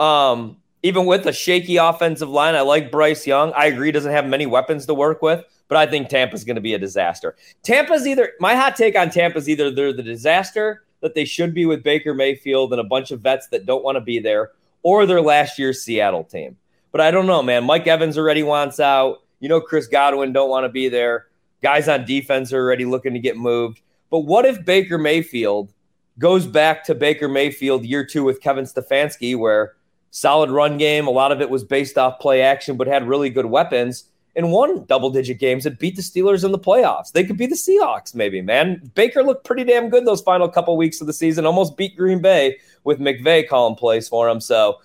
Um, 0.00 0.56
even 0.82 1.06
with 1.06 1.26
a 1.26 1.32
shaky 1.32 1.76
offensive 1.76 2.28
line, 2.28 2.56
I 2.56 2.62
like 2.62 2.90
Bryce 2.90 3.24
Young. 3.24 3.52
I 3.52 3.66
agree, 3.66 3.92
doesn't 3.92 4.10
have 4.10 4.26
many 4.26 4.44
weapons 4.44 4.84
to 4.86 4.94
work 4.94 5.22
with, 5.22 5.44
but 5.68 5.78
I 5.78 5.86
think 5.86 6.08
Tampa's 6.08 6.42
going 6.42 6.56
to 6.56 6.60
be 6.60 6.74
a 6.74 6.78
disaster. 6.78 7.36
Tampa's 7.62 8.04
either 8.04 8.32
my 8.40 8.56
hot 8.56 8.74
take 8.74 8.98
on 8.98 9.10
Tampa's 9.10 9.48
either 9.48 9.70
they're 9.70 9.92
the 9.92 10.02
disaster 10.02 10.82
that 11.02 11.14
they 11.14 11.24
should 11.24 11.54
be 11.54 11.64
with 11.64 11.84
Baker 11.84 12.12
Mayfield 12.12 12.72
and 12.72 12.80
a 12.80 12.84
bunch 12.84 13.12
of 13.12 13.20
vets 13.20 13.46
that 13.52 13.64
don't 13.64 13.84
want 13.84 13.94
to 13.94 14.00
be 14.00 14.18
there, 14.18 14.50
or 14.82 15.06
their 15.06 15.22
last 15.22 15.56
year's 15.56 15.82
Seattle 15.82 16.24
team. 16.24 16.56
But 16.90 17.00
I 17.00 17.12
don't 17.12 17.28
know, 17.28 17.44
man. 17.44 17.62
Mike 17.62 17.86
Evans 17.86 18.18
already 18.18 18.42
wants 18.42 18.80
out. 18.80 19.22
You 19.38 19.48
know, 19.48 19.60
Chris 19.60 19.86
Godwin 19.86 20.32
don't 20.32 20.50
want 20.50 20.64
to 20.64 20.68
be 20.68 20.88
there. 20.88 21.28
Guys 21.62 21.88
on 21.88 22.04
defense 22.04 22.52
are 22.52 22.58
already 22.58 22.86
looking 22.86 23.12
to 23.14 23.20
get 23.20 23.36
moved. 23.36 23.82
But 24.16 24.24
what 24.24 24.46
if 24.46 24.64
Baker 24.64 24.96
Mayfield 24.96 25.74
goes 26.18 26.46
back 26.46 26.84
to 26.84 26.94
Baker 26.94 27.28
Mayfield 27.28 27.84
year 27.84 28.02
two 28.02 28.24
with 28.24 28.40
Kevin 28.40 28.64
Stefanski, 28.64 29.36
where 29.36 29.74
solid 30.10 30.48
run 30.48 30.78
game, 30.78 31.06
a 31.06 31.10
lot 31.10 31.32
of 31.32 31.42
it 31.42 31.50
was 31.50 31.64
based 31.64 31.98
off 31.98 32.18
play 32.18 32.40
action, 32.40 32.78
but 32.78 32.86
had 32.86 33.06
really 33.06 33.28
good 33.28 33.44
weapons 33.44 34.04
and 34.34 34.50
won 34.50 34.86
double 34.86 35.10
digit 35.10 35.38
games 35.38 35.66
and 35.66 35.76
beat 35.78 35.96
the 35.96 36.00
Steelers 36.00 36.46
in 36.46 36.52
the 36.52 36.58
playoffs. 36.58 37.12
They 37.12 37.24
could 37.24 37.36
be 37.36 37.44
the 37.44 37.56
Seahawks, 37.56 38.14
maybe, 38.14 38.40
man. 38.40 38.90
Baker 38.94 39.22
looked 39.22 39.44
pretty 39.44 39.64
damn 39.64 39.90
good 39.90 40.06
those 40.06 40.22
final 40.22 40.48
couple 40.48 40.74
weeks 40.78 41.02
of 41.02 41.06
the 41.06 41.12
season, 41.12 41.44
almost 41.44 41.76
beat 41.76 41.94
Green 41.94 42.22
Bay 42.22 42.56
with 42.84 42.98
McVay 42.98 43.46
calling 43.46 43.76
plays 43.76 44.08
for 44.08 44.30
him. 44.30 44.40
So 44.40 44.78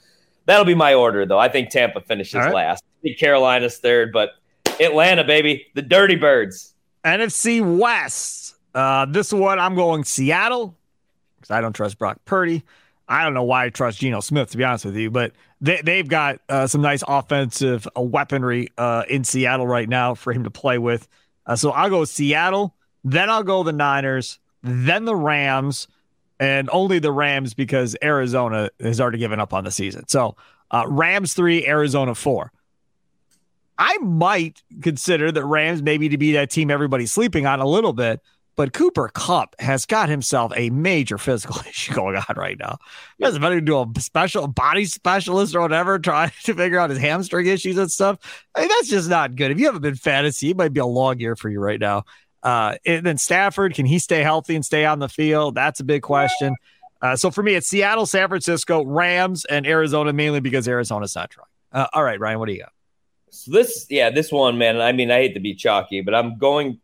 that'll 0.45 0.65
be 0.65 0.75
my 0.75 0.93
order, 0.93 1.25
though. 1.25 1.39
I 1.39 1.47
think 1.47 1.69
Tampa 1.69 2.01
finishes 2.01 2.35
right. 2.35 2.53
last. 2.53 2.83
I 2.83 3.01
think 3.01 3.17
Carolina's 3.17 3.77
third, 3.77 4.11
but 4.11 4.31
Atlanta, 4.81 5.23
baby, 5.23 5.67
the 5.73 5.81
Dirty 5.81 6.17
Birds. 6.17 6.73
NFC 7.05 7.77
West. 7.79 8.55
Uh, 8.73 9.05
this 9.05 9.33
one, 9.33 9.59
I'm 9.59 9.75
going 9.75 10.03
Seattle 10.03 10.77
because 11.35 11.51
I 11.51 11.61
don't 11.61 11.73
trust 11.73 11.97
Brock 11.97 12.19
Purdy. 12.25 12.63
I 13.07 13.23
don't 13.23 13.33
know 13.33 13.43
why 13.43 13.65
I 13.65 13.69
trust 13.69 13.99
Geno 13.99 14.21
Smith, 14.21 14.51
to 14.51 14.57
be 14.57 14.63
honest 14.63 14.85
with 14.85 14.95
you, 14.95 15.11
but 15.11 15.33
they, 15.59 15.81
they've 15.83 16.07
got 16.07 16.39
uh, 16.47 16.67
some 16.67 16.81
nice 16.81 17.03
offensive 17.05 17.85
uh, 17.97 18.01
weaponry 18.01 18.69
uh, 18.77 19.03
in 19.09 19.25
Seattle 19.25 19.67
right 19.67 19.89
now 19.89 20.13
for 20.13 20.31
him 20.31 20.45
to 20.45 20.51
play 20.51 20.77
with. 20.77 21.09
Uh, 21.45 21.57
so 21.57 21.71
I'll 21.71 21.89
go 21.89 22.05
Seattle, 22.05 22.73
then 23.03 23.29
I'll 23.29 23.43
go 23.43 23.63
the 23.63 23.73
Niners, 23.73 24.39
then 24.63 25.05
the 25.05 25.15
Rams, 25.15 25.89
and 26.39 26.69
only 26.71 26.99
the 26.99 27.11
Rams 27.11 27.53
because 27.53 27.97
Arizona 28.01 28.69
has 28.79 29.01
already 29.01 29.17
given 29.17 29.39
up 29.39 29.53
on 29.53 29.65
the 29.65 29.71
season. 29.71 30.07
So 30.07 30.37
uh, 30.71 30.85
Rams 30.87 31.33
three, 31.33 31.67
Arizona 31.67 32.15
four. 32.15 32.51
I 33.77 33.97
might 33.97 34.63
consider 34.81 35.31
the 35.31 35.43
Rams 35.43 35.81
maybe 35.81 36.07
to 36.09 36.17
be 36.17 36.31
that 36.33 36.49
team 36.49 36.71
everybody's 36.71 37.11
sleeping 37.11 37.45
on 37.45 37.59
a 37.59 37.67
little 37.67 37.93
bit 37.93 38.21
but 38.55 38.73
Cooper 38.73 39.09
Kupp 39.13 39.55
has 39.59 39.85
got 39.85 40.09
himself 40.09 40.51
a 40.55 40.69
major 40.69 41.17
physical 41.17 41.59
issue 41.69 41.93
going 41.93 42.15
on 42.15 42.35
right 42.35 42.57
now. 42.59 42.77
He 43.17 43.25
has 43.25 43.37
better 43.39 43.61
do 43.61 43.79
a 43.79 43.87
special 43.99 44.47
body 44.47 44.85
specialist 44.85 45.55
or 45.55 45.61
whatever, 45.61 45.99
trying 45.99 46.31
to 46.43 46.53
figure 46.53 46.79
out 46.79 46.89
his 46.89 46.99
hamstring 46.99 47.47
issues 47.47 47.77
and 47.77 47.91
stuff. 47.91 48.17
I 48.55 48.61
mean, 48.61 48.69
that's 48.69 48.89
just 48.89 49.09
not 49.09 49.35
good. 49.35 49.51
If 49.51 49.59
you 49.59 49.65
haven't 49.65 49.81
been 49.81 49.95
fantasy, 49.95 50.51
it 50.51 50.57
might 50.57 50.73
be 50.73 50.79
a 50.79 50.85
long 50.85 51.19
year 51.19 51.35
for 51.35 51.49
you 51.49 51.59
right 51.59 51.79
now. 51.79 52.03
Uh, 52.43 52.75
and 52.85 53.05
then 53.05 53.17
Stafford, 53.17 53.75
can 53.75 53.85
he 53.85 53.99
stay 53.99 54.23
healthy 54.23 54.55
and 54.55 54.65
stay 54.65 54.85
on 54.85 54.99
the 54.99 55.09
field? 55.09 55.55
That's 55.55 55.79
a 55.79 55.83
big 55.83 56.01
question. 56.01 56.55
Uh, 57.01 57.15
so 57.15 57.31
for 57.31 57.41
me, 57.41 57.55
it's 57.55 57.67
Seattle, 57.67 58.05
San 58.05 58.27
Francisco, 58.27 58.83
Rams, 58.83 59.45
and 59.45 59.65
Arizona, 59.65 60.13
mainly 60.13 60.39
because 60.39 60.67
Arizona's 60.67 61.15
not 61.15 61.29
trying. 61.29 61.47
Uh, 61.71 61.87
all 61.93 62.03
right, 62.03 62.19
Ryan, 62.19 62.39
what 62.39 62.47
do 62.47 62.53
you 62.53 62.59
got? 62.59 62.73
So 63.31 63.51
this, 63.51 63.87
yeah, 63.89 64.09
this 64.09 64.31
one, 64.31 64.57
man. 64.57 64.79
I 64.81 64.91
mean, 64.91 65.09
I 65.09 65.15
hate 65.15 65.33
to 65.35 65.39
be 65.39 65.55
chalky, 65.55 66.01
but 66.01 66.13
I'm 66.13 66.37
going, 66.37 66.79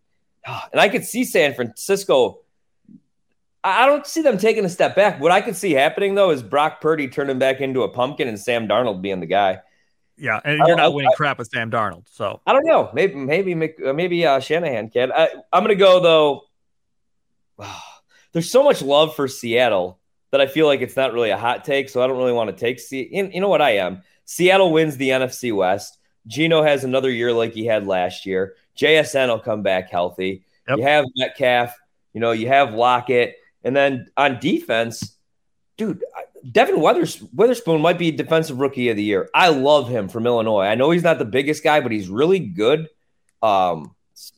and 0.72 0.80
I 0.80 0.90
could 0.90 1.06
see 1.06 1.24
San 1.24 1.54
Francisco. 1.54 2.40
I 3.64 3.86
don't 3.86 4.06
see 4.06 4.22
them 4.22 4.38
taking 4.38 4.64
a 4.66 4.70
step 4.70 4.96
back. 4.96 5.20
What 5.20 5.32
I 5.32 5.42
could 5.42 5.56
see 5.56 5.72
happening 5.72 6.16
though 6.16 6.32
is 6.32 6.42
Brock 6.42 6.80
Purdy 6.80 7.08
turning 7.08 7.40
back 7.40 7.60
into 7.60 7.84
a 7.84 7.90
pumpkin 7.90 8.28
and 8.28 8.40
Sam 8.40 8.68
Darnold 8.68 9.02
being 9.02 9.20
the 9.20 9.26
guy. 9.26 9.60
Yeah, 10.18 10.40
and 10.44 10.60
you're 10.66 10.78
not 10.78 10.94
winning 10.94 11.12
I, 11.14 11.16
crap 11.16 11.38
with 11.38 11.50
Sam 11.50 11.70
Darnold. 11.70 12.06
So 12.10 12.42
I 12.46 12.54
don't 12.54 12.66
know. 12.66 12.90
Maybe 12.94 13.16
maybe 13.16 13.54
maybe 13.54 14.26
uh, 14.26 14.40
Shanahan 14.40 14.90
can. 14.90 15.12
I, 15.12 15.30
I'm 15.54 15.64
going 15.64 15.70
to 15.70 15.76
go 15.76 16.00
though. 16.00 16.42
There's 18.34 18.50
so 18.50 18.64
much 18.64 18.82
love 18.82 19.16
for 19.16 19.28
Seattle 19.28 20.00
that 20.32 20.42
I 20.42 20.48
feel 20.48 20.68
like 20.68 20.82
it's 20.82 20.96
not 20.96 21.14
really 21.14 21.30
a 21.30 21.38
hot 21.38 21.66
take. 21.66 21.90
So 21.90 22.02
I 22.02 22.08
don't 22.08 22.18
really 22.18 22.34
want 22.34 22.50
to 22.50 22.56
take. 22.56 22.80
See, 22.80 23.10
you 23.12 23.42
know 23.42 23.50
what 23.50 23.62
I 23.62 23.78
am. 23.78 24.04
Seattle 24.26 24.72
wins 24.72 24.98
the 24.98 25.10
NFC 25.10 25.56
West. 25.56 25.97
Geno 26.28 26.62
has 26.62 26.84
another 26.84 27.10
year 27.10 27.34
like 27.34 27.54
he 27.54 27.66
had 27.66 27.88
last 27.88 28.26
year. 28.26 28.56
JSN 28.78 29.30
will 29.30 29.40
come 29.40 29.64
back 29.64 29.90
healthy. 29.90 30.44
Yep. 30.68 30.78
You 30.78 30.84
have 30.84 31.06
Metcalf. 31.16 31.76
You 32.14 32.22
know 32.22 32.32
you 32.32 32.48
have 32.48 32.74
Lockett, 32.74 33.36
and 33.64 33.76
then 33.76 34.08
on 34.18 34.40
defense, 34.40 35.18
dude, 35.78 36.04
Devin 36.52 36.80
Weathers, 36.80 37.22
Witherspoon 37.34 37.82
might 37.82 37.98
be 37.98 38.12
defensive 38.12 38.60
rookie 38.60 38.90
of 38.90 38.98
the 38.98 39.04
year. 39.04 39.30
I 39.34 39.50
love 39.50 39.90
him 39.90 40.08
from 40.08 40.26
Illinois. 40.26 40.66
I 40.66 40.76
know 40.76 40.92
he's 40.92 41.04
not 41.04 41.20
the 41.20 41.26
biggest 41.26 41.64
guy, 41.64 41.80
but 41.82 41.92
he's 41.92 42.10
really 42.10 42.40
good. 42.40 42.88
Um, 43.42 43.96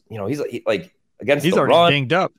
you 0.09 0.17
know, 0.17 0.25
he's 0.25 0.43
he, 0.45 0.63
like 0.65 0.93
against 1.19 1.45
he's 1.45 1.53
the 1.53 1.59
already 1.59 1.73
run 1.73 1.91
dinged 1.91 2.13
up 2.13 2.33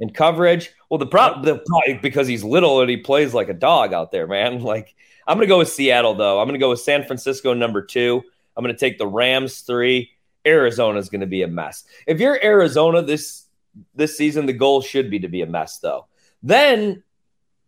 in 0.00 0.10
coverage. 0.10 0.70
Well, 0.90 0.98
the 0.98 1.06
problem, 1.06 1.44
the 1.44 1.58
problem 1.58 2.00
because 2.02 2.26
he's 2.26 2.44
little 2.44 2.80
and 2.80 2.90
he 2.90 2.98
plays 2.98 3.32
like 3.32 3.48
a 3.48 3.54
dog 3.54 3.92
out 3.92 4.10
there, 4.10 4.26
man. 4.26 4.62
Like 4.72 4.94
I'm 5.26 5.36
gonna 5.36 5.46
go 5.46 5.58
with 5.58 5.68
Seattle 5.68 6.14
though. 6.14 6.40
I'm 6.40 6.48
gonna 6.48 6.58
go 6.58 6.70
with 6.70 6.80
San 6.80 7.04
Francisco 7.04 7.54
number 7.54 7.82
two. 7.82 8.22
I'm 8.56 8.64
gonna 8.64 8.76
take 8.76 8.98
the 8.98 9.06
Rams 9.06 9.60
three. 9.60 10.10
Arizona 10.46 10.98
is 10.98 11.08
gonna 11.08 11.26
be 11.26 11.42
a 11.42 11.48
mess. 11.48 11.84
If 12.06 12.20
you're 12.20 12.42
Arizona 12.42 13.02
this 13.02 13.46
this 13.94 14.16
season, 14.16 14.46
the 14.46 14.52
goal 14.52 14.82
should 14.82 15.10
be 15.10 15.20
to 15.20 15.28
be 15.28 15.42
a 15.42 15.46
mess 15.46 15.78
though. 15.78 16.06
Then, 16.42 17.02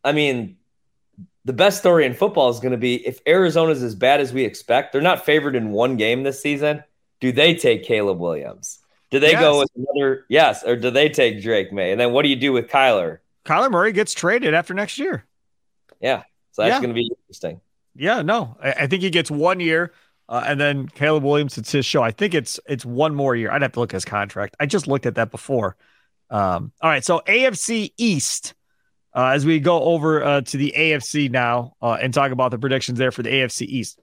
I 0.03 0.13
mean, 0.13 0.57
the 1.45 1.53
best 1.53 1.79
story 1.79 2.07
in 2.07 2.15
football 2.15 2.49
is 2.49 2.61
going 2.61 2.73
to 2.73 2.79
be 2.79 3.07
if 3.07 3.21
Arizona's 3.27 3.83
as 3.83 3.95
bad 3.95 4.21
as 4.21 4.33
we 4.33 4.45
expect, 4.45 4.93
they're 4.93 5.03
not 5.03 5.25
favored 5.25 5.55
in 5.55 5.71
one 5.71 5.97
game 5.97 6.23
this 6.23 6.41
season. 6.41 6.83
Do 7.21 7.33
they 7.33 7.55
take 7.55 7.85
Caleb 7.85 8.19
Williams? 8.19 8.81
Do 9.11 9.21
they 9.21 9.33
yes. 9.33 9.41
go 9.41 9.61
with 9.61 9.71
another? 9.77 10.27
Yes, 10.29 10.65
or 10.65 10.77
do 10.77 10.91
they 10.91 11.09
take 11.09 11.43
Drake 11.43 11.73
Maye? 11.73 11.93
And 11.93 12.01
then 12.01 12.13
what 12.13 12.23
do 12.23 12.29
you 12.29 12.37
do 12.37 12.53
with 12.53 12.69
Kyler? 12.69 13.19
Kyler 13.45 13.71
Murray 13.71 13.93
gets 13.93 14.15
traded 14.15 14.55
after 14.55 14.75
next 14.75 14.99
year. 14.99 15.25
Yeah, 16.01 16.25
so 16.51 16.63
that's 16.63 16.75
yeah. 16.75 16.81
going 16.81 16.91
to 16.91 16.95
be 16.95 17.11
interesting. 17.21 17.61
Yeah, 17.95 18.23
no, 18.23 18.57
I, 18.61 18.73
I 18.73 18.87
think 18.87 19.03
he 19.03 19.11
gets 19.11 19.31
one 19.31 19.61
year, 19.61 19.93
uh, 20.29 20.45
and 20.47 20.61
then 20.61 20.89
Caleb 20.89 21.25
Williams. 21.25 21.59
It's 21.59 21.73
his 21.73 21.85
show. 21.87 22.03
I 22.03 22.11
think 22.11 22.35
it's 22.35 22.59
it's 22.67 22.85
one 22.85 23.15
more 23.15 23.37
year. 23.37 23.51
I'd 23.51 23.63
have 23.63 23.73
to 23.73 23.81
look 23.81 23.93
at 23.93 23.97
his 23.97 24.05
contract. 24.05 24.57
I 24.59 24.67
just 24.67 24.87
looked 24.87 25.07
at 25.07 25.17
that 25.17 25.31
before. 25.31 25.77
Um, 26.31 26.73
all 26.81 26.91
right, 26.91 27.05
so 27.05 27.21
AFC 27.27 27.93
East. 27.97 28.55
Uh, 29.17 29.27
as 29.27 29.47
we 29.47 29.61
go 29.61 29.81
over 29.81 30.25
uh, 30.25 30.41
to 30.41 30.57
the 30.57 30.75
AFC 30.77 31.31
now 31.31 31.77
uh, 31.81 31.97
and 32.03 32.13
talk 32.13 32.33
about 32.33 32.51
the 32.51 32.59
predictions 32.59 32.99
there 32.99 33.13
for 33.13 33.23
the 33.23 33.31
AFC 33.31 33.65
East. 33.65 34.01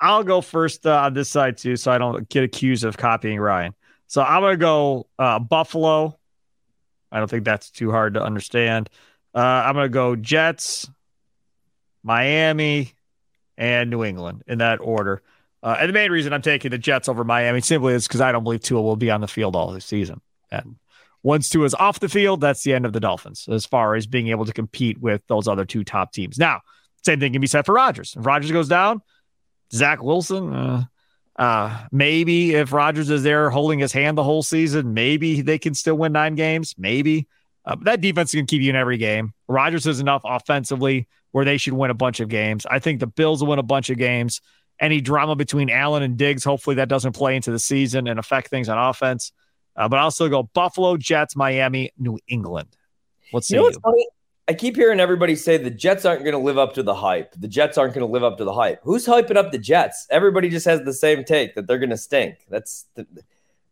I'll 0.00 0.24
go 0.24 0.40
first 0.40 0.86
uh, 0.86 1.02
on 1.02 1.12
this 1.12 1.28
side 1.28 1.58
too, 1.58 1.76
so 1.76 1.92
I 1.92 1.98
don't 1.98 2.26
get 2.30 2.42
accused 2.42 2.84
of 2.84 2.96
copying 2.96 3.38
Ryan. 3.38 3.74
So 4.06 4.22
I'm 4.22 4.42
to 4.42 4.56
go 4.56 5.06
uh, 5.18 5.38
Buffalo. 5.38 6.18
I 7.12 7.18
don't 7.18 7.28
think 7.28 7.44
that's 7.44 7.70
too 7.70 7.90
hard 7.90 8.14
to 8.14 8.22
understand. 8.22 8.88
I'm 9.34 9.74
to 9.74 9.90
go 9.90 10.16
Jets, 10.16 10.90
Miami, 12.02 12.94
and 13.56 13.90
New 13.90 14.04
England 14.04 14.42
in 14.46 14.58
that 14.58 14.80
order. 14.80 15.22
and 15.62 15.88
the 15.88 15.92
main 15.92 16.10
reason 16.10 16.32
I'm 16.32 16.42
taking 16.42 16.70
the 16.70 16.78
Jets 16.78 17.08
over 17.08 17.24
Miami 17.24 17.60
simply 17.60 17.94
is 17.94 18.06
because 18.06 18.20
I 18.20 18.32
don't 18.32 18.44
believe 18.44 18.62
Tua 18.62 18.82
will 18.82 18.96
be 18.96 19.10
on 19.10 19.20
the 19.20 19.28
field 19.28 19.56
all 19.56 19.78
season. 19.80 20.20
And 20.50 20.76
once 21.22 21.48
Tua 21.48 21.64
is 21.64 21.74
off 21.74 21.98
the 21.98 22.08
field, 22.08 22.40
that's 22.40 22.62
the 22.62 22.72
end 22.72 22.86
of 22.86 22.92
the 22.92 23.00
Dolphins 23.00 23.48
as 23.50 23.66
far 23.66 23.96
as 23.96 24.06
being 24.06 24.28
able 24.28 24.44
to 24.44 24.52
compete 24.52 25.00
with 25.00 25.22
those 25.26 25.48
other 25.48 25.64
two 25.64 25.82
top 25.82 26.12
teams. 26.12 26.38
Now, 26.38 26.60
same 27.02 27.18
thing 27.18 27.32
can 27.32 27.40
be 27.40 27.46
said 27.46 27.66
for 27.66 27.74
Rodgers. 27.74 28.14
If 28.16 28.24
Rodgers 28.24 28.52
goes 28.52 28.68
down, 28.68 29.02
Zach 29.72 30.02
Wilson, 30.02 30.52
uh, 30.52 30.84
uh, 31.36 31.86
maybe 31.92 32.54
if 32.54 32.72
Rodgers 32.72 33.10
is 33.10 33.22
there 33.22 33.50
holding 33.50 33.78
his 33.78 33.92
hand 33.92 34.16
the 34.16 34.22
whole 34.22 34.42
season, 34.42 34.94
maybe 34.94 35.40
they 35.40 35.58
can 35.58 35.74
still 35.74 35.96
win 35.96 36.12
nine 36.12 36.34
games. 36.34 36.74
Maybe. 36.78 37.26
Uh, 37.64 37.76
that 37.82 38.00
defense 38.00 38.32
can 38.32 38.46
keep 38.46 38.62
you 38.62 38.70
in 38.70 38.76
every 38.76 38.96
game. 38.96 39.34
Rodgers 39.48 39.86
is 39.86 40.00
enough 40.00 40.22
offensively 40.24 41.06
where 41.32 41.44
they 41.44 41.56
should 41.56 41.74
win 41.74 41.90
a 41.90 41.94
bunch 41.94 42.20
of 42.20 42.28
games. 42.28 42.66
I 42.66 42.78
think 42.78 43.00
the 43.00 43.06
Bills 43.06 43.42
will 43.42 43.50
win 43.50 43.58
a 43.58 43.64
bunch 43.64 43.90
of 43.90 43.98
games. 43.98 44.40
Any 44.80 45.00
drama 45.00 45.36
between 45.36 45.70
Allen 45.70 46.02
and 46.02 46.16
Diggs, 46.16 46.44
hopefully 46.44 46.76
that 46.76 46.88
doesn't 46.88 47.12
play 47.12 47.36
into 47.36 47.50
the 47.50 47.58
season 47.58 48.08
and 48.08 48.18
affect 48.18 48.48
things 48.48 48.68
on 48.68 48.78
offense. 48.78 49.32
Uh, 49.76 49.88
but 49.88 49.98
I'll 49.98 50.10
still 50.10 50.28
go 50.28 50.44
Buffalo, 50.44 50.96
Jets, 50.96 51.36
Miami, 51.36 51.92
New 51.98 52.18
England. 52.28 52.68
What's 53.30 53.50
you 53.50 53.56
know 53.56 53.64
what's 53.64 53.78
funny? 53.78 54.06
I 54.48 54.54
keep 54.54 54.76
hearing 54.76 55.00
everybody 55.00 55.34
say 55.34 55.56
the 55.56 55.70
Jets 55.70 56.04
aren't 56.04 56.22
going 56.22 56.32
to 56.32 56.38
live 56.38 56.56
up 56.56 56.74
to 56.74 56.82
the 56.82 56.94
hype. 56.94 57.34
The 57.36 57.48
Jets 57.48 57.76
aren't 57.76 57.94
going 57.94 58.06
to 58.06 58.12
live 58.12 58.22
up 58.22 58.38
to 58.38 58.44
the 58.44 58.52
hype. 58.52 58.80
Who's 58.84 59.04
hyping 59.04 59.36
up 59.36 59.50
the 59.50 59.58
Jets? 59.58 60.06
Everybody 60.08 60.48
just 60.48 60.66
has 60.66 60.82
the 60.82 60.92
same 60.92 61.24
take 61.24 61.56
that 61.56 61.66
they're 61.66 61.78
going 61.78 61.90
to 61.90 61.96
stink. 61.96 62.46
That's 62.48 62.86
the, 62.94 63.06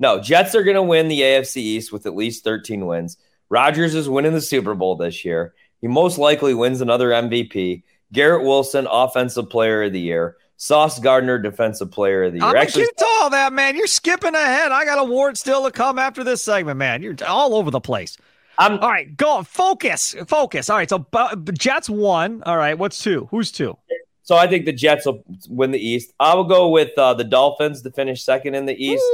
no 0.01 0.21
Jets 0.21 0.55
are 0.55 0.65
going 0.65 0.75
to 0.75 0.83
win 0.83 1.09
the 1.09 1.21
AFC 1.21 1.59
East 1.59 1.93
with 1.93 2.07
at 2.07 2.17
least 2.17 2.43
13 2.43 2.87
wins. 2.87 3.17
Rodgers 3.49 3.95
is 3.95 4.09
winning 4.09 4.33
the 4.33 4.41
Super 4.41 4.75
Bowl 4.75 4.97
this 4.97 5.25
year. 5.25 5.55
He 5.85 5.88
most 5.88 6.16
likely 6.16 6.55
wins 6.55 6.81
another 6.81 7.11
MVP. 7.11 7.83
Garrett 8.11 8.42
Wilson, 8.42 8.88
Offensive 8.90 9.51
Player 9.51 9.83
of 9.83 9.92
the 9.92 10.01
Year. 10.01 10.38
Sauce 10.57 10.99
Gardner, 10.99 11.38
Defensive 11.38 11.90
Player 11.90 12.25
of 12.25 12.33
the 12.33 12.38
Year. 12.38 12.49
I'm 12.49 12.57
Actually, 12.57 12.87
to 12.87 13.07
all 13.20 13.29
that, 13.29 13.53
man. 13.53 13.77
You're 13.77 13.87
skipping 13.87 14.35
ahead. 14.35 14.73
I 14.73 14.87
got 14.87 14.97
a 14.97 15.03
award 15.03 15.37
still 15.37 15.62
to 15.66 15.70
come 15.70 15.99
after 15.99 16.25
this 16.25 16.40
segment, 16.40 16.79
man. 16.79 17.03
You're 17.03 17.16
all 17.29 17.55
over 17.55 17.70
the 17.70 17.83
place. 17.83 18.16
I'm, 18.57 18.79
all 18.79 18.88
right, 18.88 19.14
go 19.14 19.33
on. 19.33 19.44
Focus. 19.44 20.14
Focus. 20.27 20.70
All 20.70 20.79
right. 20.79 20.88
So 20.88 21.05
Jets 21.53 21.90
won. 21.90 22.42
All 22.44 22.57
right. 22.57 22.79
What's 22.79 23.03
two? 23.03 23.29
Who's 23.31 23.53
two? 23.53 23.77
So 24.23 24.37
I 24.37 24.47
think 24.47 24.64
the 24.64 24.73
Jets 24.73 25.05
will 25.05 25.23
win 25.51 25.70
the 25.70 25.87
East. 25.87 26.14
I 26.18 26.35
will 26.35 26.44
go 26.44 26.70
with 26.70 26.97
uh, 26.97 27.12
the 27.12 27.25
Dolphins 27.25 27.83
to 27.83 27.90
finish 27.90 28.25
second 28.25 28.55
in 28.55 28.64
the 28.64 28.83
East. 28.83 29.05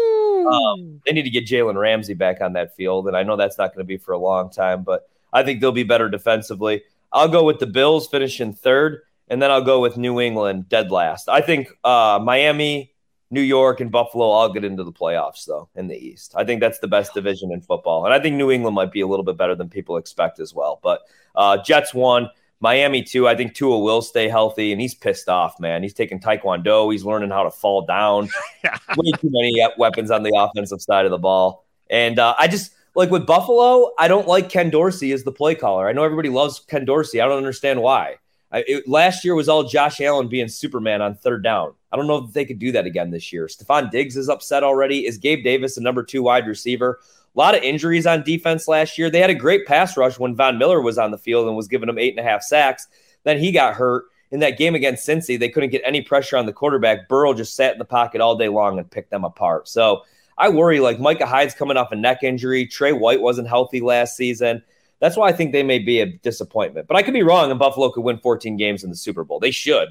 Um, 0.49 1.01
they 1.05 1.11
need 1.15 1.25
to 1.25 1.31
get 1.31 1.47
Jalen 1.47 1.75
Ramsey 1.75 2.15
back 2.15 2.41
on 2.41 2.53
that 2.53 2.77
field, 2.77 3.09
and 3.09 3.17
I 3.17 3.25
know 3.25 3.35
that's 3.35 3.59
not 3.59 3.75
going 3.75 3.85
to 3.85 3.89
be 3.89 3.97
for 3.97 4.13
a 4.13 4.19
long 4.19 4.51
time, 4.51 4.85
but 4.85 5.09
I 5.33 5.43
think 5.43 5.61
they'll 5.61 5.73
be 5.73 5.85
better 5.85 6.09
defensively. 6.09 6.83
I'll 7.13 7.29
go 7.29 7.45
with 7.45 7.59
the 7.59 7.67
Bills 7.67 8.09
finishing 8.09 8.53
third 8.53 9.01
and 9.31 9.41
then 9.41 9.51
I'll 9.51 9.63
go 9.63 9.81
with 9.81 9.97
New 9.97 10.21
England 10.21 10.69
dead 10.69 10.91
last. 10.91 11.29
I 11.29 11.41
think 11.41 11.69
uh, 11.85 12.19
Miami, 12.23 12.93
New 13.31 13.41
York, 13.41 13.81
and 13.81 13.91
Buffalo 13.91 14.27
all 14.27 14.53
get 14.53 14.65
into 14.65 14.83
the 14.83 14.93
playoffs 14.93 15.47
though 15.47 15.69
in 15.77 15.87
the 15.87 15.97
East. 15.97 16.35
I 16.37 16.45
think 16.45 16.61
that's 16.61 16.81
the 16.81 16.89
best 16.89 17.15
division 17.15 17.53
in 17.53 17.61
football, 17.61 18.05
and 18.05 18.13
I 18.13 18.19
think 18.19 18.37
New 18.37 18.51
England 18.51 18.75
might 18.75 18.91
be 18.91 19.01
a 19.01 19.07
little 19.07 19.25
bit 19.25 19.37
better 19.37 19.55
than 19.55 19.71
people 19.71 19.97
expect 19.97 20.41
as 20.41 20.53
well. 20.53 20.81
But 20.83 21.03
uh, 21.35 21.63
Jets 21.63 21.95
won. 21.95 22.29
Miami 22.63 23.03
too. 23.03 23.27
I 23.27 23.35
think 23.35 23.55
Tua 23.55 23.79
will 23.79 24.03
stay 24.03 24.29
healthy, 24.29 24.73
and 24.73 24.81
he's 24.81 24.95
pissed 24.95 25.31
off, 25.31 25.59
man. 25.59 25.83
He's 25.83 25.95
taking 25.95 26.21
Taekwondo. 26.21 26.93
He's 26.93 27.07
learning 27.07 27.31
how 27.31 27.45
to 27.45 27.51
fall 27.51 27.87
down. 27.87 28.29
Way 28.97 29.13
too 29.13 29.31
many 29.31 29.67
weapons 29.79 30.11
on 30.11 30.25
the 30.25 30.35
offensive 30.37 30.83
side 30.83 31.07
of 31.07 31.11
the 31.11 31.19
ball, 31.19 31.65
and 31.89 32.19
uh, 32.19 32.35
I 32.39 32.49
just 32.49 32.73
like 32.95 33.11
with 33.11 33.27
Buffalo. 33.27 33.93
I 33.99 34.09
don't 34.09 34.29
like 34.29 34.49
Ken 34.49 34.71
Dorsey 34.71 35.13
as 35.13 35.25
the 35.25 35.33
play 35.33 35.55
caller. 35.55 35.89
I 35.89 35.93
know 35.93 36.05
everybody 36.05 36.29
loves 36.29 36.61
Ken 36.61 36.85
Dorsey. 36.85 37.21
I 37.21 37.27
don't 37.27 37.39
understand 37.39 37.81
why. 37.81 38.17
I, 38.53 38.65
it, 38.67 38.89
last 38.89 39.25
year 39.25 39.35
was 39.35 39.49
all 39.49 39.65
Josh 39.65 40.01
Allen 40.01 40.29
being 40.29 40.49
Superman 40.49 41.03
on 41.03 41.15
third 41.15 41.45
down. 41.45 41.75
I 41.93 41.97
don't 41.97 42.07
know 42.07 42.25
if 42.25 42.33
they 42.33 42.45
could 42.45 42.59
do 42.59 42.73
that 42.73 42.87
again 42.87 43.11
this 43.11 43.33
year. 43.33 43.47
Stefon 43.47 43.91
Diggs 43.91 44.17
is 44.17 44.29
upset 44.29 44.65
already. 44.65 45.07
Is 45.07 45.19
Gabe 45.19 45.45
Davis 45.45 45.77
the 45.77 45.81
number 45.81 46.03
two 46.03 46.23
wide 46.23 46.47
receiver? 46.47 47.01
A 47.35 47.39
lot 47.39 47.55
of 47.55 47.63
injuries 47.63 48.07
on 48.07 48.25
defense 48.25 48.67
last 48.67 48.99
year. 48.99 49.09
They 49.09 49.21
had 49.21 49.31
a 49.31 49.35
great 49.35 49.67
pass 49.67 49.97
rush 49.97 50.19
when 50.19 50.35
Von 50.35 50.59
Miller 50.59 50.81
was 50.81 50.99
on 50.99 51.13
the 51.13 51.19
field 51.19 51.47
and 51.47 51.57
was 51.57 51.69
giving 51.69 51.87
them 51.87 51.99
eight 51.99 52.17
and 52.17 52.27
a 52.27 52.29
half 52.29 52.43
sacks. 52.43 52.89
Then 53.23 53.39
he 53.39 53.53
got 53.53 53.75
hurt. 53.75 54.05
In 54.33 54.39
that 54.41 54.59
game 54.59 54.77
against 54.77 55.09
Cincy, 55.09 55.37
they 55.37 55.49
couldn't 55.49 55.71
get 55.71 55.83
any 55.85 56.03
pressure 56.03 56.37
on 56.37 56.47
the 56.47 56.53
quarterback. 56.53 57.09
Burrow 57.09 57.35
just 57.35 57.57
sat 57.57 57.73
in 57.73 57.81
the 57.81 57.85
pocket 57.85 58.21
all 58.21 58.37
day 58.37 58.49
long 58.49 58.79
and 58.79 58.89
picked 58.89 59.11
them 59.11 59.25
apart. 59.25 59.69
So 59.69 60.03
I 60.41 60.49
worry 60.49 60.81
like 60.81 60.99
Micah 60.99 61.27
Hyde's 61.27 61.55
coming 61.55 61.77
off 61.77 61.93
a 61.93 61.97
neck 61.97 62.23
injury. 62.23 62.67
Tre 62.67 62.93
White 62.93 63.21
wasn't 63.21 63.47
healthy 63.47 63.81
last 63.81 64.17
season. 64.17 64.63
That's 64.99 65.17
why 65.17 65.29
I 65.29 65.33
think 65.33 65.53
they 65.53 65.63
may 65.63 65.79
be 65.79 66.01
a 66.01 66.07
disappointment. 66.07 66.87
But 66.87 66.97
I 66.97 67.03
could 67.03 67.15
be 67.15 67.23
wrong, 67.23 67.51
and 67.51 67.59
Buffalo 67.59 67.91
could 67.91 68.03
win 68.03 68.19
14 68.19 68.57
games 68.57 68.83
in 68.83 68.91
the 68.91 68.97
Super 68.97 69.23
Bowl. 69.23 69.39
They 69.39 69.51
should. 69.51 69.89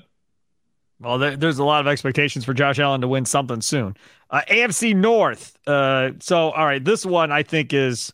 Well, 0.99 1.17
there's 1.17 1.59
a 1.59 1.63
lot 1.63 1.81
of 1.81 1.87
expectations 1.87 2.43
for 2.43 2.53
Josh 2.53 2.77
Allen 2.77 3.01
to 3.01 3.07
win 3.07 3.25
something 3.25 3.61
soon. 3.61 3.95
Uh, 4.29 4.41
AFC 4.49 4.95
North. 4.95 5.57
Uh, 5.65 6.11
so, 6.19 6.49
all 6.51 6.65
right, 6.65 6.83
this 6.83 7.05
one 7.05 7.31
I 7.31 7.43
think 7.43 7.71
is 7.71 8.11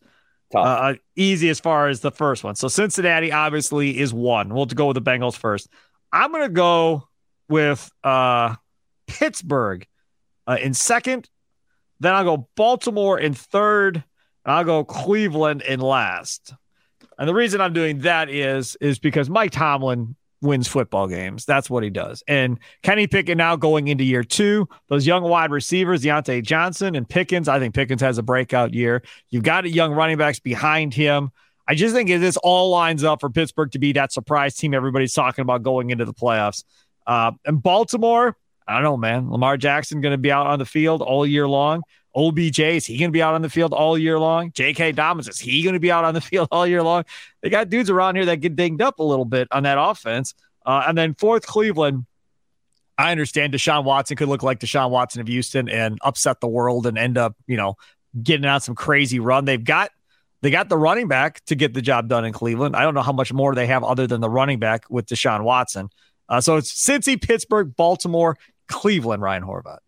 uh, 0.54 0.60
uh, 0.60 0.94
easy 1.16 1.50
as 1.50 1.60
far 1.60 1.88
as 1.88 2.02
the 2.02 2.12
first 2.12 2.44
one. 2.44 2.56
So, 2.56 2.68
Cincinnati 2.68 3.32
obviously 3.32 3.98
is 3.98 4.14
one. 4.14 4.54
We'll 4.54 4.68
go 4.68 4.88
with 4.88 4.96
the 4.96 5.02
Bengals 5.02 5.36
first. 5.36 5.68
I'm 6.12 6.32
going 6.32 6.44
to 6.44 6.50
go 6.50 7.08
with 7.50 7.90
uh, 8.04 8.56
Pittsburgh 9.08 9.88
uh, 10.46 10.58
in 10.62 10.74
second. 10.74 11.30
Then 12.00 12.14
I'll 12.14 12.24
go 12.24 12.50
Baltimore 12.56 13.20
in 13.20 13.34
third. 13.34 14.04
And 14.46 14.54
I'll 14.54 14.64
go 14.64 14.84
Cleveland 14.84 15.64
in 15.64 15.80
last. 15.80 16.54
And 17.18 17.28
the 17.28 17.34
reason 17.34 17.62
I'm 17.62 17.74
doing 17.74 18.00
that 18.00 18.30
is 18.30 18.78
is 18.80 19.00
because 19.00 19.30
Mike 19.30 19.52
Tomlin 19.52 20.16
wins 20.42 20.68
football 20.68 21.08
games. 21.08 21.46
That's 21.46 21.70
what 21.70 21.84
he 21.84 21.90
does. 21.90 22.24
And 22.28 22.60
Kenny 22.84 23.08
Pickett 23.08 23.38
now 23.38 23.56
going 23.56 23.88
into 23.88 24.04
year 24.04 24.24
two, 24.24 24.70
those 24.88 25.08
young 25.08 25.24
wide 25.24 25.50
receivers, 25.52 26.04
Diontae 26.04 26.44
Johnson 26.44 26.96
and 26.96 27.10
Pickens. 27.10 27.48
I 27.48 27.60
think 27.60 27.74
Pickens 27.74 28.02
has 28.02 28.18
a 28.18 28.24
breakout 28.24 28.74
year. 28.74 29.02
You've 29.32 29.44
got 29.44 29.68
young 29.70 29.94
running 29.94 30.18
backs 30.18 30.40
behind 30.40 30.94
him. 30.94 31.32
I 31.68 31.74
just 31.74 31.96
think 31.96 32.10
this 32.10 32.38
all 32.38 32.70
lines 32.70 33.04
up 33.04 33.22
for 33.22 33.30
Pittsburgh 33.30 33.72
to 33.72 33.80
be 33.80 33.94
that 33.94 34.12
surprise 34.14 34.56
team 34.56 34.76
everybody's 34.76 35.14
talking 35.14 35.42
about 35.42 35.64
going 35.64 35.90
into 35.90 36.06
the 36.06 36.14
playoffs. 36.14 36.64
Uh, 37.08 37.32
and 37.46 37.62
Baltimore, 37.62 38.38
I 38.68 38.76
don't 38.76 38.84
know, 38.84 38.98
man. 38.98 39.30
Lamar 39.30 39.58
Jackson 39.58 40.02
going 40.02 40.14
to 40.14 40.18
be 40.18 40.32
out 40.32 40.48
on 40.48 40.60
the 40.60 40.66
field 40.66 41.02
all 41.02 41.26
year 41.26 41.48
long. 41.48 41.84
OBJ, 42.16 42.60
is 42.60 42.86
he 42.86 42.98
going 42.98 43.10
to 43.10 43.14
be 43.14 43.22
out 43.22 43.34
on 43.34 43.42
the 43.42 43.50
field 43.50 43.74
all 43.74 43.98
year 43.98 44.18
long? 44.18 44.52
J.K. 44.54 44.94
Dobbins, 44.94 45.28
is 45.28 45.40
he 45.40 45.62
going 45.62 45.74
to 45.74 45.80
be 45.80 45.92
out 45.92 46.06
on 46.06 46.14
the 46.14 46.22
field 46.22 46.48
all 46.52 46.66
year 46.66 46.82
long? 46.82 47.04
They 47.42 47.50
got 47.50 47.70
dudes 47.70 47.90
around 47.90 48.16
here 48.16 48.26
that 48.26 48.38
get 48.38 48.56
dinged 48.56 48.82
up 48.82 49.00
a 49.00 49.04
little 49.04 49.26
bit 49.26 49.48
on 49.52 49.64
that 49.64 49.78
offense. 49.80 50.34
Uh, 50.66 50.84
and 50.88 50.98
then 50.98 51.14
fourth, 51.14 51.46
Cleveland. 51.46 52.06
I 52.98 53.12
understand 53.12 53.54
Deshaun 53.54 53.84
Watson 53.84 54.16
could 54.16 54.30
look 54.30 54.42
like 54.42 54.62
Deshaun 54.62 54.90
Watson 54.90 55.20
of 55.20 55.28
Houston 55.28 55.68
and 55.68 56.00
upset 56.02 56.40
the 56.40 56.48
world 56.48 56.88
and 56.88 56.98
end 56.98 57.18
up, 57.18 57.36
you 57.46 57.58
know, 57.58 57.76
getting 58.24 58.46
out 58.46 58.64
some 58.64 58.74
crazy 58.74 59.20
run. 59.20 59.44
They've 59.44 59.62
got 59.62 59.92
they 60.42 60.50
got 60.50 60.70
the 60.70 60.78
running 60.78 61.10
back 61.10 61.44
to 61.46 61.56
get 61.56 61.74
the 61.74 61.82
job 61.82 62.08
done 62.08 62.24
in 62.24 62.32
Cleveland. 62.32 62.76
I 62.76 62.84
don't 62.84 62.94
know 62.94 63.02
how 63.02 63.12
much 63.12 63.34
more 63.34 63.54
they 63.54 63.68
have 63.68 63.84
other 63.84 64.08
than 64.08 64.22
the 64.22 64.30
running 64.30 64.60
back 64.60 64.86
with 64.90 65.08
Deshaun 65.08 65.44
Watson. 65.44 65.90
Uh, 66.30 66.40
so 66.40 66.56
it's 66.56 66.72
Cincy, 66.72 67.22
Pittsburgh, 67.22 67.76
Baltimore, 67.76 68.38
Cleveland, 68.68 69.22
Ryan 69.22 69.44
Horvat. 69.44 69.80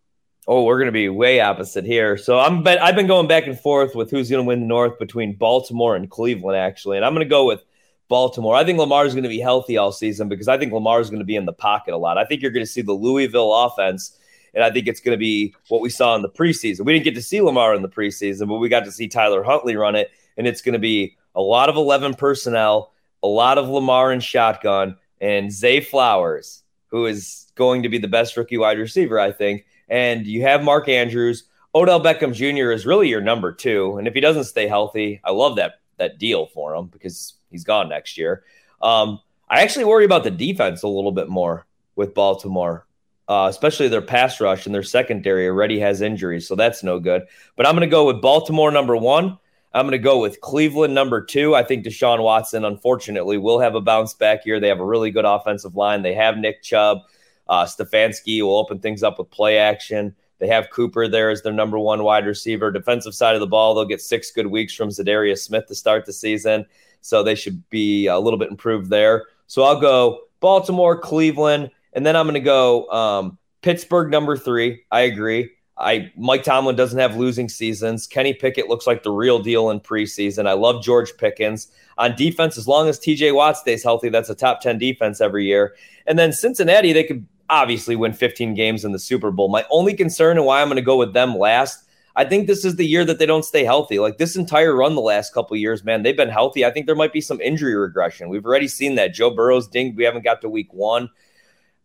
Oh, 0.46 0.64
we're 0.64 0.78
going 0.78 0.86
to 0.86 0.92
be 0.92 1.10
way 1.10 1.40
opposite 1.40 1.84
here. 1.84 2.16
So 2.16 2.38
I'm, 2.38 2.62
but 2.62 2.80
I've 2.80 2.96
been 2.96 3.06
going 3.06 3.28
back 3.28 3.46
and 3.46 3.58
forth 3.58 3.94
with 3.94 4.10
who's 4.10 4.30
going 4.30 4.42
to 4.42 4.48
win 4.48 4.60
the 4.60 4.66
North 4.66 4.98
between 4.98 5.34
Baltimore 5.34 5.94
and 5.94 6.10
Cleveland, 6.10 6.56
actually, 6.56 6.96
and 6.96 7.04
I'm 7.04 7.12
going 7.12 7.26
to 7.26 7.28
go 7.28 7.44
with 7.44 7.62
Baltimore. 8.08 8.56
I 8.56 8.64
think 8.64 8.78
Lamar 8.78 9.04
is 9.04 9.12
going 9.12 9.24
to 9.24 9.28
be 9.28 9.40
healthy 9.40 9.76
all 9.76 9.92
season 9.92 10.28
because 10.28 10.48
I 10.48 10.56
think 10.56 10.72
Lamar 10.72 11.00
is 11.00 11.10
going 11.10 11.20
to 11.20 11.26
be 11.26 11.36
in 11.36 11.44
the 11.44 11.52
pocket 11.52 11.92
a 11.92 11.98
lot. 11.98 12.16
I 12.16 12.24
think 12.24 12.40
you're 12.40 12.50
going 12.50 12.64
to 12.64 12.70
see 12.70 12.80
the 12.80 12.92
Louisville 12.92 13.52
offense, 13.54 14.18
and 14.54 14.64
I 14.64 14.70
think 14.70 14.86
it's 14.88 15.00
going 15.00 15.12
to 15.14 15.20
be 15.20 15.54
what 15.68 15.82
we 15.82 15.90
saw 15.90 16.16
in 16.16 16.22
the 16.22 16.30
preseason. 16.30 16.86
We 16.86 16.94
didn't 16.94 17.04
get 17.04 17.14
to 17.16 17.22
see 17.22 17.42
Lamar 17.42 17.74
in 17.74 17.82
the 17.82 17.88
preseason, 17.88 18.48
but 18.48 18.56
we 18.56 18.70
got 18.70 18.86
to 18.86 18.92
see 18.92 19.08
Tyler 19.08 19.42
Huntley 19.42 19.76
run 19.76 19.96
it, 19.96 20.10
and 20.38 20.46
it's 20.46 20.62
going 20.62 20.72
to 20.72 20.78
be 20.78 21.16
a 21.34 21.42
lot 21.42 21.68
of 21.68 21.76
11 21.76 22.14
personnel, 22.14 22.94
a 23.22 23.28
lot 23.28 23.58
of 23.58 23.68
Lamar 23.68 24.12
and 24.12 24.24
shotgun, 24.24 24.96
and 25.20 25.52
Zay 25.52 25.80
Flowers, 25.80 26.62
who 26.86 27.04
is 27.04 27.47
going 27.58 27.82
to 27.82 27.90
be 27.90 27.98
the 27.98 28.08
best 28.08 28.36
rookie 28.38 28.56
wide 28.56 28.78
receiver, 28.78 29.18
I 29.18 29.32
think. 29.32 29.66
And 29.88 30.26
you 30.26 30.42
have 30.42 30.64
Mark 30.64 30.88
Andrews. 30.88 31.44
Odell 31.74 32.02
Beckham 32.02 32.32
Jr. 32.32 32.70
is 32.70 32.86
really 32.86 33.08
your 33.08 33.20
number 33.20 33.52
two. 33.52 33.98
And 33.98 34.08
if 34.08 34.14
he 34.14 34.20
doesn't 34.20 34.44
stay 34.44 34.66
healthy, 34.66 35.20
I 35.22 35.32
love 35.32 35.56
that 35.56 35.80
that 35.98 36.18
deal 36.18 36.46
for 36.46 36.74
him 36.74 36.86
because 36.86 37.34
he's 37.50 37.64
gone 37.64 37.88
next 37.88 38.16
year. 38.16 38.44
Um, 38.80 39.20
I 39.48 39.62
actually 39.62 39.84
worry 39.84 40.04
about 40.04 40.24
the 40.24 40.30
defense 40.30 40.82
a 40.82 40.88
little 40.88 41.12
bit 41.12 41.28
more 41.28 41.66
with 41.96 42.14
Baltimore, 42.14 42.86
uh, 43.28 43.48
especially 43.50 43.88
their 43.88 44.02
pass 44.02 44.40
rush 44.40 44.66
and 44.66 44.74
their 44.74 44.82
secondary 44.82 45.48
already 45.48 45.80
has 45.80 46.00
injuries, 46.00 46.46
so 46.46 46.54
that's 46.54 46.82
no 46.82 47.00
good. 47.00 47.22
But 47.56 47.66
I'm 47.66 47.74
going 47.74 47.88
to 47.88 47.90
go 47.90 48.06
with 48.06 48.22
Baltimore 48.22 48.70
number 48.70 48.96
one. 48.96 49.38
I'm 49.72 49.84
going 49.84 49.92
to 49.92 49.98
go 49.98 50.20
with 50.20 50.40
Cleveland 50.40 50.94
number 50.94 51.22
two. 51.22 51.54
I 51.54 51.62
think 51.62 51.84
Deshaun 51.84 52.22
Watson, 52.22 52.64
unfortunately, 52.64 53.36
will 53.36 53.60
have 53.60 53.74
a 53.74 53.80
bounce 53.80 54.14
back 54.14 54.46
year. 54.46 54.60
They 54.60 54.68
have 54.68 54.80
a 54.80 54.86
really 54.86 55.10
good 55.10 55.26
offensive 55.26 55.76
line. 55.76 56.02
They 56.02 56.14
have 56.14 56.38
Nick 56.38 56.62
Chubb. 56.62 57.02
Uh, 57.48 57.64
Stefanski 57.64 58.42
will 58.42 58.56
open 58.56 58.78
things 58.78 59.02
up 59.02 59.18
with 59.18 59.30
play 59.30 59.58
action. 59.58 60.14
They 60.38 60.48
have 60.48 60.70
Cooper 60.70 61.08
there 61.08 61.30
as 61.30 61.42
their 61.42 61.52
number 61.52 61.78
one 61.78 62.04
wide 62.04 62.26
receiver. 62.26 62.70
Defensive 62.70 63.14
side 63.14 63.34
of 63.34 63.40
the 63.40 63.46
ball, 63.46 63.74
they'll 63.74 63.84
get 63.84 64.00
six 64.00 64.30
good 64.30 64.46
weeks 64.46 64.74
from 64.74 64.90
Za'Darius 64.90 65.38
Smith 65.38 65.66
to 65.66 65.74
start 65.74 66.06
the 66.06 66.12
season. 66.12 66.66
So 67.00 67.22
they 67.22 67.34
should 67.34 67.68
be 67.70 68.06
a 68.06 68.18
little 68.18 68.38
bit 68.38 68.50
improved 68.50 68.90
there. 68.90 69.26
So 69.46 69.62
I'll 69.62 69.80
go 69.80 70.20
Baltimore, 70.40 70.98
Cleveland, 70.98 71.70
and 71.92 72.04
then 72.04 72.16
I'm 72.16 72.26
going 72.26 72.34
to 72.34 72.40
go 72.40 72.88
um, 72.90 73.38
Pittsburgh 73.62 74.10
number 74.10 74.36
three. 74.36 74.84
I 74.90 75.00
agree. 75.00 75.50
I 75.76 76.12
Mike 76.16 76.42
Tomlin 76.42 76.76
doesn't 76.76 76.98
have 76.98 77.16
losing 77.16 77.48
seasons. 77.48 78.06
Kenny 78.06 78.34
Pickett 78.34 78.68
looks 78.68 78.86
like 78.86 79.04
the 79.04 79.12
real 79.12 79.38
deal 79.38 79.70
in 79.70 79.78
preseason. 79.80 80.46
I 80.46 80.54
love 80.54 80.82
George 80.82 81.16
Pickens 81.16 81.68
on 81.96 82.16
defense. 82.16 82.58
As 82.58 82.66
long 82.66 82.88
as 82.88 82.98
TJ 82.98 83.34
Watt 83.34 83.56
stays 83.56 83.84
healthy, 83.84 84.08
that's 84.08 84.28
a 84.28 84.34
top 84.34 84.60
ten 84.60 84.76
defense 84.78 85.20
every 85.20 85.46
year. 85.46 85.76
And 86.06 86.18
then 86.18 86.32
Cincinnati, 86.32 86.92
they 86.92 87.04
could 87.04 87.26
obviously 87.50 87.96
win 87.96 88.12
15 88.12 88.54
games 88.54 88.84
in 88.84 88.92
the 88.92 88.98
Super 88.98 89.30
Bowl. 89.30 89.48
My 89.48 89.64
only 89.70 89.94
concern 89.94 90.36
and 90.36 90.46
why 90.46 90.60
I'm 90.60 90.68
going 90.68 90.76
to 90.76 90.82
go 90.82 90.96
with 90.96 91.12
them 91.12 91.36
last, 91.36 91.84
I 92.16 92.24
think 92.24 92.46
this 92.46 92.64
is 92.64 92.76
the 92.76 92.86
year 92.86 93.04
that 93.04 93.18
they 93.18 93.26
don't 93.26 93.44
stay 93.44 93.64
healthy. 93.64 93.98
Like 93.98 94.18
this 94.18 94.36
entire 94.36 94.74
run 94.74 94.94
the 94.94 95.00
last 95.00 95.32
couple 95.32 95.56
years, 95.56 95.84
man, 95.84 96.02
they've 96.02 96.16
been 96.16 96.28
healthy. 96.28 96.64
I 96.64 96.70
think 96.70 96.86
there 96.86 96.96
might 96.96 97.12
be 97.12 97.20
some 97.20 97.40
injury 97.40 97.74
regression. 97.76 98.28
We've 98.28 98.44
already 98.44 98.68
seen 98.68 98.96
that. 98.96 99.14
Joe 99.14 99.30
Burrow's 99.30 99.68
dinged. 99.68 99.96
We 99.96 100.04
haven't 100.04 100.24
got 100.24 100.40
to 100.40 100.48
week 100.48 100.72
one. 100.72 101.10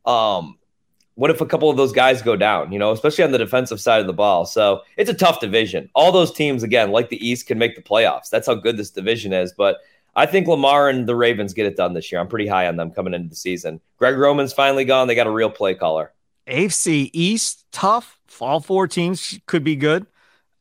Um, 0.06 0.58
what 1.16 1.30
if 1.30 1.42
a 1.42 1.46
couple 1.46 1.70
of 1.70 1.78
those 1.78 1.92
guys 1.92 2.24
go 2.24 2.36
down, 2.36 2.72
you 2.72 2.80
know, 2.80 2.92
especially 2.92 3.24
on 3.24 3.32
the 3.32 3.38
defensive 3.38 3.80
side 3.80 4.02
of 4.02 4.08
the 4.08 4.14
ball? 4.14 4.46
So 4.46 4.82
it's 4.98 5.10
a 5.10 5.14
tough 5.14 5.40
division. 5.40 5.90
All 5.94 6.12
those 6.12 6.34
teams, 6.34 6.64
again, 6.64 6.92
like 6.92 7.10
the 7.10 7.26
East, 7.26 7.46
can 7.46 7.60
make 7.60 7.76
the 7.76 7.84
playoffs. 7.84 8.30
That's 8.30 8.48
how 8.48 8.56
good 8.56 8.78
this 8.78 8.90
division 8.90 9.32
is. 9.32 9.54
But 9.54 9.78
I 10.16 10.26
think 10.26 10.48
Lamar 10.48 10.90
and 10.90 11.08
the 11.08 11.16
Ravens 11.16 11.54
get 11.54 11.66
it 11.66 11.76
done 11.76 11.94
this 11.94 12.12
year. 12.12 12.22
I'm 12.22 12.28
pretty 12.28 12.48
high 12.48 12.68
on 12.68 12.76
them 12.76 12.92
coming 12.92 13.14
into 13.14 13.30
the 13.30 13.36
season. 13.36 13.82
Greg 13.98 14.18
Roman's 14.18 14.54
finally 14.54 14.86
gone. 14.86 15.08
They 15.08 15.16
got 15.16 15.28
a 15.28 15.32
real 15.32 15.50
play 15.50 15.74
caller. 15.74 16.14
AFC 16.48 17.10
East, 17.14 17.66
tough. 17.72 18.20
All 18.40 18.60
four 18.60 18.88
teams 18.88 19.40
could 19.46 19.64
be 19.64 19.76
good. 19.76 20.06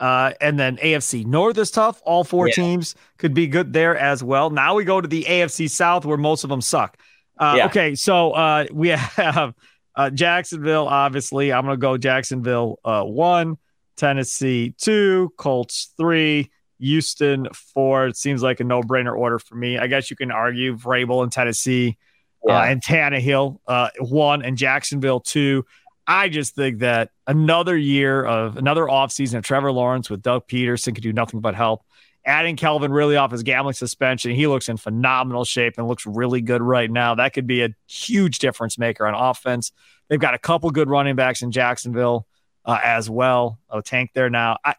Uh, 0.00 0.32
and 0.40 0.58
then 0.58 0.78
AFC 0.78 1.24
North 1.24 1.56
is 1.58 1.70
tough. 1.70 2.02
All 2.04 2.24
four 2.24 2.48
yeah. 2.48 2.54
teams 2.54 2.96
could 3.18 3.34
be 3.34 3.46
good 3.46 3.72
there 3.72 3.96
as 3.96 4.22
well. 4.22 4.50
Now 4.50 4.74
we 4.74 4.84
go 4.84 5.00
to 5.00 5.06
the 5.06 5.22
AFC 5.22 5.70
South 5.70 6.04
where 6.04 6.16
most 6.16 6.44
of 6.44 6.50
them 6.50 6.60
suck. 6.60 6.98
Uh, 7.38 7.54
yeah. 7.56 7.66
Okay, 7.66 7.94
so 7.94 8.32
uh, 8.32 8.66
we 8.72 8.88
have 8.88 9.54
uh, 9.94 10.10
Jacksonville, 10.10 10.88
obviously. 10.88 11.52
I'm 11.52 11.64
going 11.64 11.76
to 11.76 11.80
go 11.80 11.96
Jacksonville 11.96 12.80
uh, 12.84 13.04
one, 13.04 13.58
Tennessee 13.96 14.74
two, 14.76 15.32
Colts 15.36 15.92
three, 15.96 16.50
Houston 16.82 17.46
four. 17.54 18.08
It 18.08 18.16
seems 18.16 18.42
like 18.42 18.60
a 18.60 18.64
no 18.64 18.82
brainer 18.82 19.16
order 19.16 19.38
for 19.38 19.54
me. 19.54 19.78
I 19.78 19.86
guess 19.86 20.10
you 20.10 20.16
can 20.16 20.30
argue 20.30 20.76
Vrabel 20.76 21.24
in 21.24 21.30
Tennessee 21.30 21.96
uh, 22.44 22.52
yeah. 22.52 22.58
uh, 22.58 22.64
and 22.64 22.82
Tannehill 22.82 23.58
uh, 23.66 23.88
one 24.00 24.42
and 24.42 24.58
Jacksonville 24.58 25.20
two. 25.20 25.64
I 26.06 26.28
just 26.28 26.56
think 26.56 26.80
that 26.80 27.10
another 27.26 27.76
year 27.76 28.24
of 28.24 28.56
another 28.56 28.86
offseason 28.86 29.38
of 29.38 29.44
Trevor 29.44 29.70
Lawrence 29.70 30.10
with 30.10 30.20
Doug 30.20 30.48
Pederson 30.48 30.94
could 30.94 31.02
do 31.02 31.12
nothing 31.12 31.40
but 31.40 31.54
help. 31.54 31.84
Adding 32.24 32.56
Calvin 32.56 32.92
Ridley 32.92 33.16
off 33.16 33.32
his 33.32 33.42
gambling 33.42 33.74
suspension, 33.74 34.32
he 34.32 34.46
looks 34.46 34.68
in 34.68 34.76
phenomenal 34.76 35.44
shape 35.44 35.74
and 35.78 35.88
looks 35.88 36.06
really 36.06 36.40
good 36.40 36.62
right 36.62 36.90
now. 36.90 37.14
That 37.14 37.32
could 37.32 37.46
be 37.46 37.62
a 37.62 37.70
huge 37.88 38.38
difference 38.38 38.78
maker 38.78 39.06
on 39.06 39.14
offense. 39.14 39.72
They've 40.08 40.20
got 40.20 40.34
a 40.34 40.38
couple 40.38 40.70
good 40.70 40.88
running 40.88 41.16
backs 41.16 41.42
in 41.42 41.50
Jacksonville 41.50 42.26
uh, 42.64 42.78
as 42.82 43.08
well. 43.08 43.58
A 43.70 43.82
tank 43.82 44.10
there 44.14 44.30
now. 44.30 44.58
I 44.64 44.74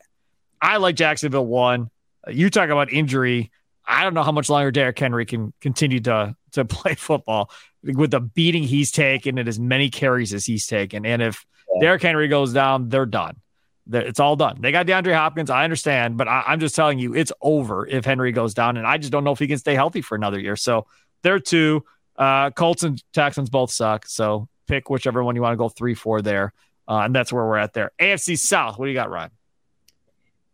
I 0.61 0.77
like 0.77 0.95
Jacksonville 0.95 1.45
one. 1.45 1.89
You 2.27 2.49
talk 2.49 2.69
about 2.69 2.91
injury. 2.91 3.51
I 3.85 4.03
don't 4.03 4.13
know 4.13 4.23
how 4.23 4.31
much 4.31 4.49
longer 4.49 4.71
Derrick 4.71 4.97
Henry 4.97 5.25
can 5.25 5.53
continue 5.61 5.99
to 6.01 6.35
to 6.53 6.65
play 6.65 6.95
football 6.95 7.51
with 7.83 8.11
the 8.11 8.21
beating 8.21 8.63
he's 8.63 8.91
taken 8.91 9.37
and 9.37 9.47
as 9.47 9.59
many 9.59 9.89
carries 9.89 10.33
as 10.33 10.45
he's 10.45 10.67
taken. 10.67 11.05
And 11.05 11.21
if 11.21 11.45
yeah. 11.73 11.81
Derrick 11.81 12.01
Henry 12.01 12.27
goes 12.27 12.53
down, 12.53 12.89
they're 12.89 13.05
done. 13.05 13.37
They're, 13.85 14.01
it's 14.01 14.19
all 14.19 14.35
done. 14.35 14.61
They 14.61 14.71
got 14.71 14.85
DeAndre 14.85 15.13
Hopkins. 15.13 15.49
I 15.49 15.63
understand, 15.65 16.17
but 16.17 16.27
I, 16.27 16.53
am 16.53 16.59
just 16.59 16.75
telling 16.75 16.99
you, 16.99 17.13
it's 17.13 17.31
over 17.41 17.85
if 17.85 18.05
Henry 18.05 18.31
goes 18.31 18.53
down. 18.53 18.77
And 18.77 18.87
I 18.87 18.97
just 18.97 19.11
don't 19.11 19.23
know 19.23 19.33
if 19.33 19.39
he 19.39 19.47
can 19.47 19.57
stay 19.57 19.75
healthy 19.75 20.01
for 20.01 20.15
another 20.15 20.39
year. 20.39 20.55
So 20.55 20.87
they're 21.21 21.39
two. 21.39 21.83
Uh, 22.15 22.51
Colts 22.51 22.83
and 22.83 23.03
Texans 23.11 23.49
both 23.49 23.71
suck. 23.71 24.05
So 24.05 24.47
pick 24.67 24.89
whichever 24.89 25.23
one 25.23 25.35
you 25.35 25.41
want 25.41 25.53
to 25.53 25.57
go 25.57 25.67
three, 25.67 25.95
four 25.95 26.21
there. 26.21 26.53
Uh, 26.87 26.99
and 26.99 27.15
that's 27.15 27.33
where 27.33 27.45
we're 27.45 27.57
at 27.57 27.73
there. 27.73 27.91
AFC 27.99 28.37
South. 28.37 28.77
What 28.77 28.85
do 28.85 28.91
you 28.91 28.95
got, 28.95 29.09
Ryan? 29.09 29.31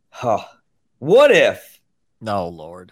Huh. 0.10 0.44
What 1.00 1.32
if? 1.32 1.80
No, 2.22 2.48
Lord. 2.48 2.92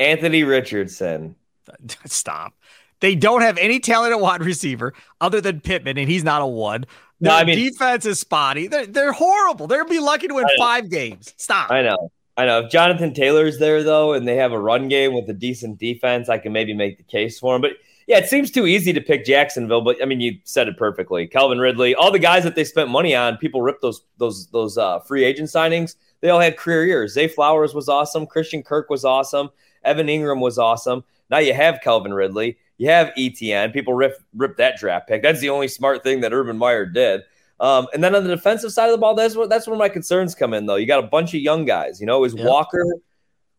Anthony 0.00 0.42
Richardson. 0.42 1.36
Stop. 2.06 2.54
They 3.00 3.14
don't 3.14 3.42
have 3.42 3.58
any 3.58 3.80
talent 3.80 4.12
at 4.12 4.20
wide 4.20 4.42
receiver 4.42 4.94
other 5.20 5.40
than 5.40 5.60
Pittman, 5.60 5.98
and 5.98 6.08
he's 6.08 6.24
not 6.24 6.42
a 6.42 6.46
one. 6.46 6.86
Their 7.20 7.32
no, 7.32 7.36
I 7.36 7.44
mean, 7.44 7.58
defense 7.58 8.06
is 8.06 8.20
spotty. 8.20 8.66
They're, 8.66 8.86
they're 8.86 9.12
horrible. 9.12 9.66
They'll 9.66 9.84
be 9.84 10.00
lucky 10.00 10.28
to 10.28 10.34
win 10.34 10.46
five 10.58 10.90
games. 10.90 11.34
Stop. 11.36 11.70
I 11.70 11.82
know. 11.82 12.10
I 12.36 12.46
know. 12.46 12.60
If 12.60 12.70
Jonathan 12.70 13.14
Taylor's 13.14 13.58
there, 13.58 13.82
though, 13.82 14.14
and 14.14 14.26
they 14.26 14.36
have 14.36 14.52
a 14.52 14.58
run 14.58 14.88
game 14.88 15.12
with 15.12 15.28
a 15.28 15.34
decent 15.34 15.78
defense, 15.78 16.28
I 16.28 16.38
can 16.38 16.52
maybe 16.52 16.74
make 16.74 16.96
the 16.96 17.04
case 17.04 17.38
for 17.38 17.54
him. 17.54 17.62
But 17.62 17.72
yeah, 18.06 18.18
it 18.18 18.26
seems 18.26 18.50
too 18.50 18.66
easy 18.66 18.92
to 18.92 19.00
pick 19.00 19.24
Jacksonville, 19.24 19.80
but 19.80 20.02
I 20.02 20.04
mean, 20.04 20.20
you 20.20 20.38
said 20.44 20.68
it 20.68 20.76
perfectly. 20.76 21.26
Calvin 21.26 21.58
Ridley, 21.58 21.94
all 21.94 22.10
the 22.10 22.18
guys 22.18 22.44
that 22.44 22.54
they 22.54 22.64
spent 22.64 22.90
money 22.90 23.14
on, 23.14 23.36
people 23.38 23.62
ripped 23.62 23.82
those 23.82 24.02
those 24.18 24.46
those 24.48 24.76
uh, 24.76 25.00
free 25.00 25.24
agent 25.24 25.48
signings. 25.48 25.96
They 26.20 26.30
all 26.30 26.40
had 26.40 26.56
career 26.56 26.84
years. 26.84 27.14
Zay 27.14 27.28
Flowers 27.28 27.74
was 27.74 27.88
awesome. 27.88 28.26
Christian 28.26 28.62
Kirk 28.62 28.90
was 28.90 29.04
awesome. 29.04 29.50
Evan 29.84 30.06
Engram 30.06 30.40
was 30.40 30.58
awesome. 30.58 31.04
Now 31.30 31.38
you 31.38 31.54
have 31.54 31.80
Calvin 31.82 32.12
Ridley. 32.12 32.58
You 32.76 32.88
have 32.90 33.12
ETN. 33.16 33.72
People 33.72 33.94
rip 33.94 34.18
rip 34.34 34.56
that 34.58 34.76
draft 34.78 35.08
pick. 35.08 35.22
That's 35.22 35.40
the 35.40 35.50
only 35.50 35.68
smart 35.68 36.02
thing 36.02 36.20
that 36.20 36.32
Urban 36.32 36.58
Meyer 36.58 36.86
did. 36.86 37.22
Um, 37.60 37.86
and 37.94 38.02
then 38.02 38.14
on 38.14 38.24
the 38.24 38.34
defensive 38.34 38.72
side 38.72 38.86
of 38.86 38.92
the 38.92 38.98
ball, 38.98 39.14
that's 39.14 39.36
what 39.36 39.48
that's 39.48 39.66
where 39.66 39.78
my 39.78 39.88
concerns 39.88 40.34
come 40.34 40.52
in. 40.52 40.66
Though 40.66 40.76
you 40.76 40.86
got 40.86 41.02
a 41.02 41.06
bunch 41.06 41.34
of 41.34 41.40
young 41.40 41.64
guys. 41.64 42.00
You 42.00 42.06
know, 42.06 42.24
is 42.24 42.34
Walker 42.34 42.84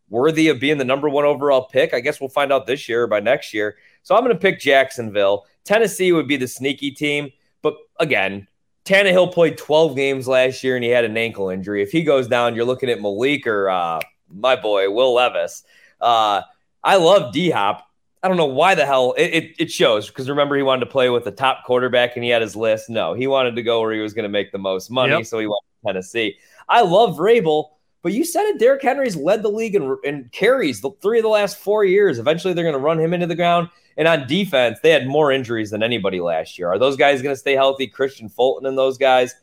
worthy 0.08 0.48
of 0.48 0.60
being 0.60 0.78
the 0.78 0.84
number 0.84 1.08
one 1.08 1.24
overall 1.24 1.66
pick? 1.66 1.94
I 1.94 2.00
guess 2.00 2.20
we'll 2.20 2.28
find 2.28 2.52
out 2.52 2.66
this 2.66 2.88
year 2.88 3.04
or 3.04 3.06
by 3.06 3.20
next 3.20 3.52
year. 3.52 3.76
So 4.02 4.14
I'm 4.14 4.22
going 4.22 4.34
to 4.34 4.40
pick 4.40 4.60
Jacksonville. 4.60 5.46
Tennessee 5.64 6.12
would 6.12 6.28
be 6.28 6.36
the 6.36 6.48
sneaky 6.48 6.90
team. 6.92 7.30
But 7.62 7.76
again, 7.98 8.46
Tannehill 8.84 9.32
played 9.32 9.58
12 9.58 9.96
games 9.96 10.28
last 10.28 10.62
year 10.62 10.76
and 10.76 10.84
he 10.84 10.90
had 10.90 11.04
an 11.04 11.16
ankle 11.16 11.50
injury. 11.50 11.82
If 11.82 11.90
he 11.90 12.04
goes 12.04 12.28
down, 12.28 12.54
you're 12.54 12.64
looking 12.64 12.88
at 12.88 13.00
Malik 13.00 13.46
or 13.46 13.68
uh, 13.68 14.00
my 14.32 14.54
boy, 14.54 14.90
Will 14.90 15.14
Levis. 15.14 15.64
Uh, 16.00 16.42
I 16.84 16.96
love 16.96 17.32
D 17.32 17.50
Hop. 17.50 17.82
I 18.22 18.28
don't 18.28 18.36
know 18.36 18.46
why 18.46 18.74
the 18.74 18.86
hell 18.86 19.14
it, 19.16 19.26
it, 19.26 19.54
it 19.58 19.70
shows 19.70 20.08
because 20.08 20.28
remember 20.28 20.56
he 20.56 20.62
wanted 20.62 20.80
to 20.80 20.90
play 20.90 21.10
with 21.10 21.24
the 21.24 21.30
top 21.30 21.64
quarterback 21.64 22.16
and 22.16 22.24
he 22.24 22.30
had 22.30 22.42
his 22.42 22.56
list. 22.56 22.88
No, 22.88 23.14
he 23.14 23.26
wanted 23.26 23.56
to 23.56 23.62
go 23.62 23.80
where 23.80 23.92
he 23.92 24.00
was 24.00 24.14
going 24.14 24.24
to 24.24 24.28
make 24.28 24.52
the 24.52 24.58
most 24.58 24.90
money, 24.90 25.12
yep. 25.12 25.26
so 25.26 25.38
he 25.38 25.46
went 25.46 25.60
to 25.82 25.88
Tennessee. 25.88 26.36
I 26.68 26.82
love 26.82 27.16
Vrabel, 27.16 27.70
but 28.06 28.12
you 28.12 28.24
said 28.24 28.44
it. 28.44 28.60
Derrick 28.60 28.82
Henry's 28.82 29.16
led 29.16 29.42
the 29.42 29.48
league 29.48 29.74
and, 29.74 29.98
and 30.04 30.30
carries 30.30 30.80
the 30.80 30.92
three 31.02 31.18
of 31.18 31.24
the 31.24 31.28
last 31.28 31.58
four 31.58 31.84
years. 31.84 32.20
Eventually, 32.20 32.54
they're 32.54 32.62
going 32.62 32.72
to 32.72 32.78
run 32.78 33.00
him 33.00 33.12
into 33.12 33.26
the 33.26 33.34
ground. 33.34 33.68
And 33.96 34.06
on 34.06 34.28
defense, 34.28 34.78
they 34.80 34.90
had 34.90 35.08
more 35.08 35.32
injuries 35.32 35.72
than 35.72 35.82
anybody 35.82 36.20
last 36.20 36.56
year. 36.56 36.68
Are 36.68 36.78
those 36.78 36.94
guys 36.96 37.20
going 37.20 37.34
to 37.34 37.38
stay 37.38 37.54
healthy? 37.54 37.88
Kristian 37.88 38.30
Fulton 38.30 38.64
and 38.64 38.78
those 38.78 38.96
guys. 38.96 39.34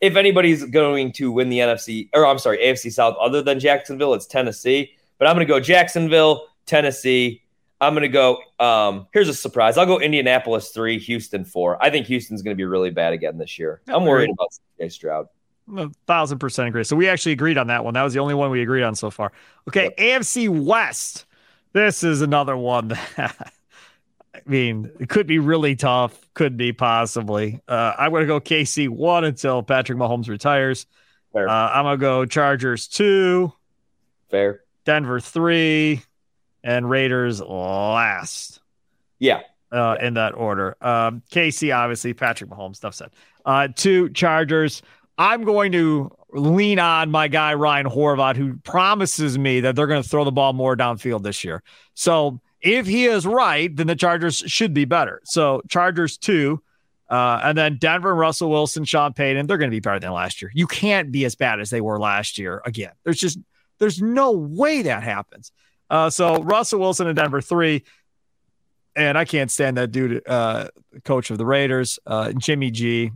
If 0.00 0.16
anybody's 0.16 0.64
going 0.64 1.12
to 1.12 1.30
win 1.30 1.48
the 1.48 1.60
NFC, 1.60 2.08
or 2.12 2.26
I'm 2.26 2.40
sorry, 2.40 2.58
AFC 2.58 2.90
South, 2.90 3.14
other 3.20 3.40
than 3.40 3.60
Jacksonville, 3.60 4.14
it's 4.14 4.26
Tennessee. 4.26 4.96
But 5.20 5.28
I'm 5.28 5.36
going 5.36 5.46
to 5.46 5.52
go 5.52 5.60
Jacksonville, 5.60 6.48
Tennessee, 6.66 7.44
I'm 7.80 7.94
going 7.94 8.02
to 8.02 8.08
go. 8.08 8.40
Um, 8.58 9.06
here's 9.12 9.28
a 9.28 9.34
surprise. 9.34 9.78
I'll 9.78 9.86
go 9.86 10.00
Indianapolis 10.00 10.70
three, 10.70 10.98
Houston 10.98 11.44
four. 11.44 11.80
I 11.80 11.88
think 11.90 12.08
Houston's 12.08 12.42
going 12.42 12.56
to 12.56 12.60
be 12.60 12.64
really 12.64 12.90
bad 12.90 13.12
again 13.12 13.38
this 13.38 13.60
year. 13.60 13.80
I'm 13.86 14.04
worried 14.06 14.30
about 14.30 14.48
CJ 14.80 14.90
Stroud. 14.90 15.28
A 15.76 15.90
thousand 16.06 16.38
percent 16.38 16.68
agree. 16.68 16.84
So 16.84 16.96
we 16.96 17.08
actually 17.08 17.32
agreed 17.32 17.56
on 17.58 17.68
that 17.68 17.84
one. 17.84 17.94
That 17.94 18.02
was 18.02 18.12
the 18.12 18.20
only 18.20 18.34
one 18.34 18.50
we 18.50 18.62
agreed 18.62 18.82
on 18.82 18.94
so 18.94 19.10
far. 19.10 19.32
Okay, 19.68 19.90
yep. 19.96 20.20
AFC 20.22 20.48
West. 20.48 21.24
This 21.72 22.02
is 22.02 22.20
another 22.20 22.56
one 22.56 22.88
that 22.88 23.52
I 24.34 24.40
mean, 24.46 24.90
it 24.98 25.08
could 25.08 25.26
be 25.26 25.38
really 25.38 25.76
tough. 25.76 26.18
Could 26.34 26.56
be 26.56 26.72
possibly. 26.72 27.60
Uh, 27.68 27.92
I'm 27.98 28.10
going 28.10 28.22
to 28.22 28.26
go 28.26 28.40
KC 28.40 28.88
one 28.88 29.24
until 29.24 29.62
Patrick 29.62 29.98
Mahomes 29.98 30.28
retires. 30.28 30.86
Fair. 31.32 31.48
Uh, 31.48 31.70
I'm 31.70 31.84
going 31.84 31.98
to 31.98 32.00
go 32.00 32.26
Chargers 32.26 32.88
two. 32.88 33.52
Fair. 34.30 34.62
Denver 34.84 35.20
three 35.20 36.02
and 36.64 36.88
Raiders 36.88 37.40
last. 37.40 38.60
Yeah. 39.18 39.40
Uh, 39.70 39.96
in 40.00 40.14
that 40.14 40.34
order. 40.34 40.76
Um, 40.82 41.22
KC, 41.30 41.74
obviously, 41.74 42.12
Patrick 42.12 42.50
Mahomes, 42.50 42.76
stuff 42.76 42.94
said. 42.94 43.10
Uh, 43.46 43.68
two 43.74 44.10
Chargers. 44.10 44.82
I'm 45.18 45.44
going 45.44 45.72
to 45.72 46.10
lean 46.32 46.78
on 46.78 47.10
my 47.10 47.28
guy, 47.28 47.54
Ryan 47.54 47.86
Horvat, 47.86 48.36
who 48.36 48.56
promises 48.64 49.38
me 49.38 49.60
that 49.60 49.76
they're 49.76 49.86
going 49.86 50.02
to 50.02 50.08
throw 50.08 50.24
the 50.24 50.32
ball 50.32 50.52
more 50.52 50.76
downfield 50.76 51.22
this 51.22 51.44
year. 51.44 51.62
So 51.94 52.40
if 52.60 52.86
he 52.86 53.06
is 53.06 53.26
right, 53.26 53.74
then 53.74 53.86
the 53.86 53.96
Chargers 53.96 54.38
should 54.46 54.72
be 54.72 54.84
better. 54.84 55.20
So 55.24 55.62
Chargers 55.68 56.16
two. 56.16 56.62
Uh, 57.10 57.38
and 57.44 57.58
then 57.58 57.76
Denver 57.76 58.14
Russell 58.14 58.48
Wilson, 58.48 58.86
Sean 58.86 59.12
Payton, 59.12 59.46
they're 59.46 59.58
going 59.58 59.70
to 59.70 59.74
be 59.74 59.80
better 59.80 60.00
than 60.00 60.12
last 60.12 60.40
year. 60.40 60.50
You 60.54 60.66
can't 60.66 61.12
be 61.12 61.26
as 61.26 61.34
bad 61.34 61.60
as 61.60 61.68
they 61.68 61.82
were 61.82 62.00
last 62.00 62.38
year 62.38 62.62
again. 62.64 62.92
There's 63.04 63.18
just, 63.18 63.38
there's 63.78 64.00
no 64.00 64.30
way 64.32 64.80
that 64.80 65.02
happens. 65.02 65.52
Uh, 65.90 66.08
so 66.08 66.42
Russell 66.42 66.80
Wilson 66.80 67.08
and 67.08 67.14
Denver 67.14 67.42
three, 67.42 67.84
and 68.96 69.18
I 69.18 69.26
can't 69.26 69.50
stand 69.50 69.76
that 69.76 69.92
dude, 69.92 70.26
uh, 70.26 70.68
coach 71.04 71.30
of 71.30 71.36
the 71.36 71.44
Raiders, 71.44 71.98
uh, 72.06 72.32
Jimmy 72.32 72.70
G. 72.70 73.10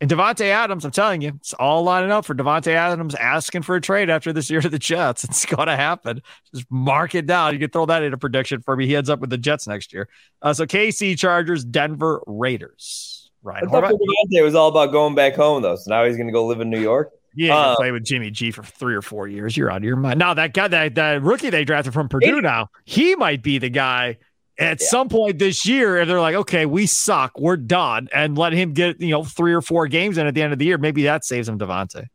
And 0.00 0.10
Davante 0.10 0.44
Adams, 0.46 0.84
I'm 0.84 0.90
telling 0.90 1.22
you, 1.22 1.32
it's 1.36 1.54
all 1.54 1.82
lining 1.82 2.10
up 2.10 2.26
for 2.26 2.34
Davante 2.34 2.72
Adams 2.72 3.14
asking 3.14 3.62
for 3.62 3.76
a 3.76 3.80
trade 3.80 4.10
after 4.10 4.30
this 4.30 4.50
year 4.50 4.60
to 4.60 4.68
the 4.68 4.78
Jets. 4.78 5.24
It's 5.36 5.46
going 5.46 5.68
to 5.68 5.76
happen. 5.76 6.22
Just 6.54 6.66
mark 6.70 7.14
it 7.14 7.26
down. 7.26 7.54
You 7.54 7.58
can 7.58 7.70
throw 7.70 7.86
that 7.86 8.02
in 8.02 8.12
a 8.12 8.18
prediction 8.18 8.60
for 8.60 8.76
me. 8.76 8.86
He 8.86 8.94
ends 8.94 9.08
up 9.08 9.20
with 9.20 9.30
the 9.30 9.38
Jets 9.38 9.66
next 9.66 9.92
year. 9.92 10.08
Uh, 10.42 10.52
so 10.52 10.66
KC 10.66 11.18
Chargers, 11.18 11.64
Denver 11.64 12.22
Raiders. 12.26 13.30
Right. 13.42 13.62
Davante 13.62 14.42
was 14.42 14.54
all 14.54 14.68
about 14.68 14.92
going 14.92 15.14
back 15.14 15.34
home 15.34 15.62
though. 15.62 15.76
So 15.76 15.90
now 15.90 16.04
he's 16.04 16.16
going 16.16 16.26
to 16.26 16.32
go 16.32 16.46
live 16.46 16.60
in 16.60 16.68
New 16.68 16.80
York. 16.80 17.12
Yeah, 17.36 17.54
uh, 17.54 17.76
play 17.76 17.92
with 17.92 18.02
Jimmy 18.02 18.30
G 18.30 18.50
for 18.50 18.62
three 18.62 18.94
or 18.94 19.02
four 19.02 19.28
years. 19.28 19.56
You're 19.58 19.70
out 19.70 19.78
of 19.78 19.84
your 19.84 19.96
mind. 19.96 20.18
Now 20.18 20.32
that 20.34 20.54
guy, 20.54 20.68
that 20.68 20.94
that 20.94 21.22
rookie 21.22 21.50
they 21.50 21.66
drafted 21.66 21.92
from 21.92 22.08
Purdue, 22.08 22.40
now 22.40 22.70
he 22.86 23.14
might 23.14 23.42
be 23.42 23.58
the 23.58 23.68
guy 23.68 24.16
at 24.58 24.80
yeah. 24.80 24.86
some 24.86 25.08
point 25.08 25.38
this 25.38 25.66
year. 25.66 25.98
And 25.98 26.08
they're 26.08 26.20
like, 26.20 26.34
okay, 26.34 26.66
we 26.66 26.86
suck, 26.86 27.38
we're 27.38 27.56
done, 27.56 28.08
and 28.14 28.36
let 28.36 28.52
him 28.52 28.72
get 28.72 29.00
you 29.00 29.10
know 29.10 29.24
three 29.24 29.52
or 29.52 29.62
four 29.62 29.86
games 29.88 30.18
in 30.18 30.26
at 30.26 30.34
the 30.34 30.42
end 30.42 30.52
of 30.52 30.58
the 30.58 30.64
year. 30.64 30.78
Maybe 30.78 31.04
that 31.04 31.24
saves 31.24 31.48
him 31.48 31.58
Davante. 31.58 32.06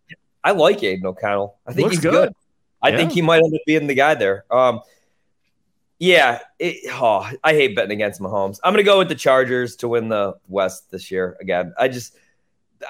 I 0.44 0.52
like 0.52 0.82
Aidan 0.84 1.06
O'Connell. 1.06 1.58
I 1.68 1.74
think 1.74 1.86
Looks 1.86 1.98
he's 1.98 2.04
good. 2.04 2.12
good. 2.12 2.34
I 2.82 2.90
yeah. 2.90 2.98
think 2.98 3.12
he 3.12 3.22
might 3.22 3.44
end 3.44 3.54
up 3.54 3.62
being 3.66 3.88
the 3.88 3.94
guy 3.94 4.16
there. 4.16 4.46
Um, 4.50 4.82
yeah, 6.00 6.40
it, 6.58 6.92
oh, 6.94 7.30
I 7.44 7.54
hate 7.54 7.76
betting 7.76 7.92
against 7.92 8.20
Mahomes. 8.20 8.60
I'm 8.64 8.74
going 8.74 8.84
to 8.84 8.90
go 8.90 8.98
with 8.98 9.08
the 9.08 9.16
Chargers 9.16 9.76
to 9.78 9.88
win 9.88 10.10
the 10.10 10.34
West 10.48 10.90
this 10.90 11.12
year 11.12 11.38
again. 11.40 11.76
I 11.78 11.90
just 11.90 12.16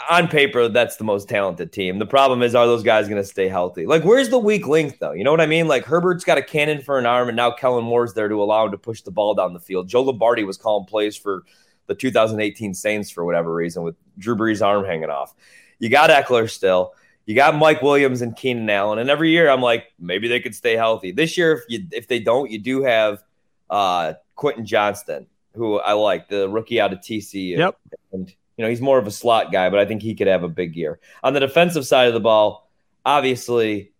on 0.09 0.27
paper, 0.27 0.67
that's 0.67 0.97
the 0.97 1.03
most 1.03 1.27
talented 1.29 1.71
team. 1.71 1.99
The 1.99 2.05
problem 2.05 2.41
is, 2.41 2.55
are 2.55 2.65
those 2.65 2.83
guys 2.83 3.07
going 3.07 3.21
to 3.21 3.27
stay 3.27 3.47
healthy? 3.47 3.85
Like, 3.85 4.03
where's 4.03 4.29
the 4.29 4.39
weak 4.39 4.67
link, 4.67 4.99
though? 4.99 5.11
You 5.11 5.23
know 5.23 5.31
what 5.31 5.41
I 5.41 5.45
mean? 5.45 5.67
Like, 5.67 5.85
Herbert's 5.85 6.23
got 6.23 6.37
a 6.37 6.41
cannon 6.41 6.81
for 6.81 6.97
an 6.97 7.05
arm, 7.05 7.29
and 7.29 7.35
now 7.35 7.51
Kellen 7.51 7.83
Moore's 7.83 8.13
there 8.13 8.27
to 8.27 8.41
allow 8.41 8.65
him 8.65 8.71
to 8.71 8.77
push 8.77 9.01
the 9.01 9.11
ball 9.11 9.33
down 9.33 9.53
the 9.53 9.59
field. 9.59 9.87
Joe 9.87 10.03
Lombardi 10.03 10.43
was 10.43 10.57
calling 10.57 10.85
plays 10.85 11.15
for 11.15 11.43
the 11.87 11.95
2018 11.95 12.73
Saints 12.73 13.09
for 13.09 13.25
whatever 13.25 13.53
reason 13.53 13.83
with 13.83 13.95
Drew 14.17 14.35
Brees' 14.35 14.65
arm 14.65 14.85
hanging 14.85 15.09
off. 15.09 15.33
You 15.79 15.89
got 15.89 16.09
Ekeler 16.09 16.49
still. 16.49 16.93
You 17.25 17.35
got 17.35 17.55
Mike 17.55 17.81
Williams 17.81 18.21
and 18.21 18.35
Keenan 18.35 18.69
Allen, 18.69 18.99
and 18.99 19.09
every 19.09 19.29
year 19.29 19.49
I'm 19.49 19.61
like, 19.61 19.93
maybe 19.99 20.27
they 20.27 20.39
could 20.39 20.55
stay 20.55 20.75
healthy. 20.75 21.11
This 21.11 21.37
year, 21.37 21.53
if 21.53 21.61
you 21.69 21.87
if 21.91 22.07
they 22.07 22.19
don't, 22.19 22.49
you 22.49 22.59
do 22.59 22.83
have 22.83 23.23
uh, 23.69 24.13
Quentin 24.35 24.65
Johnston, 24.65 25.27
who 25.55 25.79
I 25.79 25.93
like, 25.93 26.29
the 26.29 26.49
rookie 26.49 26.81
out 26.81 26.93
of 26.93 26.99
TCU. 26.99 27.57
Yep. 27.57 27.77
And 28.11 28.33
you 28.61 28.67
know, 28.67 28.69
he's 28.69 28.79
more 28.79 28.99
of 28.99 29.07
a 29.07 29.11
slot 29.11 29.51
guy, 29.51 29.71
but 29.71 29.79
I 29.79 29.85
think 29.85 30.03
he 30.03 30.13
could 30.13 30.27
have 30.27 30.43
a 30.43 30.47
big 30.47 30.75
year. 30.75 30.99
On 31.23 31.33
the 31.33 31.39
defensive 31.39 31.83
side 31.83 32.07
of 32.07 32.13
the 32.13 32.19
ball, 32.19 32.69
obviously, 33.03 33.91